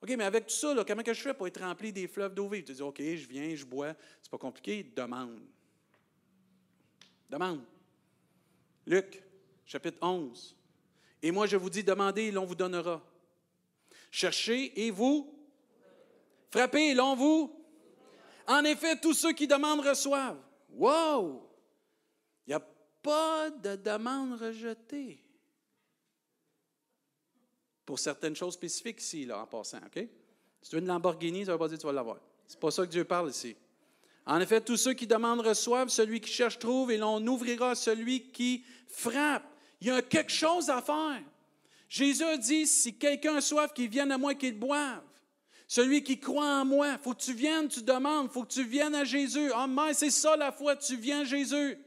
OK, 0.05 0.15
mais 0.19 0.25
avec 0.25 0.49
tout 0.49 0.55
ça, 0.55 0.85
comment 0.87 1.03
que 1.03 1.15
je 1.15 1.23
fais 1.23 1.33
pour 1.33 1.47
être 1.47 1.63
rempli 1.63 1.91
des 1.91 2.07
fleuves 2.07 2.35
d'eau 2.35 2.47
vive? 2.47 2.63
Tu 2.63 2.75
dis, 2.75 2.83
OK, 2.83 3.01
je 3.01 3.27
viens, 3.27 3.55
je 3.55 3.65
bois. 3.65 3.95
C'est 4.21 4.31
pas 4.31 4.37
compliqué. 4.37 4.93
Demande. 4.95 5.41
Demande. 7.31 7.63
Luc, 8.87 9.23
chapitre 9.65 9.97
11. 10.03 10.55
Et 11.23 11.31
moi, 11.31 11.47
je 11.47 11.57
vous 11.57 11.71
dis, 11.71 11.83
demandez 11.83 12.25
et 12.25 12.31
l'on 12.31 12.45
vous 12.45 12.55
donnera. 12.55 13.03
Cherchez 14.11 14.87
et 14.87 14.91
vous. 14.91 15.35
Frappez 16.51 16.91
et 16.91 16.95
l'on 16.95 17.17
vous 17.17 17.65
en 18.47 18.63
effet, 18.65 19.01
tous 19.01 19.15
ceux 19.15 19.33
qui 19.33 19.47
demandent 19.47 19.81
reçoivent. 19.81 20.43
Wow! 20.69 21.49
Il 22.47 22.51
n'y 22.51 22.55
a 22.55 22.63
pas 23.03 23.49
de 23.49 23.77
demande 23.77 24.39
rejetée. 24.39 25.24
Pour 27.85 27.99
certaines 27.99 28.35
choses 28.35 28.55
spécifiques 28.55 29.01
ici, 29.01 29.27
là, 29.27 29.41
en 29.43 29.47
passant, 29.47 29.79
OK? 29.79 30.07
Si 30.63 30.71
tu 30.71 30.77
veux 30.77 30.83
une 30.83 30.89
Lamborghini, 30.89 31.45
ça 31.45 31.51
ne 31.51 31.53
veut 31.53 31.59
pas 31.59 31.69
dire 31.69 31.77
que 31.77 31.83
tu 31.83 31.87
vas 31.87 31.93
l'avoir. 31.93 32.19
C'est 32.47 32.59
pas 32.59 32.71
ça 32.71 32.87
que 32.87 32.91
Dieu 32.91 33.05
parle 33.05 33.31
ici. 33.31 33.55
En 34.27 34.41
effet, 34.41 34.61
tous 34.61 34.79
ceux 34.79 34.95
qui 34.95 35.07
demandent 35.07 35.41
reçoivent, 35.41 35.91
celui 35.91 36.21
qui 36.21 36.33
cherche 36.33 36.59
trouve, 36.59 36.91
et 36.91 36.97
l'on 36.97 37.25
ouvrira 37.27 37.75
celui 37.75 38.31
qui 38.31 38.65
frappe. 38.89 39.45
Il 39.81 39.89
y 39.89 39.91
a 39.91 40.01
quelque 40.01 40.33
chose 40.33 40.71
à 40.71 40.81
faire. 40.81 41.23
Jésus 41.89 42.25
dit, 42.39 42.67
si 42.67 42.97
quelqu'un 42.97 43.41
soif, 43.41 43.73
qu'il 43.75 43.91
vienne 43.91 44.11
à 44.11 44.19
moi, 44.19 44.35
qu'il 44.35 44.59
boive. 44.59 45.03
Celui 45.69 46.03
qui 46.03 46.19
croit 46.19 46.61
en 46.61 46.65
moi, 46.65 46.93
il 46.93 46.99
faut 46.99 47.15
que 47.15 47.23
tu 47.23 47.35
viennes, 47.35 47.69
tu 47.69 47.83
demandes, 47.83 48.29
il 48.31 48.33
faut 48.33 48.45
que 48.45 48.53
tu 48.53 48.65
viennes 48.65 48.95
à 48.95 49.05
Jésus. 49.05 49.51
Ah, 49.55 49.67
mais 49.67 49.93
c'est 49.93 50.11
ça 50.11 50.37
la 50.37 50.53
foi, 50.53 50.77
tu 50.77 50.97
viens 50.97 51.25
Jésus. 51.25 51.79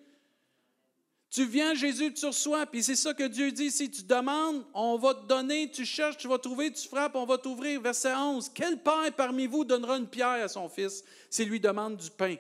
Tu 1.29 1.45
viens 1.45 1.73
Jésus, 1.73 2.13
tu 2.13 2.25
reçois, 2.25 2.65
puis 2.65 2.81
c'est 2.81 2.95
ça 2.95 3.13
que 3.13 3.23
Dieu 3.23 3.51
dit. 3.51 3.69
Si 3.69 3.91
tu 3.91 4.03
demandes, 4.03 4.63
on 4.73 4.97
va 4.97 5.13
te 5.13 5.25
donner, 5.27 5.69
tu 5.69 5.85
cherches, 5.85 6.17
tu 6.17 6.27
vas 6.27 6.37
trouver, 6.37 6.71
tu 6.71 6.87
frappes, 6.87 7.15
on 7.15 7.25
va 7.25 7.37
t'ouvrir. 7.37 7.81
Verset 7.81 8.15
11. 8.15 8.49
Quel 8.53 8.81
père 8.81 9.11
parmi 9.15 9.45
vous 9.45 9.65
donnera 9.65 9.97
une 9.97 10.07
pierre 10.07 10.43
à 10.43 10.47
son 10.47 10.69
fils 10.69 11.03
s'il 11.29 11.49
lui 11.49 11.59
demande 11.59 11.97
du 11.97 12.09
pain? 12.09 12.35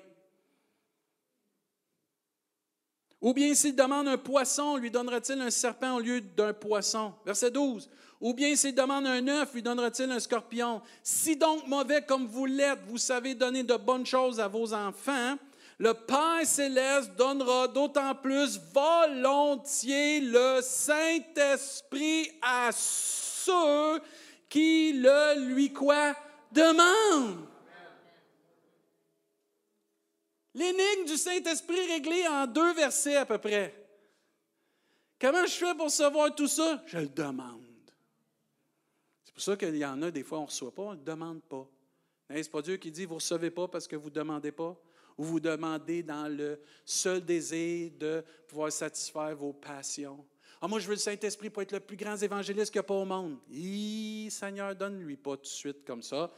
Ou 3.19 3.33
bien 3.33 3.53
s'il 3.55 3.75
demande 3.75 4.07
un 4.07 4.17
poisson, 4.17 4.77
lui 4.77 4.91
donnera-t-il 4.91 5.41
un 5.41 5.49
serpent 5.49 5.95
au 5.95 5.99
lieu 5.99 6.21
d'un 6.21 6.53
poisson? 6.53 7.13
Verset 7.25 7.51
12. 7.51 7.89
Ou 8.21 8.33
bien 8.33 8.55
s'il 8.55 8.73
demande 8.73 9.05
un 9.05 9.27
œuf, 9.27 9.53
lui 9.53 9.61
donnera-t-il 9.61 10.09
un 10.11 10.19
scorpion? 10.19 10.81
Si 11.03 11.35
donc 11.35 11.67
mauvais 11.67 12.03
comme 12.03 12.27
vous 12.27 12.45
l'êtes, 12.45 12.79
vous 12.87 12.97
savez 12.97 13.35
donner 13.35 13.63
de 13.63 13.75
bonnes 13.75 14.05
choses 14.05 14.39
à 14.39 14.47
vos 14.47 14.73
enfants, 14.73 15.35
le 15.79 15.93
Père 15.93 16.45
céleste 16.45 17.15
donnera 17.15 17.67
d'autant 17.67 18.15
plus 18.15 18.59
volontiers 18.73 20.21
le 20.21 20.59
Saint-Esprit 20.61 22.31
à 22.41 22.71
ceux 22.71 24.01
qui 24.49 24.93
le 24.93 25.53
lui 25.53 25.71
quoi 25.71 26.15
demandent. 26.51 27.47
L'énigme 30.55 31.05
du 31.05 31.17
Saint-Esprit 31.17 31.91
réglée 31.91 32.27
en 32.27 32.47
deux 32.47 32.73
versets 32.73 33.17
à 33.17 33.25
peu 33.25 33.37
près. 33.37 33.73
Comment 35.19 35.45
je 35.45 35.51
fais 35.51 35.75
pour 35.75 35.91
savoir 35.91 36.33
tout 36.33 36.47
ça? 36.47 36.81
Je 36.87 36.97
le 36.97 37.09
demande 37.09 37.67
pour 39.37 39.43
ça 39.43 39.55
qu'il 39.55 39.77
y 39.77 39.85
en 39.85 40.01
a 40.01 40.09
des 40.09 40.23
fois, 40.23 40.39
on 40.39 40.41
ne 40.41 40.47
reçoit 40.47 40.73
pas, 40.73 40.81
on 40.81 40.95
ne 40.95 41.03
demande 41.03 41.43
pas. 41.43 41.69
Ce 42.27 42.33
n'est 42.33 42.43
pas 42.45 42.61
Dieu 42.63 42.77
qui 42.77 42.89
dit, 42.89 43.05
vous 43.05 43.13
ne 43.13 43.19
recevez 43.19 43.51
pas 43.51 43.67
parce 43.67 43.87
que 43.87 43.95
vous 43.95 44.09
ne 44.09 44.15
demandez 44.15 44.51
pas. 44.51 44.75
Ou 45.17 45.23
vous 45.23 45.39
demandez 45.39 46.03
dans 46.03 46.27
le 46.27 46.59
seul 46.85 47.23
désir 47.23 47.91
de 47.97 48.23
pouvoir 48.47 48.71
satisfaire 48.71 49.35
vos 49.35 49.53
passions. 49.53 50.23
Ah, 50.61 50.67
moi, 50.67 50.79
je 50.79 50.87
veux 50.87 50.93
le 50.93 50.99
Saint-Esprit 50.99 51.49
pour 51.49 51.61
être 51.61 51.71
le 51.71 51.79
plus 51.79 51.97
grand 51.97 52.17
évangéliste 52.17 52.71
qu'il 52.71 52.79
n'y 52.79 52.85
a 52.85 52.87
pas 52.87 52.95
au 52.95 53.05
monde. 53.05 53.39
Hi, 53.49 54.29
Seigneur, 54.31 54.75
donne-lui 54.75 55.17
pas 55.17 55.37
tout 55.37 55.43
de 55.43 55.47
suite 55.47 55.85
comme 55.85 56.01
ça. 56.01 56.31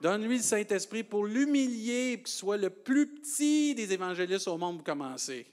Donne-lui 0.00 0.36
le 0.36 0.42
Saint-Esprit 0.42 1.02
pour 1.02 1.26
l'humilier, 1.26 2.18
qu'il 2.18 2.28
soit 2.28 2.56
le 2.56 2.70
plus 2.70 3.14
petit 3.14 3.74
des 3.74 3.92
évangélistes 3.92 4.48
au 4.48 4.58
monde 4.58 4.76
pour 4.76 4.84
commencer. 4.84 5.46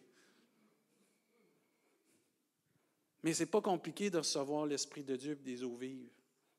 Mais 3.24 3.34
ce 3.34 3.44
n'est 3.44 3.50
pas 3.50 3.62
compliqué 3.62 4.10
de 4.10 4.18
recevoir 4.18 4.66
l'Esprit 4.66 5.04
de 5.04 5.16
Dieu 5.16 5.34
et 5.34 5.44
des 5.44 5.64
eaux 5.64 5.76
vives. 5.76 6.10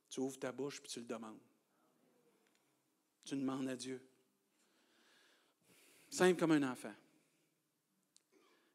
Tu 0.09 0.21
ouvres 0.21 0.39
ta 0.39 0.53
bouche 0.53 0.81
et 0.85 0.89
tu 0.89 1.01
le 1.01 1.07
demandes. 1.07 1.41
Tu 3.25 3.37
demandes 3.37 3.69
à 3.69 3.77
Dieu. 3.77 4.01
Simple 6.13 6.39
comme 6.39 6.53
un 6.53 6.71
enfant. 6.71 6.93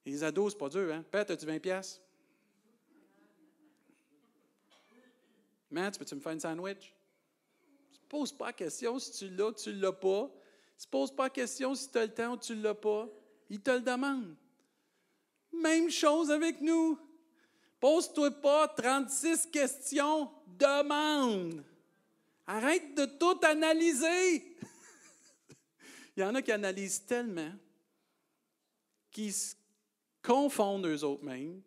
Les 0.04 0.24
ados, 0.24 0.54
c'est 0.54 0.58
pas 0.58 0.70
dur, 0.70 0.92
hein? 0.92 1.06
Père, 1.12 1.30
as-tu 1.30 1.46
20 1.46 1.60
pièces? 1.60 2.02
Matt, 5.70 6.00
peux-tu 6.00 6.16
me 6.16 6.20
faire 6.20 6.32
un 6.32 6.40
sandwich? 6.40 6.96
Ne 7.92 8.10
pose 8.10 8.32
pas 8.32 8.48
la 8.48 8.54
question 8.54 8.98
si 8.98 9.12
tu 9.12 9.30
l'as 9.30 9.52
tu 9.52 9.70
ne 9.70 9.82
l'as 9.82 9.92
pas. 9.92 10.24
Ne 10.24 10.90
pose 10.90 11.12
pas 11.12 11.26
la 11.26 11.30
question 11.30 11.76
si 11.76 11.92
tu 11.92 11.98
as 12.00 12.08
le 12.08 12.14
temps 12.14 12.34
ou 12.34 12.38
tu 12.38 12.56
ne 12.56 12.64
l'as 12.64 12.74
pas. 12.74 13.08
Il 13.52 13.62
te 13.62 13.70
le 13.70 13.82
demande. 13.82 14.36
Même 15.54 15.92
chose 15.92 16.32
avec 16.32 16.60
nous. 16.60 16.98
Pose-toi 17.80 18.32
pas 18.32 18.68
36 18.70 19.52
questions, 19.52 20.32
demande. 20.58 21.64
Arrête 22.48 22.96
de 22.96 23.06
tout 23.06 23.40
analyser. 23.44 24.58
Il 26.18 26.22
y 26.22 26.24
en 26.24 26.34
a 26.34 26.42
qui 26.42 26.52
analysent 26.52 27.06
tellement, 27.06 27.54
qui 29.12 29.32
se 29.32 29.56
confondent 30.24 30.88
eux 30.88 31.04
autres 31.04 31.24
mêmes, 31.24 31.62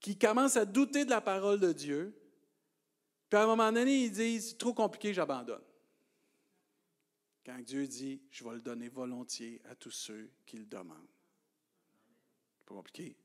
qui 0.00 0.18
commencent 0.18 0.56
à 0.56 0.64
douter 0.64 1.04
de 1.04 1.10
la 1.10 1.20
parole 1.20 1.60
de 1.60 1.70
Dieu, 1.70 2.18
puis 3.28 3.38
à 3.38 3.42
un 3.42 3.46
moment 3.46 3.70
donné, 3.70 4.04
ils 4.04 4.10
disent 4.10 4.50
c'est 4.50 4.58
trop 4.58 4.72
compliqué, 4.72 5.12
j'abandonne. 5.12 5.62
Quand 7.44 7.60
Dieu 7.60 7.86
dit 7.86 8.22
je 8.30 8.42
vais 8.42 8.54
le 8.54 8.60
donner 8.60 8.88
volontiers 8.88 9.60
à 9.66 9.74
tous 9.74 9.90
ceux 9.90 10.30
qui 10.46 10.56
le 10.56 10.64
demandent. 10.64 10.96
C'est 12.58 12.66
pas 12.66 12.74
compliqué. 12.74 13.16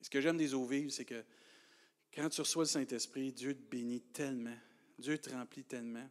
ce 0.00 0.10
que 0.10 0.20
j'aime 0.20 0.36
des 0.36 0.52
eaux 0.52 0.66
vives, 0.66 0.90
c'est 0.90 1.04
que 1.04 1.24
quand 2.12 2.28
tu 2.28 2.40
reçois 2.40 2.64
le 2.64 2.68
Saint-Esprit, 2.68 3.32
Dieu 3.32 3.54
te 3.54 3.70
bénit 3.70 4.00
tellement, 4.00 4.58
Dieu 4.98 5.16
te 5.16 5.30
remplit 5.30 5.64
tellement. 5.64 6.08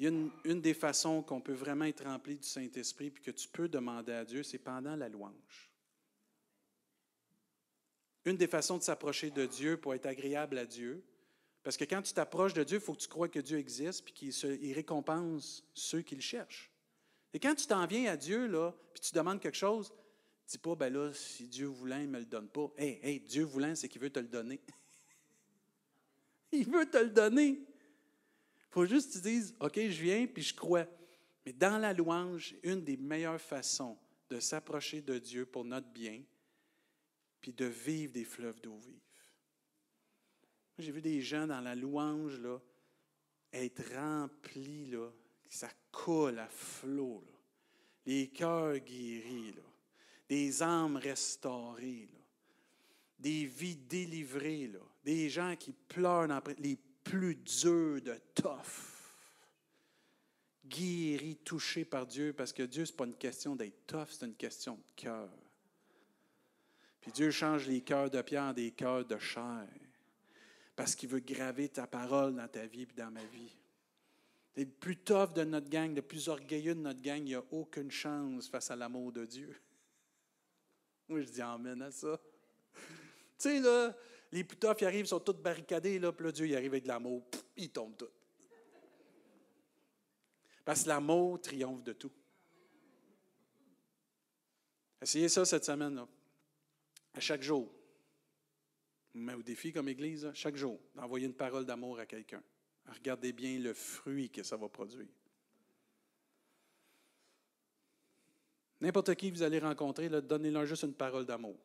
Une, 0.00 0.60
des 0.62 0.72
façons 0.72 1.22
qu'on 1.22 1.40
peut 1.40 1.52
vraiment 1.52 1.84
être 1.84 2.04
rempli 2.04 2.36
du 2.36 2.46
Saint-Esprit 2.46 3.10
puis 3.10 3.22
que 3.22 3.30
tu 3.30 3.46
peux 3.48 3.68
demander 3.68 4.12
à 4.12 4.24
Dieu, 4.24 4.42
c'est 4.42 4.58
pendant 4.58 4.96
la 4.96 5.08
louange. 5.08 5.70
Une 8.24 8.36
des 8.36 8.46
façons 8.46 8.78
de 8.78 8.82
s'approcher 8.82 9.30
de 9.30 9.44
Dieu 9.44 9.76
pour 9.76 9.94
être 9.94 10.06
agréable 10.06 10.56
à 10.58 10.64
Dieu, 10.64 11.02
parce 11.62 11.76
que 11.76 11.84
quand 11.84 12.00
tu 12.00 12.14
t'approches 12.14 12.54
de 12.54 12.64
Dieu, 12.64 12.78
il 12.78 12.80
faut 12.80 12.94
que 12.94 13.00
tu 13.00 13.08
crois 13.08 13.28
que 13.28 13.40
Dieu 13.40 13.58
existe 13.58 14.04
puis 14.04 14.14
qu'il 14.14 14.72
récompense 14.72 15.64
ceux 15.74 16.00
qui 16.00 16.14
le 16.14 16.22
cherchent. 16.22 16.70
Et 17.34 17.38
quand 17.38 17.54
tu 17.54 17.66
t'en 17.66 17.86
viens 17.86 18.10
à 18.10 18.16
Dieu, 18.16 18.46
là, 18.46 18.74
puis 18.94 19.02
tu 19.02 19.14
demandes 19.14 19.40
quelque 19.40 19.56
chose, 19.56 19.92
dis 20.48 20.58
pas, 20.58 20.74
ben 20.74 20.92
là, 20.92 21.12
si 21.12 21.46
Dieu 21.46 21.66
voulait, 21.66 22.02
il 22.04 22.06
ne 22.06 22.12
me 22.12 22.18
le 22.20 22.26
donne 22.26 22.48
pas. 22.48 22.72
Hé, 22.78 23.00
hey, 23.02 23.20
Dieu 23.20 23.44
voulait, 23.44 23.74
c'est 23.76 23.88
qu'il 23.88 24.00
veut 24.00 24.10
te 24.10 24.18
le 24.18 24.28
donner. 24.28 24.60
il 26.52 26.68
veut 26.68 26.88
te 26.88 26.98
le 26.98 27.10
donner. 27.10 27.60
Il 28.70 28.74
faut 28.74 28.86
juste 28.86 29.08
que 29.08 29.18
tu 29.18 29.22
dises, 29.22 29.54
OK, 29.58 29.74
je 29.74 30.02
viens, 30.02 30.26
puis 30.28 30.44
je 30.44 30.54
crois. 30.54 30.86
Mais 31.44 31.52
dans 31.52 31.76
la 31.76 31.92
louange, 31.92 32.54
une 32.62 32.84
des 32.84 32.96
meilleures 32.96 33.40
façons 33.40 33.98
de 34.28 34.38
s'approcher 34.38 35.02
de 35.02 35.18
Dieu 35.18 35.44
pour 35.44 35.64
notre 35.64 35.88
bien, 35.88 36.22
puis 37.40 37.52
de 37.52 37.64
vivre 37.64 38.12
des 38.12 38.24
fleuves 38.24 38.60
d'eau 38.60 38.76
vive. 38.76 39.00
J'ai 40.78 40.92
vu 40.92 41.02
des 41.02 41.20
gens 41.20 41.48
dans 41.48 41.60
la 41.60 41.74
louange 41.74 42.38
là, 42.38 42.60
être 43.52 43.82
remplis, 43.94 44.86
là, 44.86 45.10
ça 45.48 45.68
coule 45.90 46.38
à 46.38 46.48
flot. 46.48 47.24
Les 48.06 48.28
cœurs 48.28 48.78
guéris, 48.78 49.54
des 50.28 50.62
âmes 50.62 50.96
restaurées, 50.96 52.08
des 53.18 53.46
vies 53.46 53.76
délivrées, 53.76 54.70
des 55.04 55.28
gens 55.28 55.56
qui 55.56 55.72
pleurent 55.72 56.28
dans 56.28 56.40
les 56.58 56.78
plus 57.04 57.36
dur 57.36 58.00
de 58.02 58.16
tough. 58.34 58.90
Guéri, 60.64 61.36
touché 61.36 61.84
par 61.84 62.06
Dieu, 62.06 62.32
parce 62.32 62.52
que 62.52 62.62
Dieu, 62.62 62.84
ce 62.84 62.92
n'est 62.92 62.96
pas 62.96 63.06
une 63.06 63.16
question 63.16 63.56
d'être 63.56 63.86
tough, 63.86 64.06
c'est 64.10 64.26
une 64.26 64.36
question 64.36 64.76
de 64.76 65.02
cœur. 65.02 65.28
Puis 67.00 67.10
Dieu 67.12 67.30
change 67.30 67.66
les 67.66 67.80
cœurs 67.80 68.10
de 68.10 68.22
pierre 68.22 68.44
en 68.44 68.52
des 68.52 68.70
cœurs 68.70 69.04
de 69.04 69.18
chair, 69.18 69.66
parce 70.76 70.94
qu'il 70.94 71.08
veut 71.08 71.20
graver 71.20 71.68
ta 71.68 71.86
parole 71.86 72.36
dans 72.36 72.48
ta 72.48 72.66
vie 72.66 72.82
et 72.82 72.88
dans 72.96 73.10
ma 73.10 73.24
vie. 73.24 73.56
Le 74.56 74.66
plus 74.66 74.96
tough 74.96 75.32
de 75.34 75.44
notre 75.44 75.68
gang, 75.68 75.94
le 75.94 76.02
plus 76.02 76.28
orgueilleux 76.28 76.74
de 76.74 76.80
notre 76.80 77.00
gang, 77.00 77.18
il 77.18 77.24
n'y 77.24 77.34
a 77.34 77.42
aucune 77.50 77.90
chance 77.90 78.48
face 78.48 78.70
à 78.70 78.76
l'amour 78.76 79.12
de 79.12 79.24
Dieu. 79.24 79.56
Moi, 81.08 81.22
je 81.22 81.30
dis 81.30 81.42
Amen 81.42 81.80
à 81.82 81.90
ça. 81.90 82.20
Tu 82.74 82.80
sais, 83.38 83.60
là, 83.60 83.96
les 84.32 84.44
plus 84.44 84.56
toughs, 84.56 84.80
ils 84.80 84.84
arrivent, 84.84 85.04
ils 85.06 85.08
sont 85.08 85.20
tous 85.20 85.32
barricadés, 85.32 85.98
là, 85.98 86.12
puis 86.12 86.24
là, 86.24 86.32
Dieu, 86.32 86.46
il 86.46 86.54
arrive 86.54 86.72
avec 86.72 86.84
de 86.84 86.88
l'amour, 86.88 87.22
ils 87.56 87.70
tombent 87.70 87.96
tous. 87.96 88.10
Parce 90.64 90.84
que 90.84 90.88
l'amour 90.88 91.40
triomphe 91.40 91.82
de 91.82 91.92
tout. 91.92 92.12
Essayez 95.02 95.28
ça 95.28 95.44
cette 95.44 95.64
semaine, 95.64 95.94
là. 95.96 96.06
à 97.14 97.20
chaque 97.20 97.42
jour. 97.42 97.72
Mais 99.14 99.34
au 99.34 99.42
défi 99.42 99.72
comme 99.72 99.88
Église, 99.88 100.30
chaque 100.34 100.54
jour, 100.54 100.78
d'envoyer 100.94 101.26
une 101.26 101.34
parole 101.34 101.64
d'amour 101.64 101.98
à 101.98 102.06
quelqu'un. 102.06 102.42
Regardez 102.86 103.32
bien 103.32 103.58
le 103.58 103.74
fruit 103.74 104.30
que 104.30 104.42
ça 104.42 104.56
va 104.56 104.68
produire. 104.68 105.08
N'importe 108.80 109.14
qui 109.16 109.30
vous 109.30 109.42
allez 109.42 109.58
rencontrer, 109.58 110.08
donnez-leur 110.08 110.66
juste 110.66 110.84
une 110.84 110.94
parole 110.94 111.26
d'amour 111.26 111.56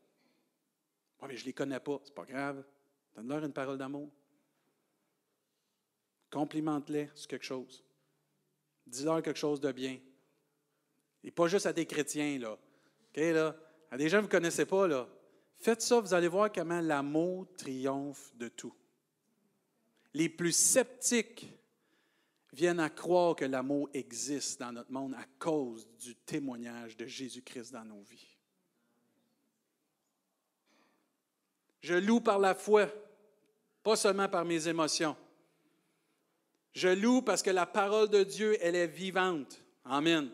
je 1.22 1.42
ne 1.42 1.46
les 1.46 1.54
connais 1.54 1.80
pas. 1.80 2.00
C'est 2.04 2.14
pas 2.14 2.26
grave. 2.26 2.64
Donne-leur 3.16 3.44
une 3.44 3.54
parole 3.54 3.78
d'amour. 3.78 4.12
Complimente-les 6.30 7.10
sur 7.16 7.28
quelque 7.28 7.46
chose. 7.46 7.84
Dis-leur 8.86 9.22
quelque 9.22 9.40
chose 9.40 9.60
de 9.60 9.72
bien. 9.72 10.00
Et 11.24 11.32
pas 11.32 11.48
juste 11.48 11.66
à 11.66 11.74
des 11.74 11.86
chrétiens, 11.86 12.38
là. 12.38 12.52
OK, 12.54 13.18
là? 13.18 13.56
À 13.90 13.98
des 13.98 14.10
gens 14.10 14.18
que 14.18 14.24
vous 14.24 14.28
ne 14.28 14.32
connaissez 14.32 14.66
pas, 14.66 14.88
là. 14.88 15.08
Faites 15.58 15.82
ça, 15.82 16.00
vous 16.00 16.14
allez 16.14 16.28
voir 16.28 16.52
comment 16.52 16.82
l'amour 16.82 17.48
triomphe 17.58 18.36
de 18.36 18.50
tout. 18.50 18.76
Les 20.14 20.30
plus 20.30 20.56
sceptiques 20.56 21.48
viennent 22.54 22.80
à 22.80 22.90
croire 22.90 23.36
que 23.36 23.46
l'amour 23.46 23.90
existe 23.94 24.60
dans 24.60 24.72
notre 24.72 24.92
monde 24.92 25.14
à 25.16 25.26
cause 25.40 25.88
du 25.98 26.16
témoignage 26.16 26.96
de 26.96 27.06
Jésus-Christ 27.06 27.72
dans 27.74 27.86
nos 27.86 28.02
vies. 28.02 28.35
Je 31.86 31.94
loue 31.94 32.20
par 32.20 32.40
la 32.40 32.56
foi, 32.56 32.88
pas 33.84 33.96
seulement 33.96 34.28
par 34.28 34.44
mes 34.44 34.68
émotions. 34.68 35.16
Je 36.74 36.88
loue 36.88 37.22
parce 37.22 37.44
que 37.44 37.52
la 37.52 37.68
parole 37.68 38.10
de 38.10 38.24
Dieu, 38.24 38.58
elle 38.60 38.76
est 38.76 38.88
vivante. 38.88 39.62
Amen. 39.86 40.32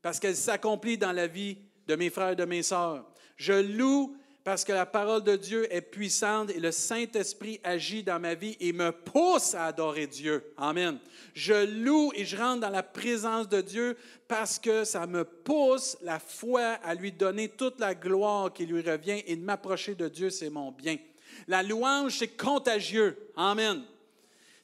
Parce 0.00 0.18
qu'elle 0.18 0.34
s'accomplit 0.34 0.96
dans 0.96 1.12
la 1.12 1.26
vie 1.26 1.58
de 1.86 1.94
mes 1.94 2.08
frères 2.08 2.30
et 2.30 2.36
de 2.36 2.46
mes 2.46 2.62
sœurs. 2.62 3.04
Je 3.36 3.52
loue 3.52 4.16
parce 4.44 4.62
que 4.62 4.72
la 4.72 4.84
parole 4.84 5.24
de 5.24 5.36
Dieu 5.36 5.66
est 5.74 5.80
puissante 5.80 6.50
et 6.50 6.60
le 6.60 6.70
Saint-Esprit 6.70 7.60
agit 7.64 8.02
dans 8.02 8.20
ma 8.20 8.34
vie 8.34 8.58
et 8.60 8.74
me 8.74 8.92
pousse 8.92 9.54
à 9.54 9.64
adorer 9.64 10.06
Dieu. 10.06 10.44
Amen. 10.58 10.98
Je 11.32 11.64
loue 11.82 12.12
et 12.14 12.26
je 12.26 12.36
rentre 12.36 12.60
dans 12.60 12.68
la 12.68 12.82
présence 12.82 13.48
de 13.48 13.62
Dieu 13.62 13.96
parce 14.28 14.58
que 14.58 14.84
ça 14.84 15.06
me 15.06 15.24
pousse 15.24 15.96
la 16.02 16.18
foi 16.18 16.78
à 16.84 16.94
lui 16.94 17.10
donner 17.10 17.48
toute 17.48 17.80
la 17.80 17.94
gloire 17.94 18.52
qui 18.52 18.66
lui 18.66 18.82
revient 18.82 19.22
et 19.26 19.34
de 19.34 19.42
m'approcher 19.42 19.94
de 19.94 20.08
Dieu, 20.08 20.28
c'est 20.28 20.50
mon 20.50 20.70
bien. 20.70 20.98
La 21.48 21.62
louange, 21.62 22.18
c'est 22.18 22.36
contagieux. 22.36 23.16
Amen. 23.36 23.82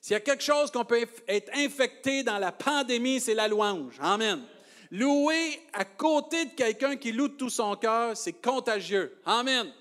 S'il 0.02 0.12
y 0.12 0.16
a 0.16 0.20
quelque 0.20 0.44
chose 0.44 0.70
qu'on 0.70 0.84
peut 0.84 1.06
être 1.26 1.50
infecté 1.54 2.22
dans 2.22 2.38
la 2.38 2.52
pandémie, 2.52 3.18
c'est 3.18 3.34
la 3.34 3.48
louange. 3.48 3.94
Amen. 3.98 4.42
Louer 4.90 5.60
à 5.72 5.84
côté 5.84 6.46
de 6.46 6.50
quelqu'un 6.50 6.96
qui 6.96 7.12
loue 7.12 7.28
de 7.28 7.34
tout 7.34 7.50
son 7.50 7.76
cœur, 7.76 8.16
c'est 8.16 8.32
contagieux. 8.32 9.16
Amen. 9.24 9.72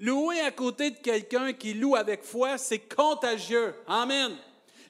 Louer 0.00 0.40
à 0.40 0.50
côté 0.50 0.90
de 0.90 0.96
quelqu'un 0.96 1.52
qui 1.52 1.74
loue 1.74 1.96
avec 1.96 2.22
foi, 2.22 2.56
c'est 2.56 2.78
contagieux. 2.78 3.74
Amen. 3.86 4.36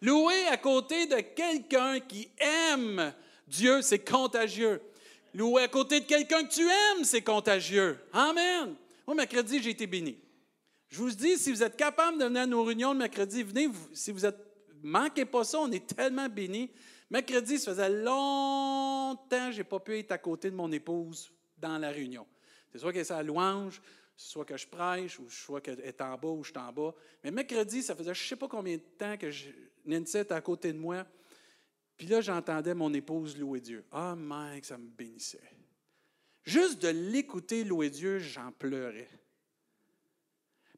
Louer 0.01 0.47
à 0.49 0.57
côté 0.57 1.07
de 1.07 1.17
quelqu'un 1.17 1.99
qui 1.99 2.29
aime 2.39 3.13
Dieu, 3.49 3.83
c'est 3.83 3.99
contagieux. 3.99 4.81
Louer 5.35 5.63
à 5.65 5.69
côté 5.69 6.01
de 6.01 6.07
quelqu'un 6.07 6.45
que 6.45 6.53
tu 6.53 6.63
aimes, 6.63 7.05
c'est 7.05 7.23
contagieux. 7.23 7.99
Amen. 8.13 8.75
Moi, 9.07 9.17
mercredi, 9.17 9.61
j'ai 9.63 9.71
été 9.71 9.87
béni. 9.87 10.17
Je 10.89 10.99
vous 10.99 11.11
dis, 11.11 11.37
si 11.37 11.51
vous 11.51 11.63
êtes 11.63 11.77
capable 11.77 12.19
de 12.19 12.25
venir 12.25 12.43
à 12.43 12.47
nos 12.47 12.63
réunions 12.63 12.93
le 12.93 12.99
mercredi, 12.99 13.43
venez. 13.43 13.69
Si 13.93 14.13
vous 14.13 14.25
êtes, 14.25 14.39
manquez 14.83 15.25
pas 15.25 15.45
ça, 15.45 15.59
on 15.61 15.71
est 15.73 15.87
tellement 15.87 16.29
bénis. 16.29 16.71
Mercredi, 17.11 17.59
ça 17.59 17.73
faisait 17.73 17.89
longtemps 17.89 19.47
que 19.47 19.53
je 19.53 19.59
n'ai 19.59 19.65
pas 19.65 19.81
pu 19.81 19.99
être 19.99 20.13
à 20.13 20.19
côté 20.19 20.51
de 20.51 20.57
mon 20.57 20.71
épouse 20.71 21.33
dans 21.57 21.79
la 21.79 21.91
réunion. 21.91 22.27
C'est 22.71 22.79
soit 22.79 22.93
qu'elle 22.93 23.03
est 23.03 23.11
à 23.11 23.23
louange, 23.23 23.81
soit 24.17 24.45
que 24.45 24.57
je 24.57 24.67
prêche, 24.67 25.19
ou 25.19 25.31
soit 25.31 25.61
qu'elle 25.61 25.81
est 25.81 26.01
en 26.01 26.19
bas 26.19 26.29
ou 26.29 26.45
je 26.45 26.51
suis 26.51 26.59
en 26.59 26.73
bas. 26.73 26.95
Mais 27.25 27.31
mercredi, 27.31 27.83
ça 27.83 27.95
faisait 27.95 28.13
je 28.13 28.23
ne 28.23 28.29
sais 28.29 28.37
pas 28.37 28.49
combien 28.49 28.77
de 28.77 28.83
temps 28.99 29.17
que 29.17 29.31
Nancy 29.87 30.19
était 30.19 30.35
à 30.35 30.41
côté 30.41 30.73
de 30.73 30.79
moi. 30.79 31.07
Puis 31.97 32.07
là, 32.07 32.21
j'entendais 32.21 32.75
mon 32.75 32.93
épouse 32.93 33.39
louer 33.39 33.61
Dieu. 33.61 33.85
Ah, 33.91 34.15
Mike, 34.15 34.67
ça 34.67 34.77
me 34.77 34.87
bénissait. 34.87 35.41
Juste 36.45 36.81
de 36.83 36.89
l'écouter 36.89 37.65
louer 37.65 37.91
Dieu, 37.91 38.19
j'en 38.19 38.53
pleurais. 38.53 39.11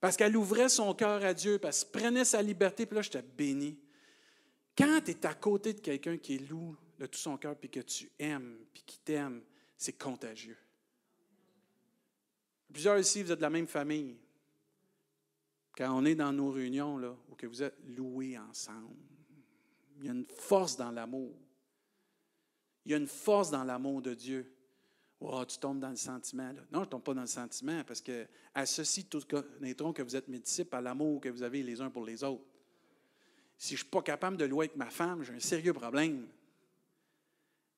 Parce 0.01 0.17
qu'elle 0.17 0.37
ouvrait 0.37 0.69
son 0.69 0.95
cœur 0.95 1.23
à 1.25 1.35
Dieu, 1.35 1.59
parce 1.59 1.85
qu'elle 1.85 2.03
prenait 2.03 2.25
sa 2.25 2.41
liberté, 2.41 2.87
puis 2.87 2.97
là, 2.97 3.03
j'étais 3.03 3.23
béni. 3.23 3.79
Quand 4.77 5.01
tu 5.05 5.11
es 5.11 5.27
à 5.27 5.35
côté 5.35 5.75
de 5.75 5.81
quelqu'un 5.81 6.17
qui 6.17 6.35
est 6.35 6.39
de 6.39 7.07
tout 7.07 7.19
son 7.19 7.37
cœur, 7.37 7.57
puis 7.57 7.71
que 7.71 7.81
tu 7.81 8.11
aimes, 8.19 8.59
puis 8.73 8.83
qui 8.87 8.99
t'aime, 8.99 9.43
c'est 9.77 9.95
contagieux. 9.95 10.59
Plusieurs 12.73 12.99
ici, 12.99 13.23
vous 13.23 13.33
êtes 13.33 13.39
de 13.39 13.43
la 13.43 13.51
même 13.51 13.67
famille. 13.67 14.17
Quand 15.77 15.97
on 15.97 16.05
est 16.05 16.15
dans 16.15 16.33
nos 16.33 16.51
réunions, 16.51 16.97
ou 17.29 17.35
que 17.35 17.47
vous 17.47 17.63
êtes 17.63 17.77
loués 17.97 18.39
ensemble, 18.39 18.95
il 19.99 20.07
y 20.07 20.09
a 20.09 20.13
une 20.13 20.27
force 20.27 20.77
dans 20.77 20.91
l'amour. 20.91 21.35
Il 22.85 22.93
y 22.93 22.95
a 22.95 22.99
une 22.99 23.07
force 23.07 23.51
dans 23.51 23.65
l'amour 23.65 24.03
de 24.03 24.15
Dieu. 24.15 24.55
Oh, 25.21 25.45
tu 25.45 25.59
tombes 25.59 25.81
dans 25.81 25.91
le 25.91 25.97
sentiment. 25.97 26.53
Non, 26.53 26.63
je 26.73 26.79
ne 26.81 26.85
tombe 26.87 27.03
pas 27.03 27.13
dans 27.13 27.21
le 27.21 27.27
sentiment 27.27 27.85
parce 27.85 28.01
que 28.01 28.27
à 28.55 28.65
ceci, 28.65 29.05
tous 29.05 29.25
connaîtront 29.27 29.93
que 29.93 30.03
vous 30.03 30.17
êtes 30.17 30.29
mes 30.29 30.39
disciples 30.39 30.75
à 30.75 30.81
l'amour 30.81 31.21
que 31.21 31.29
vous 31.29 31.43
avez 31.43 31.63
les 31.63 31.81
uns 31.81 31.91
pour 31.91 32.05
les 32.07 32.25
autres. 32.25 32.45
Si 33.61 33.77
je 33.77 33.83
ne 33.83 33.85
suis 33.85 33.91
pas 33.91 34.01
capable 34.01 34.39
de 34.39 34.47
louer 34.47 34.65
avec 34.65 34.77
ma 34.77 34.89
femme, 34.89 35.23
j'ai 35.23 35.35
un 35.35 35.39
sérieux 35.39 35.75
problème. 35.75 36.27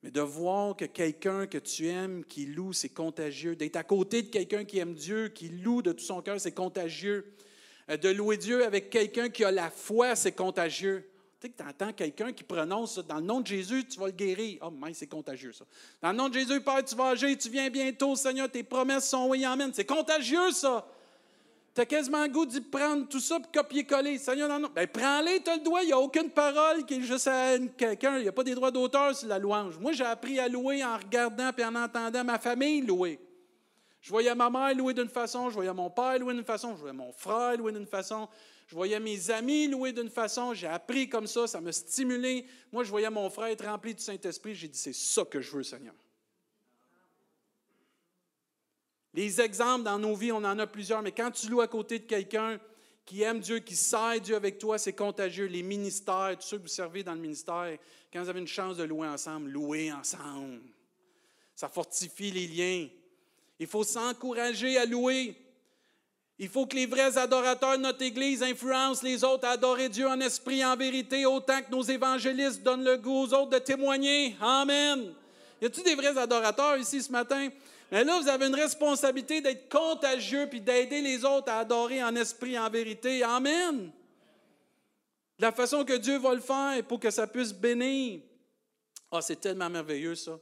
Mais 0.04 0.12
de 0.12 0.20
voir 0.20 0.76
que 0.76 0.84
quelqu'un 0.84 1.48
que 1.48 1.58
tu 1.58 1.88
aimes, 1.88 2.24
qui 2.24 2.46
loue, 2.46 2.72
c'est 2.72 2.90
contagieux. 2.90 3.56
D'être 3.56 3.74
à 3.74 3.82
côté 3.82 4.22
de 4.22 4.28
quelqu'un 4.28 4.64
qui 4.64 4.78
aime 4.78 4.94
Dieu, 4.94 5.30
qui 5.30 5.48
loue 5.48 5.82
de 5.82 5.90
tout 5.90 6.04
son 6.04 6.22
cœur, 6.22 6.40
c'est 6.40 6.52
contagieux. 6.52 7.34
Euh, 7.90 7.96
de 7.96 8.10
louer 8.10 8.36
Dieu 8.36 8.64
avec 8.64 8.90
quelqu'un 8.90 9.28
qui 9.28 9.42
a 9.42 9.50
la 9.50 9.70
foi, 9.70 10.14
c'est 10.14 10.30
contagieux. 10.30 11.10
Tu 11.40 11.48
sais 11.48 11.52
que 11.52 11.60
tu 11.60 11.68
entends 11.68 11.92
quelqu'un 11.92 12.32
qui 12.32 12.44
prononce 12.44 12.98
dans 12.98 13.16
le 13.16 13.24
nom 13.24 13.40
de 13.40 13.48
Jésus, 13.48 13.84
tu 13.84 13.98
vas 13.98 14.06
le 14.06 14.12
guérir. 14.12 14.60
Oh, 14.62 14.70
mais 14.70 14.94
c'est 14.94 15.08
contagieux, 15.08 15.50
ça. 15.50 15.64
Dans 16.00 16.12
le 16.12 16.16
nom 16.16 16.28
de 16.28 16.34
Jésus, 16.34 16.60
Père, 16.60 16.84
tu 16.84 16.94
vas 16.94 17.08
agir, 17.08 17.36
tu 17.36 17.50
viens 17.50 17.68
bientôt, 17.70 18.14
Seigneur, 18.14 18.48
tes 18.48 18.62
promesses 18.62 19.10
sont 19.10 19.26
oui, 19.26 19.44
amen. 19.44 19.72
C'est 19.74 19.84
contagieux, 19.84 20.52
ça. 20.52 20.86
Tu 21.74 21.80
as 21.80 21.86
quasiment 21.86 22.28
goût 22.28 22.44
d'y 22.44 22.60
prendre 22.60 23.08
tout 23.08 23.20
ça 23.20 23.40
pour 23.40 23.50
copier-coller. 23.50 24.18
Seigneur, 24.18 24.48
non, 24.48 24.58
non. 24.58 24.70
Ben, 24.74 24.86
prends-les, 24.86 25.42
tu 25.42 25.50
as 25.50 25.56
le 25.56 25.62
droit. 25.62 25.82
Il 25.82 25.86
n'y 25.86 25.92
a 25.92 25.98
aucune 25.98 26.28
parole 26.28 26.84
qui 26.84 26.94
est 26.94 27.00
juste 27.00 27.28
à 27.28 27.58
quelqu'un. 27.78 28.18
Il 28.18 28.22
n'y 28.22 28.28
a 28.28 28.32
pas 28.32 28.44
des 28.44 28.54
droits 28.54 28.70
d'auteur 28.70 29.16
sur 29.16 29.28
la 29.28 29.38
louange. 29.38 29.78
Moi, 29.78 29.92
j'ai 29.92 30.04
appris 30.04 30.38
à 30.38 30.48
louer 30.48 30.84
en 30.84 30.98
regardant 30.98 31.50
et 31.56 31.64
en 31.64 31.74
entendant 31.74 32.24
ma 32.24 32.38
famille 32.38 32.82
louer. 32.82 33.18
Je 34.02 34.10
voyais 34.10 34.34
ma 34.34 34.50
mère 34.50 34.74
louer 34.74 34.94
d'une 34.94 35.08
façon, 35.08 35.48
je 35.48 35.54
voyais 35.54 35.72
mon 35.72 35.88
père 35.88 36.18
louer 36.18 36.34
d'une 36.34 36.44
façon, 36.44 36.74
je 36.74 36.80
voyais 36.80 36.92
mon 36.92 37.12
frère 37.12 37.56
louer 37.56 37.70
d'une 37.70 37.86
façon, 37.86 38.28
je 38.66 38.74
voyais 38.74 38.98
mes 38.98 39.30
amis 39.30 39.68
louer 39.68 39.92
d'une 39.92 40.10
façon, 40.10 40.54
j'ai 40.54 40.66
appris 40.66 41.08
comme 41.08 41.28
ça, 41.28 41.46
ça 41.46 41.60
m'a 41.60 41.70
stimulé. 41.70 42.44
Moi, 42.72 42.82
je 42.82 42.90
voyais 42.90 43.10
mon 43.10 43.30
frère 43.30 43.46
être 43.46 43.64
rempli 43.64 43.94
du 43.94 44.02
Saint-Esprit, 44.02 44.56
j'ai 44.56 44.66
dit, 44.66 44.78
c'est 44.78 44.92
ça 44.92 45.24
que 45.24 45.40
je 45.40 45.56
veux, 45.56 45.62
Seigneur. 45.62 45.94
Les 49.14 49.40
exemples 49.40 49.84
dans 49.84 49.98
nos 49.98 50.14
vies, 50.14 50.32
on 50.32 50.44
en 50.44 50.58
a 50.58 50.66
plusieurs, 50.66 51.02
mais 51.02 51.12
quand 51.12 51.30
tu 51.30 51.48
loues 51.48 51.60
à 51.60 51.68
côté 51.68 51.98
de 51.98 52.04
quelqu'un 52.04 52.58
qui 53.04 53.22
aime 53.22 53.40
Dieu, 53.40 53.58
qui 53.58 53.76
sert 53.76 54.20
Dieu 54.20 54.36
avec 54.36 54.58
toi, 54.58 54.78
c'est 54.78 54.94
contagieux. 54.94 55.46
Les 55.46 55.62
ministères, 55.62 56.36
tous 56.40 56.46
ceux 56.46 56.56
que 56.58 56.62
vous 56.62 56.68
servez 56.68 57.02
dans 57.02 57.14
le 57.14 57.20
ministère, 57.20 57.76
quand 58.12 58.22
vous 58.22 58.28
avez 58.28 58.40
une 58.40 58.46
chance 58.46 58.76
de 58.76 58.84
louer 58.84 59.08
ensemble, 59.08 59.50
louez 59.50 59.92
ensemble. 59.92 60.60
Ça 61.54 61.68
fortifie 61.68 62.30
les 62.30 62.46
liens. 62.46 62.88
Il 63.58 63.66
faut 63.66 63.84
s'encourager 63.84 64.78
à 64.78 64.86
louer. 64.86 65.36
Il 66.38 66.48
faut 66.48 66.66
que 66.66 66.74
les 66.74 66.86
vrais 66.86 67.18
adorateurs 67.18 67.76
de 67.76 67.82
notre 67.82 68.02
Église 68.02 68.42
influencent 68.42 69.04
les 69.04 69.22
autres 69.22 69.46
à 69.46 69.50
adorer 69.50 69.88
Dieu 69.88 70.08
en 70.08 70.18
esprit 70.20 70.64
en 70.64 70.76
vérité, 70.76 71.26
autant 71.26 71.62
que 71.62 71.70
nos 71.70 71.82
évangélistes 71.82 72.62
donnent 72.62 72.84
le 72.84 72.96
goût 72.96 73.24
aux 73.24 73.34
autres 73.34 73.50
de 73.50 73.58
témoigner. 73.58 74.34
Amen. 74.40 75.12
Y 75.60 75.66
a-t-il 75.66 75.84
des 75.84 75.94
vrais 75.94 76.18
adorateurs 76.18 76.78
ici 76.78 77.02
ce 77.02 77.12
matin? 77.12 77.48
Mais 77.92 78.04
là, 78.04 78.18
vous 78.18 78.28
avez 78.28 78.46
une 78.46 78.54
responsabilité 78.54 79.42
d'être 79.42 79.68
contagieux 79.68 80.46
puis 80.48 80.62
d'aider 80.62 81.02
les 81.02 81.26
autres 81.26 81.52
à 81.52 81.58
adorer 81.58 82.02
en 82.02 82.16
esprit 82.16 82.58
en 82.58 82.70
vérité. 82.70 83.22
Amen. 83.22 83.92
La 85.38 85.52
façon 85.52 85.84
que 85.84 85.98
Dieu 85.98 86.16
va 86.18 86.34
le 86.34 86.40
faire 86.40 86.82
pour 86.88 86.98
que 86.98 87.10
ça 87.10 87.26
puisse 87.26 87.52
bénir. 87.52 88.22
Ah, 89.10 89.20
c'est 89.20 89.38
tellement 89.38 89.68
merveilleux 89.68 90.14
ça. 90.14 90.40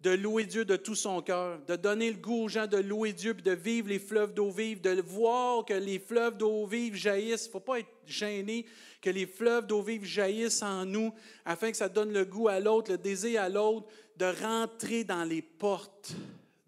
De 0.00 0.10
louer 0.10 0.44
Dieu 0.44 0.66
de 0.66 0.76
tout 0.76 0.94
son 0.94 1.22
cœur, 1.22 1.64
de 1.66 1.76
donner 1.76 2.10
le 2.10 2.18
goût 2.18 2.44
aux 2.44 2.48
gens 2.48 2.66
de 2.66 2.76
louer 2.76 3.14
Dieu 3.14 3.32
puis 3.32 3.42
de 3.42 3.52
vivre 3.52 3.88
les 3.88 3.98
fleuves 3.98 4.34
d'eau 4.34 4.50
vive, 4.50 4.82
de 4.82 5.00
voir 5.00 5.64
que 5.64 5.72
les 5.72 5.98
fleuves 5.98 6.36
d'eau 6.36 6.66
vive 6.66 6.94
jaillissent. 6.94 7.46
Il 7.46 7.48
ne 7.48 7.52
faut 7.52 7.60
pas 7.60 7.78
être 7.78 7.88
gêné 8.04 8.66
que 9.00 9.08
les 9.08 9.26
fleuves 9.26 9.66
d'eau 9.66 9.80
vive 9.80 10.04
jaillissent 10.04 10.62
en 10.62 10.84
nous 10.84 11.14
afin 11.46 11.70
que 11.70 11.76
ça 11.78 11.88
donne 11.88 12.12
le 12.12 12.26
goût 12.26 12.48
à 12.48 12.60
l'autre, 12.60 12.90
le 12.90 12.98
désir 12.98 13.40
à 13.40 13.48
l'autre 13.48 13.86
de 14.18 14.26
rentrer 14.42 15.04
dans 15.04 15.24
les 15.24 15.40
portes 15.40 16.14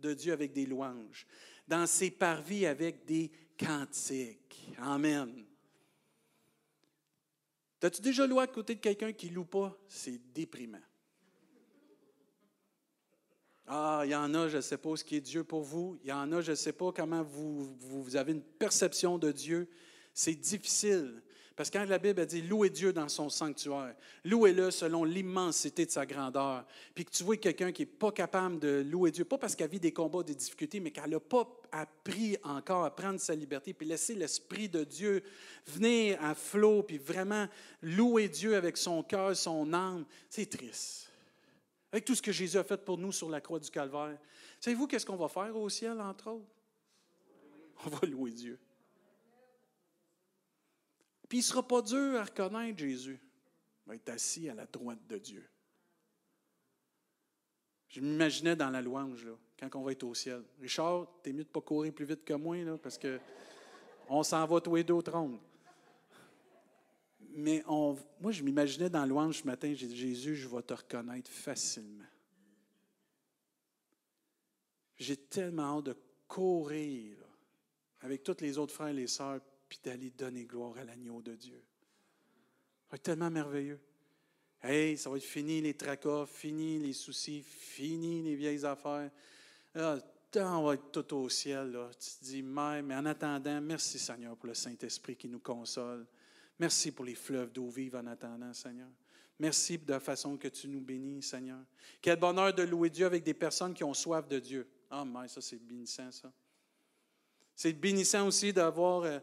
de 0.04 0.14
Dieu 0.14 0.32
avec 0.32 0.52
des 0.52 0.66
louanges, 0.66 1.26
dans 1.66 1.86
ses 1.86 2.10
parvis 2.10 2.66
avec 2.66 3.04
des 3.04 3.30
cantiques. 3.58 4.70
Amen. 4.78 5.44
T'as-tu 7.80 8.02
déjà 8.02 8.26
loué 8.26 8.42
à 8.42 8.46
côté 8.46 8.74
de 8.74 8.80
quelqu'un 8.80 9.12
qui 9.12 9.30
loue 9.30 9.44
pas? 9.44 9.76
C'est 9.88 10.20
déprimant. 10.32 10.78
Ah, 13.66 14.02
il 14.04 14.10
y 14.10 14.14
en 14.14 14.34
a, 14.34 14.48
je 14.48 14.56
ne 14.56 14.62
sais 14.62 14.76
pas 14.76 14.94
ce 14.94 15.04
qui 15.04 15.16
est 15.16 15.22
Dieu 15.22 15.42
pour 15.42 15.62
vous. 15.62 15.98
Il 16.02 16.10
y 16.10 16.12
en 16.12 16.30
a, 16.32 16.42
je 16.42 16.50
ne 16.50 16.56
sais 16.56 16.74
pas 16.74 16.92
comment 16.92 17.22
vous, 17.22 17.74
vous 17.76 18.16
avez 18.16 18.32
une 18.32 18.42
perception 18.42 19.16
de 19.16 19.32
Dieu. 19.32 19.68
C'est 20.12 20.34
difficile. 20.34 21.22
Parce 21.56 21.70
que 21.70 21.78
quand 21.78 21.84
la 21.84 21.98
Bible 21.98 22.26
dit 22.26 22.42
louez 22.42 22.68
Dieu 22.68 22.92
dans 22.92 23.08
son 23.08 23.28
sanctuaire, 23.28 23.94
louez-le 24.24 24.72
selon 24.72 25.04
l'immensité 25.04 25.86
de 25.86 25.90
sa 25.90 26.04
grandeur, 26.04 26.64
puis 26.94 27.04
que 27.04 27.10
tu 27.10 27.22
vois 27.22 27.36
quelqu'un 27.36 27.70
qui 27.70 27.82
n'est 27.82 27.86
pas 27.86 28.10
capable 28.10 28.58
de 28.58 28.84
louer 28.84 29.12
Dieu, 29.12 29.24
pas 29.24 29.38
parce 29.38 29.54
qu'elle 29.54 29.70
vit 29.70 29.78
des 29.78 29.92
combats, 29.92 30.24
des 30.24 30.34
difficultés, 30.34 30.80
mais 30.80 30.90
qu'elle 30.90 31.10
n'a 31.10 31.20
pas 31.20 31.48
appris 31.70 32.36
encore 32.42 32.84
à 32.84 32.94
prendre 32.94 33.20
sa 33.20 33.36
liberté, 33.36 33.72
puis 33.72 33.86
laisser 33.86 34.16
l'Esprit 34.16 34.68
de 34.68 34.82
Dieu 34.82 35.22
venir 35.66 36.18
à 36.20 36.34
flot, 36.34 36.82
puis 36.82 36.98
vraiment 36.98 37.46
louer 37.82 38.28
Dieu 38.28 38.56
avec 38.56 38.76
son 38.76 39.04
cœur, 39.04 39.36
son 39.36 39.72
âme, 39.72 40.04
c'est 40.28 40.46
triste. 40.46 41.08
Avec 41.92 42.04
tout 42.04 42.16
ce 42.16 42.22
que 42.22 42.32
Jésus 42.32 42.58
a 42.58 42.64
fait 42.64 42.84
pour 42.84 42.98
nous 42.98 43.12
sur 43.12 43.30
la 43.30 43.40
croix 43.40 43.60
du 43.60 43.70
Calvaire. 43.70 44.18
Savez-vous 44.60 44.88
qu'est-ce 44.88 45.06
qu'on 45.06 45.14
va 45.14 45.28
faire 45.28 45.56
au 45.56 45.68
ciel, 45.68 46.00
entre 46.00 46.30
autres? 46.30 46.46
On 47.86 47.90
va 47.90 48.06
louer 48.08 48.32
Dieu. 48.32 48.58
Puis 51.28 51.38
il 51.38 51.40
ne 51.40 51.46
sera 51.46 51.66
pas 51.66 51.82
dur 51.82 52.18
à 52.18 52.24
reconnaître 52.24 52.78
Jésus. 52.78 53.20
Il 53.86 53.88
va 53.88 53.94
être 53.96 54.08
assis 54.10 54.48
à 54.48 54.54
la 54.54 54.66
droite 54.66 55.06
de 55.08 55.18
Dieu. 55.18 55.48
Je 57.88 58.00
m'imaginais 58.00 58.56
dans 58.56 58.70
la 58.70 58.82
louange, 58.82 59.24
là, 59.24 59.36
quand 59.58 59.78
on 59.78 59.84
va 59.84 59.92
être 59.92 60.02
au 60.02 60.14
ciel. 60.14 60.42
Richard, 60.60 61.06
t'es 61.22 61.30
mieux 61.32 61.44
de 61.44 61.48
ne 61.48 61.52
pas 61.52 61.60
courir 61.60 61.92
plus 61.92 62.04
vite 62.04 62.24
que 62.24 62.34
moi, 62.34 62.56
là, 62.56 62.76
parce 62.76 62.98
que 62.98 63.20
on 64.08 64.22
s'en 64.22 64.44
va 64.46 64.60
tous 64.60 64.74
les 64.74 64.84
deux 64.84 64.94
au. 64.94 65.40
Mais 67.36 67.64
moi, 67.66 68.32
je 68.32 68.42
m'imaginais 68.42 68.90
dans 68.90 69.00
la 69.00 69.06
louange 69.06 69.40
ce 69.40 69.46
matin, 69.46 69.72
j'ai 69.74 69.86
dit, 69.86 69.96
Jésus, 69.96 70.36
je 70.36 70.48
vais 70.48 70.62
te 70.62 70.74
reconnaître 70.74 71.30
facilement. 71.30 72.04
J'ai 74.96 75.16
tellement 75.16 75.78
hâte 75.78 75.86
de 75.86 75.96
courir 76.28 77.16
avec 78.00 78.22
tous 78.22 78.40
les 78.40 78.58
autres 78.58 78.72
frères 78.72 78.88
et 78.88 78.94
les 78.94 79.06
sœurs, 79.06 79.40
puis 79.74 79.90
d'aller 79.90 80.10
donner 80.10 80.44
gloire 80.44 80.76
à 80.78 80.84
l'agneau 80.84 81.20
de 81.20 81.34
Dieu. 81.34 81.60
Ça 82.84 82.90
va 82.92 82.94
être 82.96 83.02
tellement 83.02 83.30
merveilleux. 83.30 83.80
Hey, 84.62 84.96
ça 84.96 85.10
va 85.10 85.16
être 85.16 85.24
fini 85.24 85.60
les 85.60 85.74
tracas, 85.74 86.26
fini 86.26 86.78
les 86.78 86.92
soucis, 86.92 87.42
fini 87.42 88.22
les 88.22 88.36
vieilles 88.36 88.64
affaires. 88.64 89.10
Ah, 89.74 89.98
on 90.36 90.62
va 90.62 90.74
être 90.74 90.92
tout 90.92 91.16
au 91.16 91.28
ciel. 91.28 91.72
Là. 91.72 91.90
Tu 91.92 92.10
te 92.10 92.24
dis, 92.24 92.42
mais 92.42 92.94
en 92.94 93.04
attendant, 93.04 93.60
merci 93.60 93.98
Seigneur 93.98 94.36
pour 94.36 94.46
le 94.46 94.54
Saint-Esprit 94.54 95.16
qui 95.16 95.28
nous 95.28 95.40
console. 95.40 96.06
Merci 96.60 96.92
pour 96.92 97.04
les 97.04 97.16
fleuves 97.16 97.52
d'eau 97.52 97.68
vive 97.68 97.96
en 97.96 98.06
attendant, 98.06 98.52
Seigneur. 98.54 98.90
Merci 99.40 99.78
de 99.78 99.90
la 99.90 99.98
façon 99.98 100.36
que 100.36 100.46
tu 100.46 100.68
nous 100.68 100.80
bénis, 100.80 101.20
Seigneur. 101.20 101.58
Quel 102.00 102.20
bonheur 102.20 102.54
de 102.54 102.62
louer 102.62 102.90
Dieu 102.90 103.06
avec 103.06 103.24
des 103.24 103.34
personnes 103.34 103.74
qui 103.74 103.82
ont 103.82 103.94
soif 103.94 104.28
de 104.28 104.38
Dieu. 104.38 104.68
Ah, 104.88 105.04
mais 105.04 105.26
ça, 105.26 105.40
c'est 105.40 105.56
bénissant, 105.56 106.12
ça. 106.12 106.32
C'est 107.56 107.72
bénissant 107.72 108.26
aussi 108.26 108.52
d'avoir 108.52 109.02
euh, 109.02 109.18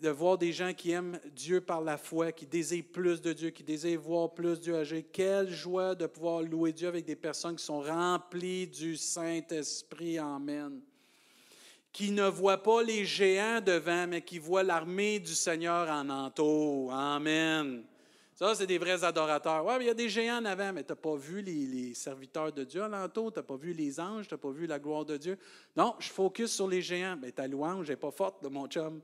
de 0.00 0.08
voir 0.10 0.36
des 0.36 0.52
gens 0.52 0.72
qui 0.74 0.90
aiment 0.90 1.18
Dieu 1.32 1.60
par 1.60 1.80
la 1.80 1.96
foi, 1.96 2.32
qui 2.32 2.46
désirent 2.46 2.84
plus 2.92 3.22
de 3.22 3.32
Dieu, 3.32 3.50
qui 3.50 3.62
désirent 3.62 4.00
voir 4.00 4.34
plus 4.34 4.60
Dieu 4.60 4.76
agir. 4.76 5.02
Quelle 5.12 5.50
joie 5.50 5.94
de 5.94 6.06
pouvoir 6.06 6.42
louer 6.42 6.72
Dieu 6.72 6.88
avec 6.88 7.04
des 7.04 7.16
personnes 7.16 7.56
qui 7.56 7.64
sont 7.64 7.80
remplies 7.80 8.66
du 8.66 8.96
Saint-Esprit. 8.96 10.18
Amen. 10.18 10.80
Qui 11.92 12.10
ne 12.10 12.26
voient 12.26 12.62
pas 12.62 12.82
les 12.82 13.04
géants 13.04 13.60
devant, 13.60 14.06
mais 14.08 14.22
qui 14.22 14.38
voient 14.38 14.64
l'armée 14.64 15.20
du 15.20 15.34
Seigneur 15.34 15.88
en 15.88 16.08
entour. 16.10 16.92
Amen. 16.92 17.84
Ça, 18.34 18.52
c'est 18.56 18.66
des 18.66 18.78
vrais 18.78 19.04
adorateurs. 19.04 19.64
Mais 19.64 19.84
il 19.84 19.86
y 19.86 19.90
a 19.90 19.94
des 19.94 20.08
géants 20.08 20.38
en 20.38 20.44
avant, 20.44 20.72
mais 20.72 20.82
tu 20.82 20.90
n'as 20.90 20.96
pas 20.96 21.14
vu 21.14 21.40
les, 21.40 21.94
serviteurs 21.94 22.52
de 22.52 22.64
Dieu 22.64 22.82
alentour, 22.82 23.32
tu 23.32 23.38
n'as 23.38 23.44
pas 23.44 23.56
vu 23.56 23.72
les 23.72 24.00
anges, 24.00 24.26
tu 24.26 24.34
n'as 24.34 24.38
pas 24.38 24.50
vu 24.50 24.66
la 24.66 24.80
gloire 24.80 25.04
de 25.04 25.16
Dieu. 25.16 25.38
Non, 25.76 25.94
je 26.00 26.08
focus 26.08 26.52
sur 26.52 26.66
les 26.66 26.82
géants. 26.82 27.16
Mais 27.20 27.30
ta 27.30 27.46
louange 27.46 27.88
n'est 27.88 27.96
pas 27.96 28.10
forte, 28.10 28.42
de 28.42 28.48
mon 28.48 28.66
chum. 28.66 29.00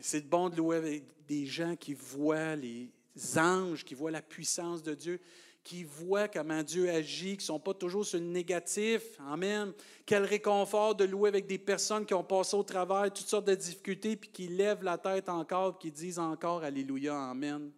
Mais 0.00 0.04
c'est 0.06 0.26
bon 0.26 0.48
de 0.48 0.56
louer 0.56 0.78
avec 0.78 1.04
des 1.28 1.44
gens 1.44 1.76
qui 1.76 1.92
voient 1.92 2.56
les 2.56 2.90
anges, 3.36 3.84
qui 3.84 3.94
voient 3.94 4.10
la 4.10 4.22
puissance 4.22 4.82
de 4.82 4.94
Dieu, 4.94 5.20
qui 5.62 5.84
voient 5.84 6.26
comment 6.26 6.62
Dieu 6.62 6.88
agit, 6.88 7.32
qui 7.32 7.42
ne 7.42 7.42
sont 7.42 7.60
pas 7.60 7.74
toujours 7.74 8.06
sur 8.06 8.18
le 8.18 8.24
négatif. 8.24 9.02
Amen. 9.28 9.74
Quel 10.06 10.24
réconfort 10.24 10.94
de 10.94 11.04
louer 11.04 11.28
avec 11.28 11.46
des 11.46 11.58
personnes 11.58 12.06
qui 12.06 12.14
ont 12.14 12.24
passé 12.24 12.56
au 12.56 12.62
travers 12.62 13.12
toutes 13.12 13.26
sortes 13.26 13.46
de 13.46 13.54
difficultés, 13.54 14.16
puis 14.16 14.30
qui 14.30 14.48
lèvent 14.48 14.82
la 14.82 14.96
tête 14.96 15.28
encore, 15.28 15.76
puis 15.78 15.90
qui 15.90 15.94
disent 15.94 16.18
encore 16.18 16.64
Alléluia, 16.64 17.14
Amen. 17.14 17.70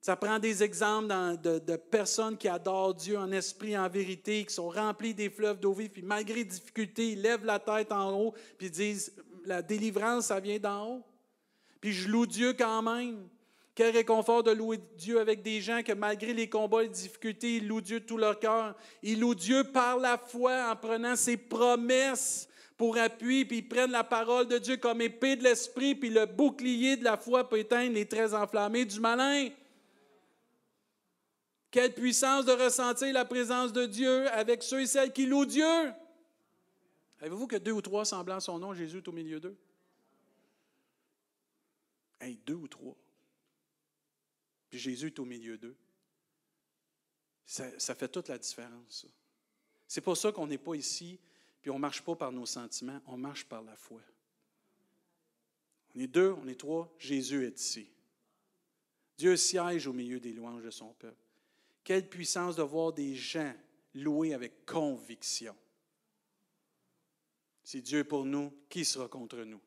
Ça 0.00 0.16
prend 0.16 0.38
des 0.38 0.62
exemples 0.62 1.08
de, 1.42 1.76
personnes 1.76 2.38
qui 2.38 2.48
adorent 2.48 2.94
Dieu 2.94 3.18
en 3.18 3.30
esprit, 3.30 3.76
en 3.76 3.90
vérité, 3.90 4.42
qui 4.46 4.54
sont 4.54 4.70
remplis 4.70 5.12
des 5.12 5.28
fleuves 5.28 5.60
d'eau 5.60 5.74
vive, 5.74 5.90
puis 5.90 6.00
malgré 6.00 6.36
les 6.36 6.44
difficultés, 6.46 7.10
ils 7.10 7.20
lèvent 7.20 7.44
la 7.44 7.58
tête 7.58 7.92
en 7.92 8.18
haut, 8.18 8.34
puis 8.56 8.70
disent 8.70 9.12
La 9.44 9.62
délivrance, 9.62 10.26
ça 10.26 10.40
vient 10.40 10.58
d'en 10.58 10.86
haut. 10.86 11.02
Puis 11.80 11.92
je 11.92 12.08
loue 12.08 12.26
Dieu 12.26 12.52
quand 12.52 12.82
même. 12.82 13.28
Quel 13.74 13.94
réconfort 13.94 14.42
de 14.42 14.50
louer 14.50 14.80
Dieu 14.96 15.20
avec 15.20 15.42
des 15.42 15.60
gens 15.60 15.82
que 15.84 15.92
malgré 15.92 16.34
les 16.34 16.48
combats 16.48 16.82
et 16.82 16.86
les 16.86 16.92
difficultés, 16.92 17.56
ils 17.58 17.68
louent 17.68 17.80
Dieu 17.80 18.00
de 18.00 18.04
tout 18.04 18.16
leur 18.16 18.40
cœur. 18.40 18.74
Ils 19.04 19.20
louent 19.20 19.36
Dieu 19.36 19.62
par 19.64 19.98
la 19.98 20.18
foi 20.18 20.70
en 20.72 20.74
prenant 20.74 21.14
ses 21.14 21.36
promesses 21.36 22.48
pour 22.76 22.96
appui, 22.96 23.44
puis 23.44 23.58
ils 23.58 23.68
prennent 23.68 23.90
la 23.90 24.04
parole 24.04 24.48
de 24.48 24.58
Dieu 24.58 24.76
comme 24.76 25.00
épée 25.00 25.36
de 25.36 25.44
l'esprit, 25.44 25.94
puis 25.94 26.10
le 26.10 26.26
bouclier 26.26 26.96
de 26.96 27.04
la 27.04 27.16
foi 27.16 27.48
peut 27.48 27.58
éteindre 27.58 27.94
les 27.94 28.06
traits 28.06 28.34
enflammés 28.34 28.84
du 28.84 29.00
malin. 29.00 29.48
Quelle 31.70 31.92
puissance 31.92 32.44
de 32.46 32.52
ressentir 32.52 33.12
la 33.12 33.24
présence 33.24 33.72
de 33.72 33.84
Dieu 33.84 34.28
avec 34.30 34.62
ceux 34.62 34.80
et 34.80 34.86
celles 34.86 35.12
qui 35.12 35.26
louent 35.26 35.44
Dieu. 35.44 35.92
Avez-vous 37.20 37.46
que 37.46 37.56
deux 37.56 37.72
ou 37.72 37.82
trois 37.82 38.04
semblant 38.04 38.40
son 38.40 38.58
nom, 38.58 38.74
Jésus 38.74 38.98
est 38.98 39.08
au 39.08 39.12
milieu 39.12 39.40
d'eux? 39.40 39.56
Hey, 42.20 42.38
deux 42.46 42.54
ou 42.54 42.68
trois. 42.68 42.96
Puis 44.70 44.78
Jésus 44.78 45.06
est 45.06 45.18
au 45.18 45.24
milieu 45.24 45.56
d'eux. 45.56 45.76
Ça, 47.46 47.94
fait 47.94 48.08
toute 48.08 48.28
la 48.28 48.38
différence. 48.38 49.06
C'est 49.86 50.02
pour 50.02 50.16
ça 50.16 50.30
qu'on 50.32 50.46
n'est 50.46 50.58
pas 50.58 50.74
ici, 50.74 51.18
puis 51.62 51.70
on 51.70 51.76
ne 51.76 51.80
marche 51.80 52.02
pas 52.02 52.14
par 52.14 52.30
nos 52.30 52.44
sentiments, 52.44 53.00
on 53.06 53.16
marche 53.16 53.46
par 53.46 53.62
la 53.62 53.74
foi. 53.74 54.02
On 55.94 56.00
est 56.00 56.06
deux, 56.06 56.32
on 56.32 56.46
est 56.46 56.60
trois, 56.60 56.92
Jésus 56.98 57.46
est 57.46 57.58
ici. 57.58 57.88
Dieu 59.16 59.36
siège 59.36 59.86
au 59.86 59.94
milieu 59.94 60.20
des 60.20 60.34
louanges 60.34 60.62
de 60.62 60.70
son 60.70 60.92
peuple. 60.92 61.16
Quelle 61.82 62.06
puissance 62.06 62.56
de 62.56 62.62
voir 62.62 62.92
des 62.92 63.14
gens 63.14 63.54
louer 63.94 64.34
avec 64.34 64.64
conviction. 64.66 65.56
Si 67.68 67.82
Dieu 67.82 67.98
est 67.98 68.04
pour 68.04 68.24
nous, 68.24 68.50
qui 68.70 68.82
sera 68.82 69.08
contre 69.08 69.36
nous? 69.44 69.60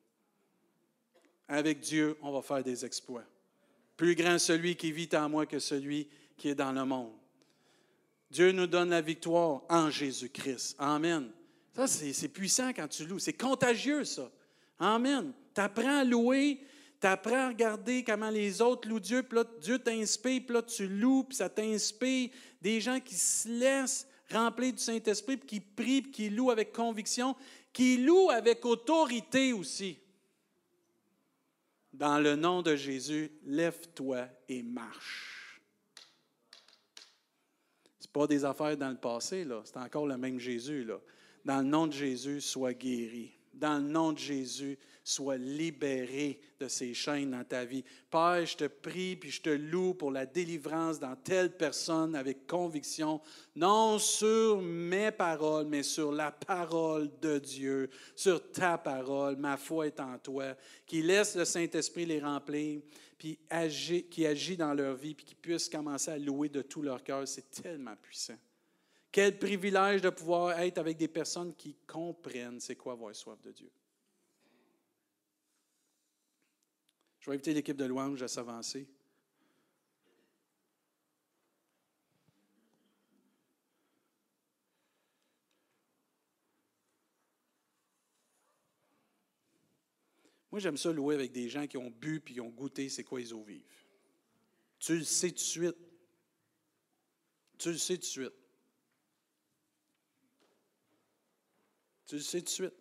Avec 1.48 1.82
Dieu, 1.82 2.18
on 2.24 2.32
va 2.32 2.42
faire 2.42 2.64
des 2.64 2.84
exploits. 2.84 3.26
Plus 3.96 4.16
grand 4.16 4.40
celui 4.40 4.76
qui 4.76 4.92
vit 4.92 5.10
en 5.14 5.30
moi 5.30 5.46
que 5.46 5.60
celui 5.60 6.10
qui 6.36 6.50
est 6.50 6.56
dans 6.56 6.72
le 6.72 6.84
monde. 6.84 7.14
Dieu 8.32 8.54
nous 8.54 8.66
donne 8.66 8.90
la 8.90 9.02
victoire 9.02 9.62
en 9.70 9.92
Jésus-Christ. 9.92 10.78
Amen. 10.80 11.30
Ça, 11.76 11.86
c'est 11.86 12.28
puissant 12.28 12.74
quand 12.74 12.88
tu 12.88 13.06
loues. 13.06 13.20
C'est 13.20 13.34
contagieux, 13.34 14.04
ça. 14.04 14.32
Amen. 14.80 15.32
Tu 15.54 15.62
apprends 15.62 16.00
à 16.00 16.04
louer, 16.04 16.60
tu 17.00 17.06
apprends 17.06 17.46
à 17.46 17.48
regarder 17.50 18.04
comment 18.04 18.32
les 18.32 18.64
autres 18.64 18.90
louent 18.90 19.00
Dieu, 19.00 19.22
puis 19.22 19.38
là, 19.38 19.44
Dieu 19.62 19.78
t'inspire, 19.78 20.42
puis 20.44 20.56
là, 20.56 20.64
tu 20.64 20.88
loues, 20.88 21.26
puis 21.26 21.38
ça 21.38 21.50
t'inspire. 21.50 22.32
Des 22.64 22.82
gens 22.82 23.00
qui 23.00 23.14
se 23.14 23.48
laissent 23.48 24.08
remplir 24.32 24.74
du 24.74 24.80
Saint-Esprit, 24.80 25.38
puis 25.38 25.48
qui 25.48 25.60
prient, 25.60 26.02
puis 26.02 26.12
qui 26.12 26.30
louent 26.30 26.52
avec 26.52 26.72
conviction, 26.72 27.36
qui 27.74 27.98
louent 27.98 28.30
avec 28.30 28.66
autorité 28.66 29.54
aussi. 29.54 29.98
Dans 31.94 32.20
le 32.20 32.36
nom 32.36 32.62
de 32.62 32.76
Jésus, 32.76 33.32
lève-toi 33.46 34.28
et 34.48 34.64
marche. 34.64 35.62
Ce 38.00 38.08
pas 38.08 38.28
des 38.28 38.46
affaires 38.46 38.78
dans 38.78 38.90
le 38.90 38.98
passé. 38.98 39.46
C'est 39.66 39.78
encore 39.78 40.08
le 40.08 40.18
même 40.18 40.40
Jésus. 40.40 40.88
Dans 41.46 41.58
le 41.58 41.68
nom 41.68 41.88
de 41.88 41.94
Jésus, 41.94 42.42
sois 42.42 42.74
guéri. 42.74 43.32
Dans 43.54 43.78
le 43.78 43.90
nom 43.90 44.14
de 44.14 44.20
Jésus, 44.20 44.78
sois 45.04 45.38
libéré 45.38 46.40
de 46.60 46.68
ces 46.68 46.94
chaînes 46.94 47.32
dans 47.32 47.44
ta 47.44 47.66
vie. 47.66 47.84
Père, 48.10 48.46
je 48.46 48.56
te 48.56 48.68
prie 48.68 49.16
puis 49.16 49.32
je 49.32 49.42
te 49.42 49.50
loue 49.50 49.94
pour 49.94 50.12
la 50.12 50.26
délivrance 50.26 51.00
dans 51.00 51.16
telle 51.16 51.56
personne 51.56 52.16
avec 52.16 52.46
conviction, 52.46 53.22
non 53.56 53.98
sur 53.98 54.62
mes 54.62 55.12
paroles, 55.12 55.66
mais 55.66 55.84
sur 55.84 56.12
la 56.12 56.32
parole 56.32 57.10
de 57.20 57.40
Dieu, 57.40 57.90
sur 58.16 58.52
ta 58.52 58.78
parole. 58.78 59.38
Ma 59.38 59.58
foi 59.58 59.88
est 59.88 60.00
en 60.00 60.18
toi. 60.20 60.56
Qui 60.86 61.02
laisse 61.02 61.36
le 61.36 61.46
Saint-Esprit 61.46 62.06
les 62.06 62.20
remplir, 62.20 62.82
puis 63.18 63.40
agit, 63.50 64.04
qui 64.04 64.26
agit 64.26 64.58
dans 64.58 64.74
leur 64.74 64.96
vie, 64.96 65.16
puis 65.16 65.26
qui 65.26 65.36
puisse 65.36 65.70
commencer 65.70 66.12
à 66.12 66.18
louer 66.18 66.50
de 66.50 66.62
tout 66.62 66.82
leur 66.82 67.04
cœur. 67.04 67.28
C'est 67.28 67.50
tellement 67.50 67.96
puissant. 68.02 68.38
Quel 69.12 69.38
privilège 69.38 70.02
de 70.02 70.10
pouvoir 70.10 70.58
être 70.60 70.78
avec 70.78 70.98
des 70.98 71.10
personnes 71.10 71.54
qui 71.56 71.76
comprennent 71.86 72.60
c'est 72.60 72.76
quoi 72.76 72.94
avoir 72.94 73.14
soif 73.14 73.42
de 73.42 73.52
Dieu. 73.52 73.70
Je 77.22 77.30
vais 77.30 77.36
inviter 77.36 77.54
l'équipe 77.54 77.78
de 77.78 77.86
louange 77.86 78.22
à 78.24 78.28
s'avancer. 78.28 78.88
Moi, 90.52 90.60
j'aime 90.60 90.78
ça 90.78 90.92
louer 90.92 91.14
avec 91.14 91.32
des 91.32 91.48
gens 91.48 91.68
qui 91.68 91.78
ont 91.78 91.92
bu 91.92 92.20
puis 92.20 92.34
qui 92.34 92.42
ont 92.42 92.50
goûté 92.50 92.90
c'est 92.90 93.04
quoi 93.04 93.20
les 93.20 93.32
eaux 93.32 93.44
vives. 93.44 93.86
Tu 94.80 94.98
le 94.98 95.04
sais 95.04 95.30
tout 95.30 95.36
de 95.36 95.40
suite. 95.40 95.78
Tu 97.60 97.72
le 97.72 97.78
sais 97.78 97.96
tout 97.98 98.02
de 98.02 98.06
suite. 98.06 98.34
Tu 102.08 102.16
le 102.16 102.22
sais 102.22 102.40
tout 102.40 102.46
de 102.46 102.50
suite. 102.50 102.81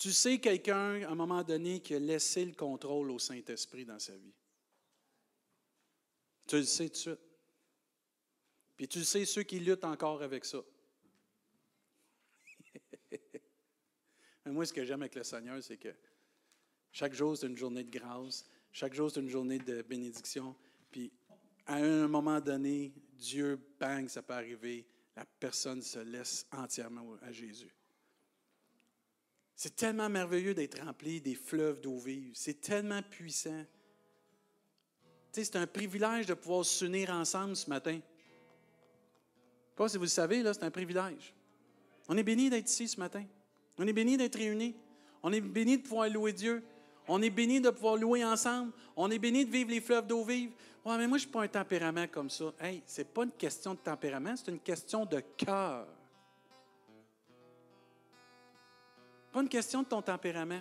Tu 0.00 0.12
sais 0.14 0.38
quelqu'un, 0.38 1.02
à 1.02 1.10
un 1.10 1.14
moment 1.14 1.44
donné, 1.44 1.80
qui 1.80 1.94
a 1.94 1.98
laissé 1.98 2.46
le 2.46 2.54
contrôle 2.54 3.10
au 3.10 3.18
Saint-Esprit 3.18 3.84
dans 3.84 3.98
sa 3.98 4.16
vie? 4.16 4.32
Tu 6.46 6.56
le 6.56 6.64
sais 6.64 6.88
tout 6.88 6.92
de 6.92 6.96
suite. 6.96 7.20
Puis 8.78 8.88
tu 8.88 9.04
sais 9.04 9.26
ceux 9.26 9.42
qui 9.42 9.60
luttent 9.60 9.84
encore 9.84 10.22
avec 10.22 10.46
ça. 10.46 10.62
Mais 13.12 14.52
moi, 14.52 14.64
ce 14.64 14.72
que 14.72 14.86
j'aime 14.86 15.02
avec 15.02 15.16
le 15.16 15.22
Seigneur, 15.22 15.62
c'est 15.62 15.76
que 15.76 15.94
chaque 16.92 17.12
jour, 17.12 17.36
c'est 17.36 17.48
une 17.48 17.58
journée 17.58 17.84
de 17.84 17.90
grâce. 17.90 18.46
Chaque 18.72 18.94
jour, 18.94 19.10
c'est 19.10 19.20
une 19.20 19.28
journée 19.28 19.58
de 19.58 19.82
bénédiction. 19.82 20.56
Puis, 20.90 21.12
à 21.66 21.74
un 21.74 22.08
moment 22.08 22.40
donné, 22.40 22.94
Dieu, 23.12 23.60
bang, 23.78 24.08
ça 24.08 24.22
peut 24.22 24.32
arriver. 24.32 24.86
La 25.14 25.26
personne 25.26 25.82
se 25.82 25.98
laisse 25.98 26.46
entièrement 26.52 27.18
à 27.20 27.32
Jésus. 27.32 27.74
C'est 29.62 29.76
tellement 29.76 30.08
merveilleux 30.08 30.54
d'être 30.54 30.82
rempli 30.82 31.20
des 31.20 31.34
fleuves 31.34 31.82
d'eau 31.82 31.98
vive. 31.98 32.30
C'est 32.32 32.62
tellement 32.62 33.02
puissant. 33.02 33.62
c'est 35.32 35.54
un 35.54 35.66
privilège 35.66 36.24
de 36.24 36.32
pouvoir 36.32 36.64
s'unir 36.64 37.10
ensemble 37.10 37.54
ce 37.54 37.68
matin. 37.68 38.00
Pas 39.76 39.86
si 39.90 39.98
vous 39.98 40.04
le 40.04 40.08
savez, 40.08 40.42
là, 40.42 40.54
c'est 40.54 40.64
un 40.64 40.70
privilège. 40.70 41.34
On 42.08 42.16
est 42.16 42.22
béni 42.22 42.48
d'être 42.48 42.70
ici 42.70 42.88
ce 42.88 42.98
matin. 42.98 43.22
On 43.76 43.86
est 43.86 43.92
béni 43.92 44.16
d'être 44.16 44.36
réunis. 44.36 44.74
On 45.22 45.30
est 45.30 45.42
béni 45.42 45.76
de 45.76 45.82
pouvoir 45.82 46.08
louer 46.08 46.32
Dieu. 46.32 46.64
On 47.06 47.20
est 47.20 47.28
béni 47.28 47.60
de 47.60 47.68
pouvoir 47.68 47.96
louer 47.96 48.24
ensemble. 48.24 48.72
On 48.96 49.10
est 49.10 49.18
béni 49.18 49.44
de 49.44 49.50
vivre 49.50 49.68
les 49.68 49.82
fleuves 49.82 50.06
d'eau 50.06 50.24
vive. 50.24 50.52
Ouais, 50.86 50.96
mais 50.96 51.06
moi, 51.06 51.18
je 51.18 51.26
n'ai 51.26 51.32
pas 51.32 51.42
un 51.42 51.48
tempérament 51.48 52.08
comme 52.08 52.30
ça. 52.30 52.50
Hey, 52.58 52.82
ce 52.86 53.02
n'est 53.02 53.08
pas 53.08 53.24
une 53.24 53.32
question 53.32 53.74
de 53.74 53.80
tempérament, 53.80 54.36
c'est 54.36 54.50
une 54.52 54.60
question 54.60 55.04
de 55.04 55.20
cœur. 55.36 55.86
Pas 59.32 59.40
une 59.40 59.48
question 59.48 59.82
de 59.82 59.88
ton 59.88 60.02
tempérament. 60.02 60.60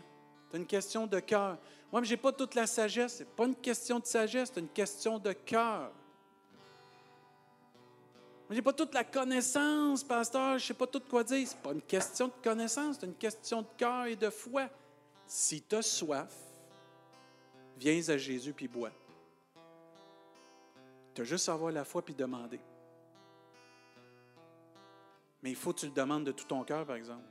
C'est 0.50 0.58
une 0.58 0.66
question 0.66 1.08
de 1.08 1.20
cœur. 1.20 1.58
Moi, 1.92 2.04
je 2.04 2.12
n'ai 2.12 2.18
pas 2.18 2.32
toute 2.32 2.56
la 2.56 2.68
sagesse. 2.68 3.18
Ce 3.18 3.24
pas 3.24 3.46
une 3.46 3.56
question 3.56 4.00
de 4.00 4.06
sagesse, 4.06 4.52
c'est 4.54 4.60
une 4.60 4.70
question 4.70 5.20
de 5.20 5.32
cœur. 5.34 5.92
Je 8.50 8.56
n'ai 8.56 8.62
pas 8.64 8.74
toute 8.74 8.94
la 8.96 9.04
connaissance, 9.04 10.04
pasteur, 10.04 10.58
je 10.58 10.64
ne 10.64 10.68
sais 10.68 10.74
pas 10.74 10.88
tout 10.88 11.02
quoi 11.08 11.24
dire. 11.24 11.48
Ce 11.48 11.54
n'est 11.54 11.62
pas 11.62 11.72
une 11.72 11.82
question 11.82 12.28
de 12.28 12.34
connaissance, 12.44 12.98
c'est 13.00 13.06
une 13.06 13.16
question 13.16 13.62
de 13.62 13.68
cœur 13.78 14.06
et 14.06 14.16
de 14.16 14.30
foi. 14.32 14.68
Si 15.28 15.62
tu 15.62 15.76
as 15.76 15.84
soif, 15.84 16.34
viens 17.78 18.02
à 18.10 18.18
Jésus 18.18 18.54
puis 18.54 18.68
bois. 18.68 18.92
Tu 21.14 21.22
as 21.22 21.26
juste 21.26 21.48
à 21.48 21.54
avoir 21.54 21.72
la 21.72 21.86
foi 21.86 22.02
puis 22.02 22.16
demander. 22.16 22.60
Mais 25.44 25.52
il 25.52 25.56
faut 25.56 25.72
que 25.72 25.82
tu 25.82 25.86
le 25.86 25.92
demandes 25.92 26.24
de 26.24 26.32
tout 26.32 26.46
ton 26.46 26.64
cœur, 26.64 26.86
par 26.86 26.96
exemple. 26.96 27.24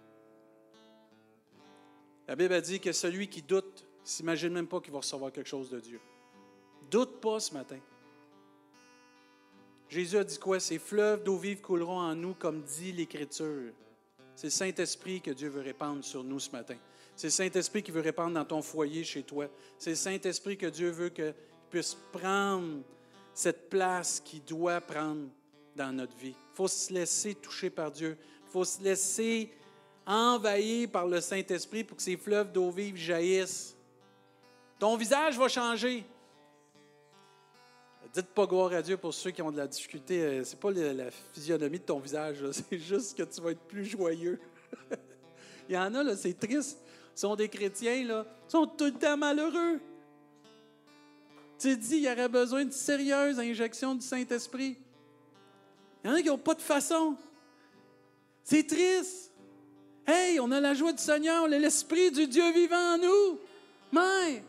La 2.29 2.37
Bible 2.37 2.53
a 2.53 2.61
dit 2.61 2.79
que 2.79 2.93
celui 2.93 3.29
qui 3.29 3.41
doute 3.41 3.87
s'imagine 4.05 4.53
même 4.53 4.68
pas 4.68 4.81
qu'il 4.81 4.93
va 4.93 4.99
recevoir 4.99 5.33
quelque 5.33 5.49
chose 5.49 5.70
de 5.70 5.81
Dieu. 5.81 5.99
Doute 6.91 7.20
pas 7.20 7.41
ce 7.41 7.55
matin. 7.55 7.79
Jésus 9.89 10.18
a 10.18 10.24
dit 10.24 10.39
quoi? 10.39 10.61
Ces 10.61 10.79
fleuves 10.79 11.24
d'eau 11.24 11.39
vive 11.39 11.62
couleront 11.62 11.99
en 11.99 12.14
nous, 12.14 12.35
comme 12.35 12.62
dit 12.62 12.93
l'Écriture. 12.93 13.72
C'est 14.37 14.49
le 14.49 14.51
Saint-Esprit 14.51 15.22
que 15.22 15.31
Dieu 15.31 15.49
veut 15.49 15.62
répandre 15.62 16.05
sur 16.05 16.22
nous 16.22 16.39
ce 16.39 16.51
matin. 16.51 16.76
C'est 17.16 17.29
le 17.29 17.33
Saint-Esprit 17.33 17.83
qui 17.83 17.91
veut 17.91 18.03
répandre 18.03 18.35
dans 18.35 18.45
ton 18.45 18.61
foyer 18.61 19.05
chez 19.05 19.22
toi. 19.22 19.49
C'est 19.79 19.91
le 19.91 19.97
Saint-Esprit 19.97 20.59
que 20.59 20.66
Dieu 20.66 20.91
veut 20.91 21.09
qu'il 21.09 21.35
puisse 21.70 21.97
prendre 22.12 22.83
cette 23.33 23.70
place 23.70 24.20
qu'il 24.20 24.45
doit 24.45 24.81
prendre 24.83 25.29
dans 25.74 25.93
notre 25.93 26.16
vie. 26.16 26.37
Il 26.37 26.55
faut 26.55 26.68
se 26.68 26.93
laisser 26.93 27.35
toucher 27.35 27.70
par 27.70 27.91
Dieu. 27.91 28.18
Il 28.47 28.51
faut 28.51 28.64
se 28.64 28.83
laisser 28.83 29.51
envahir 30.09 30.88
par 30.90 31.06
le 31.06 31.20
Saint-Esprit 31.20 31.84
pour 31.84 31.98
que 31.98 32.02
ces 32.02 32.16
fleuves 32.16 32.50
d'eau 32.50 32.70
vive 32.70 32.96
jaillissent. 32.96 33.76
Ton 34.78 34.96
visage 34.96 35.38
va 35.38 35.48
changer. 35.48 36.04
Dites 38.14 38.28
pas 38.28 38.46
gloire 38.46 38.72
à 38.72 38.80
Dieu 38.80 38.96
pour 38.96 39.12
ceux 39.12 39.30
qui 39.30 39.42
ont 39.42 39.52
de 39.52 39.59
la 39.59 39.66
difficulté. 39.66 40.22
Euh, 40.22 40.44
c'est 40.44 40.59
pas 40.59 40.70
la 40.70 41.11
physionomie 41.11 41.78
de 41.78 41.84
ton 41.84 41.98
visage, 41.98 42.38
c'est 42.52 42.78
juste 42.78 43.16
que 43.16 43.22
tu 43.22 43.40
vas 43.42 43.50
être 43.50 43.61
plus 43.61 43.84
joyeux. 43.84 44.40
Il 45.68 45.74
y 45.74 45.78
en 45.78 45.94
a, 45.94 46.16
c'est 46.16 46.32
triste. 46.32 46.78
Ils 47.14 47.20
sont 47.20 47.36
des 47.36 47.48
chrétiens, 47.48 48.04
là, 48.04 48.24
ils 48.46 48.50
sont 48.50 48.66
tout 48.66 48.86
le 48.86 48.92
temps 48.92 49.16
malheureux. 49.16 49.80
Tu 51.59 51.76
dis, 51.76 51.96
il 51.96 52.04
y 52.04 52.09
aurait 52.09 52.28
besoin 52.28 52.64
de 52.64 52.70
sérieuse 52.70 53.40
injection 53.40 53.96
du 53.96 54.06
Saint-Esprit. 54.06 54.78
Il 56.02 56.09
y 56.09 56.12
en 56.12 56.14
a 56.14 56.22
qui 56.22 56.28
n'ont 56.28 56.38
pas 56.38 56.54
de 56.54 56.62
façon. 56.62 57.16
C'est 58.44 58.64
triste. 58.64 59.28
Hey, 60.11 60.40
on 60.40 60.50
a 60.52 60.59
la 60.59 60.72
joie 60.72 60.92
du 60.92 61.02
Seigneur, 61.02 61.44
on 61.44 61.52
a 61.52 61.59
l'Esprit 61.59 62.11
du 62.11 62.26
Dieu 62.26 62.50
vivant 62.54 62.94
en 62.94 62.96
nous. 62.96 63.38
Mais, 63.92 64.42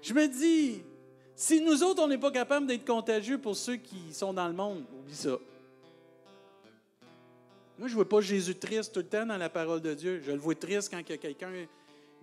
je 0.00 0.14
me 0.14 0.28
dis, 0.28 0.84
si 1.34 1.60
nous 1.60 1.82
autres, 1.82 2.04
on 2.04 2.06
n'est 2.06 2.18
pas 2.18 2.30
capable 2.30 2.68
d'être 2.68 2.86
contagieux 2.86 3.36
pour 3.36 3.56
ceux 3.56 3.74
qui 3.74 4.14
sont 4.14 4.32
dans 4.32 4.46
le 4.46 4.54
monde, 4.54 4.84
oublie 4.96 5.12
ça. 5.12 5.36
Moi, 7.76 7.88
je 7.88 7.94
ne 7.94 7.96
vois 7.96 8.08
pas 8.08 8.20
Jésus 8.20 8.54
triste 8.54 8.94
tout 8.94 9.00
le 9.00 9.08
temps 9.08 9.26
dans 9.26 9.36
la 9.36 9.50
parole 9.50 9.80
de 9.80 9.92
Dieu. 9.92 10.22
Je 10.24 10.30
le 10.30 10.38
vois 10.38 10.54
triste 10.54 10.92
quand 10.92 11.02
quelqu'un 11.02 11.50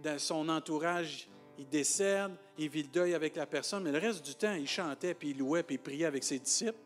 dans 0.02 0.18
son 0.18 0.48
entourage, 0.48 1.28
il 1.60 1.68
décède, 1.68 2.32
il 2.58 2.70
vit 2.70 2.84
le 2.84 2.90
deuil 2.90 3.14
avec 3.14 3.36
la 3.36 3.46
personne, 3.46 3.84
mais 3.84 3.92
le 3.92 4.00
reste 4.00 4.26
du 4.26 4.36
temps, 4.36 4.54
il 4.54 4.70
chantait, 4.70 5.14
puis 5.14 5.32
il 5.32 5.38
louait, 5.38 5.64
puis 5.64 5.76
il 5.76 5.80
priait 5.80 6.06
avec 6.06 6.24
ses 6.24 6.40
disciples. 6.40 6.80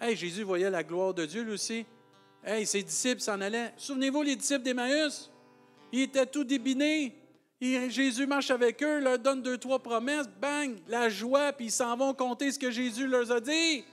Hey, 0.00 0.16
Jésus 0.16 0.42
voyait 0.42 0.70
la 0.70 0.82
gloire 0.82 1.12
de 1.12 1.26
Dieu, 1.26 1.42
lui 1.42 1.52
aussi. 1.52 1.84
Hey, 2.44 2.66
ses 2.66 2.82
disciples 2.82 3.20
s'en 3.20 3.40
allaient. 3.40 3.72
Souvenez-vous, 3.76 4.22
les 4.22 4.36
disciples 4.36 4.62
d'Emmaüs, 4.62 5.30
ils 5.92 6.02
étaient 6.02 6.26
tout 6.26 6.44
débinés. 6.44 7.14
Jésus 7.60 8.26
marche 8.26 8.50
avec 8.50 8.82
eux, 8.82 9.00
leur 9.00 9.18
donne 9.18 9.42
deux, 9.42 9.58
trois 9.58 9.78
promesses, 9.78 10.26
bang, 10.40 10.78
la 10.88 11.10
joie, 11.10 11.52
puis 11.52 11.66
ils 11.66 11.70
s'en 11.70 11.94
vont 11.94 12.14
compter 12.14 12.50
ce 12.50 12.58
que 12.58 12.70
Jésus 12.70 13.06
leur 13.06 13.30
a 13.30 13.40
dit. 13.40 13.84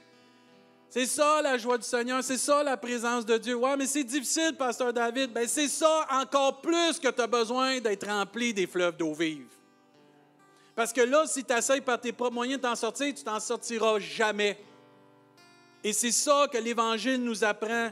C'est 0.90 1.06
ça 1.06 1.42
la 1.42 1.58
joie 1.58 1.78
du 1.78 1.84
Seigneur, 1.84 2.24
c'est 2.24 2.38
ça 2.38 2.64
la 2.64 2.78
présence 2.78 3.26
de 3.26 3.38
Dieu. 3.38 3.56
Ouais, 3.56 3.76
mais 3.76 3.86
c'est 3.86 4.06
difficile, 4.06 4.56
pasteur 4.58 4.94
David. 4.94 5.34
Ben, 5.34 5.46
c'est 5.46 5.68
ça 5.68 6.08
encore 6.10 6.62
plus 6.62 6.98
que 6.98 7.10
tu 7.10 7.22
as 7.22 7.28
besoin 7.28 7.82
d'être 7.82 8.08
rempli 8.08 8.54
des 8.54 8.68
fleuves 8.68 8.96
d'eau 8.96 9.14
vive. 9.14 9.50
Parce 10.74 10.94
que 10.94 11.02
là, 11.02 11.26
si 11.26 11.44
tu 11.44 11.54
essaies 11.54 11.82
par 11.82 12.00
tes 12.00 12.14
propres 12.14 12.36
moyens 12.36 12.62
de 12.62 12.68
t'en 12.68 12.76
sortir, 12.76 13.14
tu 13.14 13.24
t'en 13.24 13.42
sortiras 13.42 14.00
jamais. 14.00 14.58
Et 15.84 15.92
c'est 15.92 16.12
ça 16.12 16.48
que 16.52 16.58
l'Évangile 16.58 17.22
nous 17.22 17.44
apprend 17.44 17.90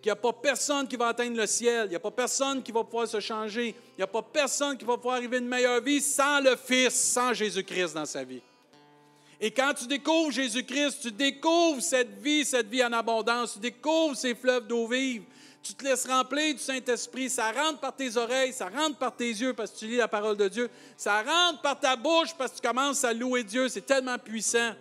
qu'il 0.00 0.10
n'y 0.10 0.12
a 0.12 0.16
pas 0.16 0.32
personne 0.32 0.86
qui 0.86 0.96
va 0.96 1.08
atteindre 1.08 1.36
le 1.36 1.46
ciel, 1.46 1.86
il 1.86 1.90
n'y 1.90 1.96
a 1.96 2.00
pas 2.00 2.10
personne 2.10 2.62
qui 2.62 2.70
va 2.70 2.84
pouvoir 2.84 3.08
se 3.08 3.18
changer, 3.18 3.68
il 3.68 3.98
n'y 3.98 4.04
a 4.04 4.06
pas 4.06 4.22
personne 4.22 4.76
qui 4.76 4.84
va 4.84 4.96
pouvoir 4.96 5.16
arriver 5.16 5.38
une 5.38 5.48
meilleure 5.48 5.80
vie 5.80 6.00
sans 6.00 6.40
le 6.40 6.56
Fils, 6.56 6.94
sans 6.94 7.32
Jésus-Christ 7.32 7.94
dans 7.94 8.04
sa 8.04 8.22
vie. 8.22 8.42
Et 9.40 9.50
quand 9.50 9.72
tu 9.74 9.86
découvres 9.86 10.32
Jésus-Christ, 10.32 10.98
tu 11.02 11.12
découvres 11.12 11.82
cette 11.82 12.20
vie, 12.20 12.44
cette 12.44 12.68
vie 12.68 12.84
en 12.84 12.92
abondance, 12.92 13.54
tu 13.54 13.58
découvres 13.60 14.16
ces 14.16 14.34
fleuves 14.34 14.66
d'eau 14.66 14.86
vive, 14.86 15.22
tu 15.62 15.74
te 15.74 15.84
laisses 15.84 16.06
remplir 16.06 16.54
du 16.54 16.60
Saint-Esprit, 16.60 17.28
ça 17.28 17.50
rentre 17.52 17.80
par 17.80 17.94
tes 17.94 18.16
oreilles, 18.16 18.52
ça 18.52 18.68
rentre 18.68 18.96
par 18.96 19.14
tes 19.14 19.28
yeux 19.28 19.52
parce 19.52 19.72
que 19.72 19.78
tu 19.78 19.86
lis 19.86 19.96
la 19.96 20.08
parole 20.08 20.36
de 20.36 20.48
Dieu, 20.48 20.70
ça 20.96 21.22
rentre 21.22 21.60
par 21.60 21.78
ta 21.78 21.96
bouche 21.96 22.34
parce 22.36 22.52
que 22.52 22.60
tu 22.60 22.66
commences 22.66 23.04
à 23.04 23.12
louer 23.12 23.44
Dieu, 23.44 23.68
c'est 23.68 23.84
tellement 23.84 24.18
puissant. 24.18 24.72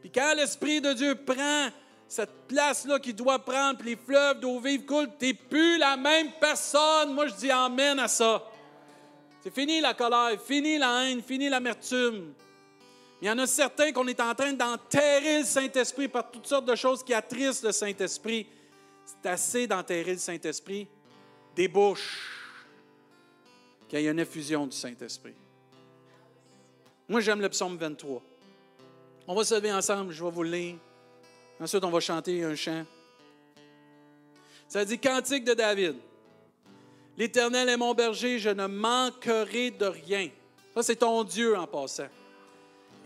Puis 0.00 0.10
quand 0.10 0.34
l'Esprit 0.34 0.80
de 0.80 0.92
Dieu 0.94 1.14
prend 1.14 1.68
cette 2.12 2.46
place-là 2.46 2.98
qui 2.98 3.14
doit 3.14 3.38
prendre, 3.38 3.78
puis 3.78 3.90
les 3.90 3.96
fleuves 3.96 4.38
d'eau 4.38 4.60
vive 4.60 4.84
coulent, 4.84 5.08
tu 5.18 5.26
n'es 5.26 5.34
plus 5.34 5.78
la 5.78 5.96
même 5.96 6.30
personne. 6.38 7.14
Moi, 7.14 7.28
je 7.28 7.34
dis 7.34 7.50
Amen 7.50 7.98
à 7.98 8.06
ça. 8.06 8.44
C'est 9.42 9.52
fini 9.52 9.80
la 9.80 9.94
colère, 9.94 10.38
fini 10.40 10.76
la 10.76 11.04
haine, 11.04 11.22
fini 11.22 11.48
l'amertume. 11.48 12.34
Il 13.20 13.28
y 13.28 13.30
en 13.30 13.38
a 13.38 13.46
certains 13.46 13.92
qu'on 13.92 14.06
est 14.08 14.20
en 14.20 14.34
train 14.34 14.52
d'enterrer 14.52 15.38
le 15.38 15.44
Saint-Esprit 15.44 16.08
par 16.08 16.30
toutes 16.30 16.46
sortes 16.46 16.66
de 16.66 16.74
choses 16.74 17.02
qui 17.02 17.14
attristent 17.14 17.64
le 17.64 17.72
Saint-Esprit. 17.72 18.46
C'est 19.04 19.28
assez 19.30 19.66
d'enterrer 19.66 20.12
le 20.12 20.18
Saint-Esprit. 20.18 20.86
Débouche 21.56 22.28
qu'il 23.88 24.00
y 24.00 24.06
ait 24.06 24.10
une 24.10 24.18
effusion 24.18 24.66
du 24.66 24.76
Saint-Esprit. 24.76 25.34
Moi, 27.08 27.20
j'aime 27.20 27.40
le 27.40 27.48
psaume 27.48 27.76
23. 27.78 28.22
On 29.26 29.34
va 29.34 29.44
se 29.44 29.54
lever 29.54 29.72
ensemble, 29.72 30.12
je 30.12 30.22
vais 30.22 30.30
vous 30.30 30.42
le 30.42 30.50
lire. 30.50 30.76
Ensuite, 31.62 31.84
on 31.84 31.90
va 31.90 32.00
chanter 32.00 32.42
un 32.42 32.56
chant. 32.56 32.84
Ça 34.66 34.84
dit 34.84 34.98
Cantique 34.98 35.44
de 35.44 35.54
David. 35.54 35.94
L'Éternel 37.16 37.68
est 37.68 37.76
mon 37.76 37.94
berger, 37.94 38.40
je 38.40 38.48
ne 38.48 38.66
manquerai 38.66 39.70
de 39.70 39.84
rien. 39.84 40.28
Ça, 40.74 40.82
c'est 40.82 40.96
ton 40.96 41.22
Dieu 41.22 41.56
en 41.56 41.68
passant. 41.68 42.08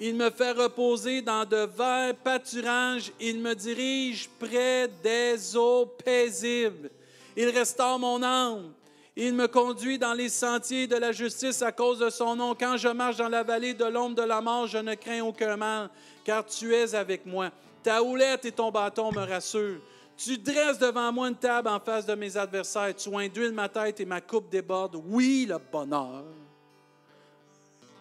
Il 0.01 0.15
me 0.15 0.31
fait 0.31 0.53
reposer 0.53 1.21
dans 1.21 1.45
de 1.45 1.69
verts 1.77 2.15
pâturages. 2.17 3.13
Il 3.21 3.41
me 3.41 3.55
dirige 3.55 4.31
près 4.39 4.89
des 5.03 5.55
eaux 5.55 5.85
paisibles. 5.85 6.91
Il 7.37 7.51
restaure 7.51 7.99
mon 7.99 8.23
âme. 8.23 8.73
Il 9.17 9.35
me 9.35 9.49
conduit 9.49 9.99
dans 9.99 10.15
les 10.15 10.31
sentiers 10.31 10.87
de 10.87 10.97
la 10.97 11.13
justice 11.13 11.61
à 11.61 11.73
cause 11.73 11.99
de 11.99 12.09
son 12.09 12.37
nom. 12.37 12.55
Quand 12.55 12.79
je 12.79 12.89
marche 12.89 13.17
dans 13.17 13.29
la 13.29 13.43
vallée 13.43 13.75
de 13.75 13.85
l'ombre 13.85 14.15
de 14.15 14.23
la 14.23 14.41
mort, 14.41 14.67
je 14.67 14.79
ne 14.79 14.95
crains 14.95 15.23
aucun 15.23 15.59
mal, 15.59 15.91
car 16.25 16.47
tu 16.47 16.75
es 16.75 16.95
avec 16.95 17.27
moi. 17.27 17.51
Ta 17.87 18.03
houlette 18.03 18.45
et 18.47 18.51
ton 18.51 18.73
bâton 18.73 19.13
me 19.13 19.21
rassurent. 19.21 19.79
Tu 20.17 20.37
dresses 20.39 20.77
devant 20.77 21.13
moi 21.13 21.29
une 21.29 21.37
table 21.37 21.69
en 21.69 21.79
face 21.79 22.05
de 22.05 22.17
mes 22.17 22.37
adversaires. 22.37 22.93
Tu 22.97 23.15
induis 23.15 23.53
ma 23.53 23.69
tête 23.69 24.01
et 24.01 24.05
ma 24.05 24.21
coupe 24.21 24.49
déborde. 24.49 25.01
Oui, 25.07 25.47
le 25.49 25.57
bonheur 25.71 26.25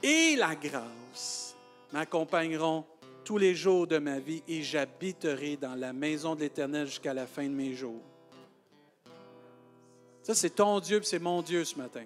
et 0.01 0.35
la 0.37 0.55
grâce 0.55 1.55
m'accompagneront 1.93 2.83
tous 3.23 3.37
les 3.37 3.53
jours 3.53 3.85
de 3.85 3.99
ma 3.99 4.17
vie 4.17 4.41
et 4.47 4.63
j'habiterai 4.63 5.55
dans 5.57 5.75
la 5.75 5.93
maison 5.93 6.33
de 6.33 6.39
l'Éternel 6.39 6.87
jusqu'à 6.87 7.13
la 7.13 7.27
fin 7.27 7.43
de 7.43 7.53
mes 7.53 7.75
jours. 7.75 8.01
Ça, 10.23 10.33
c'est 10.33 10.49
ton 10.49 10.79
Dieu, 10.79 10.99
c'est 11.03 11.19
mon 11.19 11.43
Dieu 11.43 11.63
ce 11.63 11.77
matin. 11.77 12.05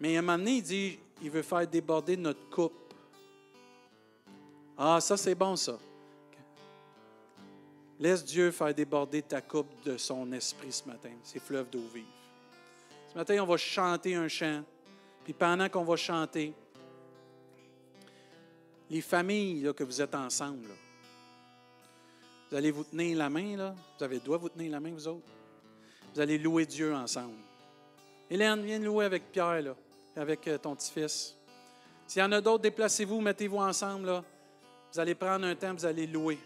Mais 0.00 0.16
à 0.16 0.18
un 0.18 0.22
moment 0.22 0.36
donné, 0.36 0.56
il 0.56 0.62
dit, 0.64 0.98
il 1.22 1.30
veut 1.30 1.42
faire 1.42 1.64
déborder 1.64 2.16
notre 2.16 2.50
coupe. 2.50 2.85
Ah, 4.78 5.00
ça 5.00 5.16
c'est 5.16 5.34
bon 5.34 5.56
ça. 5.56 5.78
Laisse 7.98 8.24
Dieu 8.24 8.50
faire 8.50 8.74
déborder 8.74 9.22
ta 9.22 9.40
coupe 9.40 9.82
de 9.84 9.96
son 9.96 10.30
esprit 10.32 10.70
ce 10.70 10.84
matin, 10.84 11.12
ces 11.22 11.38
fleuves 11.38 11.70
d'eau 11.70 11.84
vive. 11.94 12.04
Ce 13.10 13.16
matin, 13.16 13.38
on 13.42 13.46
va 13.46 13.56
chanter 13.56 14.14
un 14.14 14.28
chant. 14.28 14.62
Puis 15.24 15.32
pendant 15.32 15.68
qu'on 15.70 15.84
va 15.84 15.96
chanter, 15.96 16.52
les 18.90 19.00
familles 19.00 19.72
que 19.74 19.82
vous 19.82 20.02
êtes 20.02 20.14
ensemble, 20.14 20.68
vous 22.50 22.56
allez 22.56 22.70
vous 22.70 22.84
tenir 22.84 23.16
la 23.16 23.30
main, 23.30 23.56
là. 23.56 23.74
vous 23.98 24.04
avez 24.04 24.16
le 24.16 24.20
droit 24.20 24.36
de 24.36 24.42
vous 24.42 24.48
tenir 24.50 24.70
la 24.70 24.80
main, 24.80 24.92
vous 24.92 25.08
autres. 25.08 25.26
Vous 26.14 26.20
allez 26.20 26.38
louer 26.38 26.66
Dieu 26.66 26.94
ensemble. 26.94 27.34
Hélène, 28.30 28.62
viens 28.62 28.78
louer 28.78 29.06
avec 29.06 29.32
Pierre, 29.32 29.62
là, 29.62 29.74
avec 30.14 30.46
euh, 30.48 30.58
ton 30.58 30.76
petit-fils. 30.76 31.34
S'il 32.06 32.20
y 32.20 32.24
en 32.24 32.32
a 32.32 32.40
d'autres, 32.40 32.62
déplacez-vous, 32.62 33.20
mettez-vous 33.20 33.58
ensemble. 33.58 34.22
Vous 34.92 35.00
allez 35.00 35.14
prendre 35.14 35.46
un 35.46 35.54
temps, 35.54 35.74
vous 35.74 35.84
allez 35.84 36.06
louer. 36.06 36.38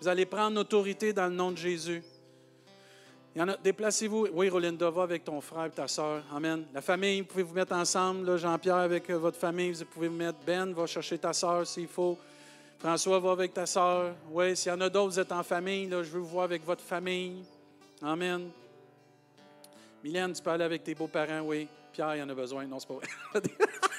Vous 0.00 0.08
allez 0.08 0.26
prendre 0.26 0.56
l'autorité 0.56 1.12
dans 1.12 1.26
le 1.26 1.34
nom 1.34 1.50
de 1.52 1.56
Jésus. 1.56 2.02
Il 3.36 3.42
y 3.42 3.62
déplacez-vous. 3.64 4.28
Oui, 4.32 4.48
Rolinda, 4.48 4.90
va 4.90 5.02
avec 5.02 5.24
ton 5.24 5.40
frère 5.40 5.64
et 5.64 5.70
ta 5.70 5.88
soeur. 5.88 6.22
Amen. 6.32 6.66
La 6.72 6.80
famille, 6.80 7.20
vous 7.20 7.26
pouvez 7.26 7.42
vous 7.42 7.54
mettre 7.54 7.72
ensemble. 7.72 8.36
Jean-Pierre 8.36 8.76
avec 8.76 9.10
euh, 9.10 9.18
votre 9.18 9.38
famille, 9.38 9.72
vous 9.72 9.84
pouvez 9.86 10.06
vous 10.06 10.14
mettre. 10.14 10.38
Ben, 10.46 10.72
va 10.72 10.86
chercher 10.86 11.18
ta 11.18 11.32
soeur 11.32 11.66
s'il 11.66 11.88
faut. 11.88 12.16
François, 12.78 13.18
va 13.18 13.32
avec 13.32 13.52
ta 13.52 13.66
soeur. 13.66 14.14
Oui, 14.30 14.54
s'il 14.56 14.70
y 14.70 14.74
en 14.74 14.80
a 14.82 14.88
d'autres, 14.88 15.14
vous 15.14 15.20
êtes 15.20 15.32
en 15.32 15.42
famille, 15.42 15.88
je 15.90 15.96
veux 15.96 16.20
vous 16.20 16.26
voir 16.26 16.44
avec 16.44 16.64
votre 16.64 16.82
famille. 16.82 17.42
Amen. 18.02 18.50
Mylène, 20.04 20.32
tu 20.32 20.42
peux 20.42 20.50
aller 20.50 20.64
avec 20.64 20.84
tes 20.84 20.94
beaux-parents, 20.94 21.40
oui. 21.40 21.66
Pierre, 21.92 22.14
il 22.16 22.22
en 22.22 22.28
a 22.28 22.34
besoin. 22.34 22.66
Non, 22.66 22.78
c'est 22.78 22.88
pas 22.88 22.94
vrai. 22.94 23.08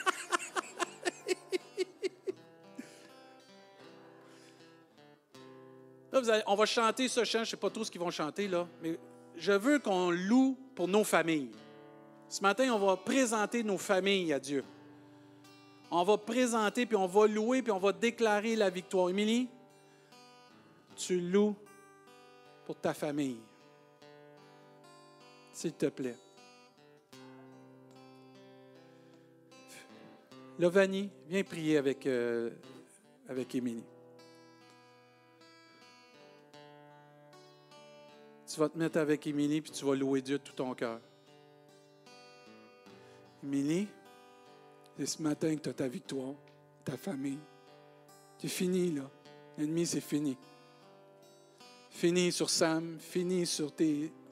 on 6.47 6.55
va 6.55 6.66
chanter 6.66 7.07
ce 7.07 7.24
chant, 7.24 7.39
je 7.39 7.43
ne 7.43 7.45
sais 7.45 7.57
pas 7.57 7.70
trop 7.70 7.84
ce 7.84 7.91
qu'ils 7.91 8.01
vont 8.01 8.11
chanter, 8.11 8.47
là, 8.47 8.68
mais 8.82 8.97
je 9.38 9.51
veux 9.51 9.80
qu'on 9.80 10.11
loue 10.11 10.57
pour 10.76 10.88
nos 10.88 11.03
familles. 11.03 11.51
Ce 12.30 12.41
matin, 12.41 12.72
on 12.74 12.80
va 12.80 12.97
présenter 12.97 13.63
nos 13.63 13.78
familles 13.78 14.34
à 14.34 14.39
Dieu. 14.39 14.63
On 15.91 16.03
va 16.03 16.18
présenter, 16.18 16.86
puis 16.86 16.95
on 16.95 17.05
va 17.07 17.28
louer, 17.28 17.61
puis 17.61 17.72
on 17.72 17.80
va 17.80 17.93
déclarer 17.93 18.55
la 18.55 18.70
victoire. 18.70 19.09
Émilie, 19.09 19.47
tu 20.95 21.20
loues 21.20 21.55
pour 22.66 22.76
ta 22.76 22.93
famille. 22.93 23.38
S'il 25.51 25.74
te 25.74 25.86
plaît. 25.86 26.18
Lovani, 30.57 31.09
viens 31.28 31.43
prier 31.43 31.78
avec, 31.78 32.05
euh, 32.07 32.49
avec 33.30 33.53
Émilie. 33.55 33.84
Tu 38.56 38.62
vas 38.62 38.70
te 38.70 38.78
mettre 38.78 38.99
avec 38.99 39.28
Émilie 39.28 39.60
puis 39.60 39.70
tu 39.70 39.84
vas 39.84 39.95
louer 39.95 40.22
Dieu 40.22 40.38
de 40.38 40.41
tout 40.41 40.53
ton 40.53 40.74
cœur. 40.74 41.01
Émilie, 43.43 43.86
c'est 44.97 45.06
ce 45.06 45.22
matin 45.22 45.53
que 45.58 45.60
tu 45.60 45.68
as 45.68 45.74
ta 45.74 45.89
victoire, 45.89 46.36
ta 46.86 46.95
famille. 46.95 47.39
C'est 48.38 48.47
fini, 48.47 48.91
là. 48.91 49.01
L'ennemi, 49.58 49.86
c'est 49.86 49.99
fini. 49.99 50.38
Fini 51.89 52.32
sur 52.32 52.49
Sam, 52.49 52.97
fini 52.97 53.45
sur, 53.45 53.74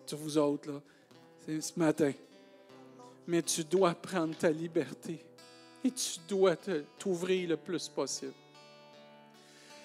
sur 0.05 0.17
vous 0.17 0.37
autres, 0.37 0.71
là. 0.71 0.81
C'est 1.45 1.59
ce 1.59 1.77
matin. 1.77 2.13
Mais 3.27 3.41
tu 3.41 3.65
dois 3.65 3.93
prendre 3.93 4.37
ta 4.37 4.51
liberté 4.51 5.19
et 5.83 5.91
tu 5.91 6.19
dois 6.29 6.55
t'ouvrir 6.97 7.49
le 7.49 7.57
plus 7.57 7.89
possible. 7.89 8.31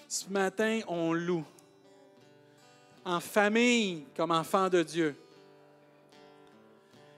Ce 0.07 0.29
matin, 0.31 0.79
on 0.87 1.13
loue 1.13 1.45
en 3.09 3.21
famille 3.21 4.05
comme 4.15 4.31
enfant 4.31 4.69
de 4.69 4.83
Dieu. 4.83 5.17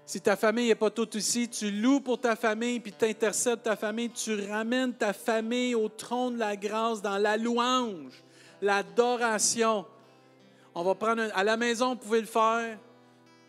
Si 0.07 0.21
ta 0.21 0.37
famille 0.37 0.69
n'est 0.69 0.77
pas 0.77 0.91
toute 0.91 1.17
ici, 1.17 1.49
tu 1.49 1.71
loues 1.71 1.99
pour 2.01 2.21
ta 2.21 2.37
famille, 2.37 2.79
puis 2.79 2.93
tu 2.97 3.05
intercèdes 3.05 3.63
ta 3.63 3.75
famille, 3.75 4.11
tu 4.11 4.49
ramènes 4.49 4.93
ta 4.95 5.13
famille 5.13 5.75
au 5.75 5.89
trône 5.89 6.35
de 6.35 6.39
la 6.39 6.57
grâce 6.57 7.03
dans 7.03 7.19
la 7.19 7.37
louange, 7.37 8.23
l'adoration. 8.63 9.85
On 10.77 10.85
va 10.85 10.95
prendre 10.95 11.25
à 11.35 11.43
la 11.43 11.57
maison, 11.57 11.91
vous 11.91 11.97
pouvez 11.97 12.21
le 12.21 12.27
faire. 12.27 12.79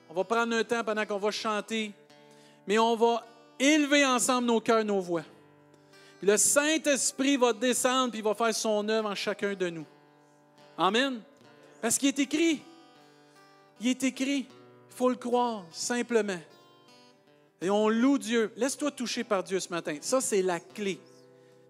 On 0.10 0.14
va 0.16 0.24
prendre 0.24 0.56
un 0.56 0.64
temps 0.64 0.84
pendant 0.84 1.06
qu'on 1.06 1.20
va 1.20 1.32
chanter, 1.32 1.92
mais 2.66 2.80
on 2.80 2.96
va 2.96 3.24
élever 3.60 4.04
ensemble 4.04 4.48
nos 4.48 4.60
cœurs, 4.60 4.84
nos 4.84 5.00
voix. 5.00 5.24
le 6.24 6.38
Saint-Esprit 6.38 7.38
va 7.38 7.54
descendre 7.54 8.10
puis 8.10 8.20
il 8.20 8.24
va 8.24 8.34
faire 8.34 8.54
son 8.54 8.88
œuvre 8.90 9.10
en 9.10 9.16
chacun 9.16 9.54
de 9.54 9.70
nous. 9.70 9.86
Amen. 10.76 11.22
Parce 11.82 11.98
qu'il 11.98 12.10
est 12.10 12.20
écrit. 12.20 12.62
Il 13.80 13.88
est 13.88 14.04
écrit. 14.04 14.46
Il 14.90 14.96
faut 14.96 15.10
le 15.10 15.16
croire, 15.16 15.66
simplement. 15.72 16.40
Et 17.60 17.70
on 17.70 17.90
loue 17.90 18.20
Dieu. 18.20 18.52
Laisse-toi 18.56 18.92
toucher 18.92 19.24
par 19.24 19.44
Dieu 19.44 19.60
ce 19.60 19.70
matin. 19.70 19.98
Ça, 20.02 20.22
c'est 20.22 20.42
la 20.44 20.60
clé. 20.60 21.00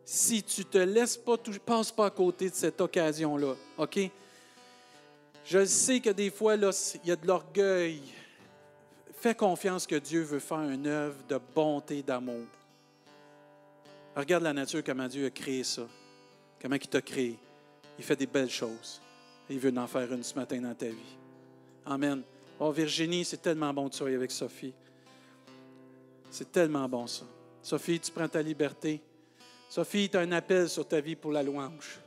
Si 0.04 0.44
tu 0.44 0.66
te 0.66 0.78
laisses 0.78 1.16
pas 1.18 1.38
toucher, 1.38 1.60
passe 1.60 1.92
pas 1.92 2.08
à 2.08 2.10
côté 2.10 2.50
de 2.50 2.56
cette 2.56 2.82
occasion-là. 2.82 3.56
OK? 3.78 4.00
Je 5.46 5.66
sais 5.66 6.00
que 6.02 6.10
des 6.10 6.30
fois, 6.30 6.56
il 6.56 7.08
y 7.08 7.12
a 7.12 7.16
de 7.16 7.28
l'orgueil. 7.28 8.02
Fais 9.14 9.36
confiance 9.36 9.88
que 9.88 9.96
Dieu 9.96 10.24
veut 10.24 10.40
faire 10.40 10.62
une 10.62 10.88
œuvre 10.88 11.18
de 11.30 11.40
bonté, 11.56 12.02
d'amour. 12.02 12.46
Regarde 14.16 14.44
la 14.44 14.54
nature, 14.54 14.84
comment 14.84 15.08
Dieu 15.08 15.28
a 15.28 15.30
créé 15.30 15.64
ça. 15.64 15.88
Comment 16.62 16.76
il 16.76 16.88
t'a 16.88 17.02
créé. 17.02 17.38
Il 17.98 18.04
fait 18.04 18.16
des 18.16 18.28
belles 18.28 18.50
choses 18.50 19.02
il 19.52 19.60
veut 19.60 19.78
en 19.78 19.88
faire 19.88 20.12
une 20.12 20.24
ce 20.24 20.36
matin 20.36 20.60
dans 20.62 20.74
ta 20.74 20.88
vie. 20.88 21.18
Amen. 21.86 22.24
Oh, 22.60 22.72
Virginie, 22.72 23.26
c'est 23.26 23.42
tellement 23.42 23.74
bon 23.74 23.88
de 23.88 23.94
soyez 23.94 24.16
avec 24.16 24.32
Sophie. 24.32 24.74
C'est 26.30 26.52
tellement 26.52 26.88
bon 26.88 27.08
ça. 27.08 27.26
Sophie, 27.62 28.00
tu 28.00 28.12
prends 28.12 28.28
ta 28.28 28.42
liberté. 28.42 29.02
Sophie, 29.70 30.10
tu 30.10 30.18
as 30.18 30.22
un 30.22 30.32
appel 30.32 30.70
sur 30.70 30.88
ta 30.88 31.02
vie 31.02 31.16
pour 31.16 31.32
la 31.32 31.44
louange. 31.44 32.00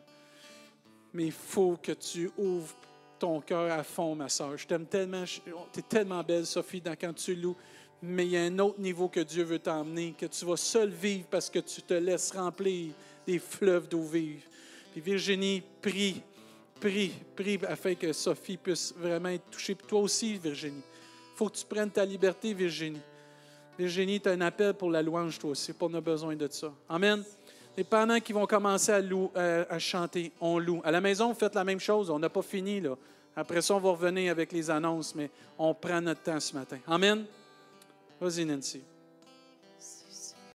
Mais 1.13 1.27
il 1.27 1.33
faut 1.33 1.79
que 1.81 1.93
tu 1.93 2.31
ouvres 2.37 2.75
ton 3.19 3.41
cœur 3.41 3.71
à 3.71 3.85
fond, 3.85 4.15
ma 4.15 4.29
soeur. 4.29 4.57
Je 4.57 4.67
t'aime 4.67 4.87
tellement. 4.87 5.25
Tu 5.25 5.81
es 5.81 5.83
tellement 5.83 6.23
belle, 6.23 6.47
Sophie, 6.47 6.83
quand 6.83 7.15
tu 7.15 7.35
loues. 7.35 7.57
Mais 8.03 8.27
il 8.27 8.33
y 8.33 8.37
a 8.37 8.43
un 8.43 8.59
autre 8.59 8.81
niveau 8.81 9.09
que 9.09 9.21
Dieu 9.21 9.45
veut 9.45 9.59
t'emmener, 9.59 10.15
que 10.19 10.27
tu 10.27 10.45
vas 10.45 10.57
seul 10.57 10.91
vivre 10.91 11.27
parce 11.31 11.49
que 11.49 11.59
tu 11.59 11.83
te 11.83 11.95
laisses 11.95 12.33
remplir 12.33 12.93
des 13.27 13.39
fleuves 13.39 13.89
d'eau 13.89 14.03
vive. 14.03 14.45
Puis 14.93 15.01
Virginie, 15.01 15.63
prie 15.81 16.23
prie, 16.81 17.13
prie 17.35 17.59
afin 17.69 17.95
que 17.95 18.13
Sophie 18.13 18.57
puisse 18.57 18.95
vraiment 18.97 19.31
être 19.31 19.51
touchée. 19.51 19.75
Puis 19.75 19.87
toi 19.87 20.01
aussi, 20.01 20.37
Virginie. 20.39 20.83
Il 21.35 21.37
faut 21.37 21.49
que 21.49 21.57
tu 21.57 21.67
prennes 21.67 21.91
ta 21.91 22.05
liberté, 22.05 22.55
Virginie. 22.55 23.01
Virginie, 23.79 24.21
tu 24.21 24.29
as 24.29 24.33
un 24.33 24.41
appel 24.41 24.75
pour 24.75 24.91
la 24.91 25.03
louange, 25.03 25.39
toi 25.39 25.51
aussi, 25.51 25.73
on 25.81 25.95
a 25.95 26.01
besoin 26.01 26.37
de 26.37 26.49
ça. 26.51 26.73
Amen. 26.89 27.25
Et 27.77 27.83
pendant 27.83 28.21
qu'ils 28.21 28.35
vont 28.35 28.47
commencer 28.47 28.93
à, 28.93 29.01
euh, 29.01 29.65
à, 29.69 29.79
chanter, 29.81 30.31
on 30.41 30.59
loue. 30.59 30.81
À 30.85 30.93
la 30.93 31.01
maison, 31.01 31.29
vous 31.29 31.39
faites 31.39 31.57
la 31.57 31.65
même 31.65 31.81
chose. 31.81 32.09
On 32.09 32.21
n'a 32.21 32.29
pas 32.29 32.43
fini. 32.43 32.81
Là. 32.81 32.97
Après 33.35 33.61
ça, 33.63 33.75
on 33.75 33.81
va 33.81 33.91
revenir 33.91 34.31
avec 34.31 34.53
les 34.53 34.71
annonces, 34.71 35.15
mais 35.15 35.31
on 35.59 35.75
prend 35.75 36.01
notre 36.01 36.23
temps 36.23 36.39
ce 36.39 36.55
matin. 36.55 36.79
Amen. 36.87 37.25
Vas-y, 38.21 38.45
Nancy. 38.45 38.83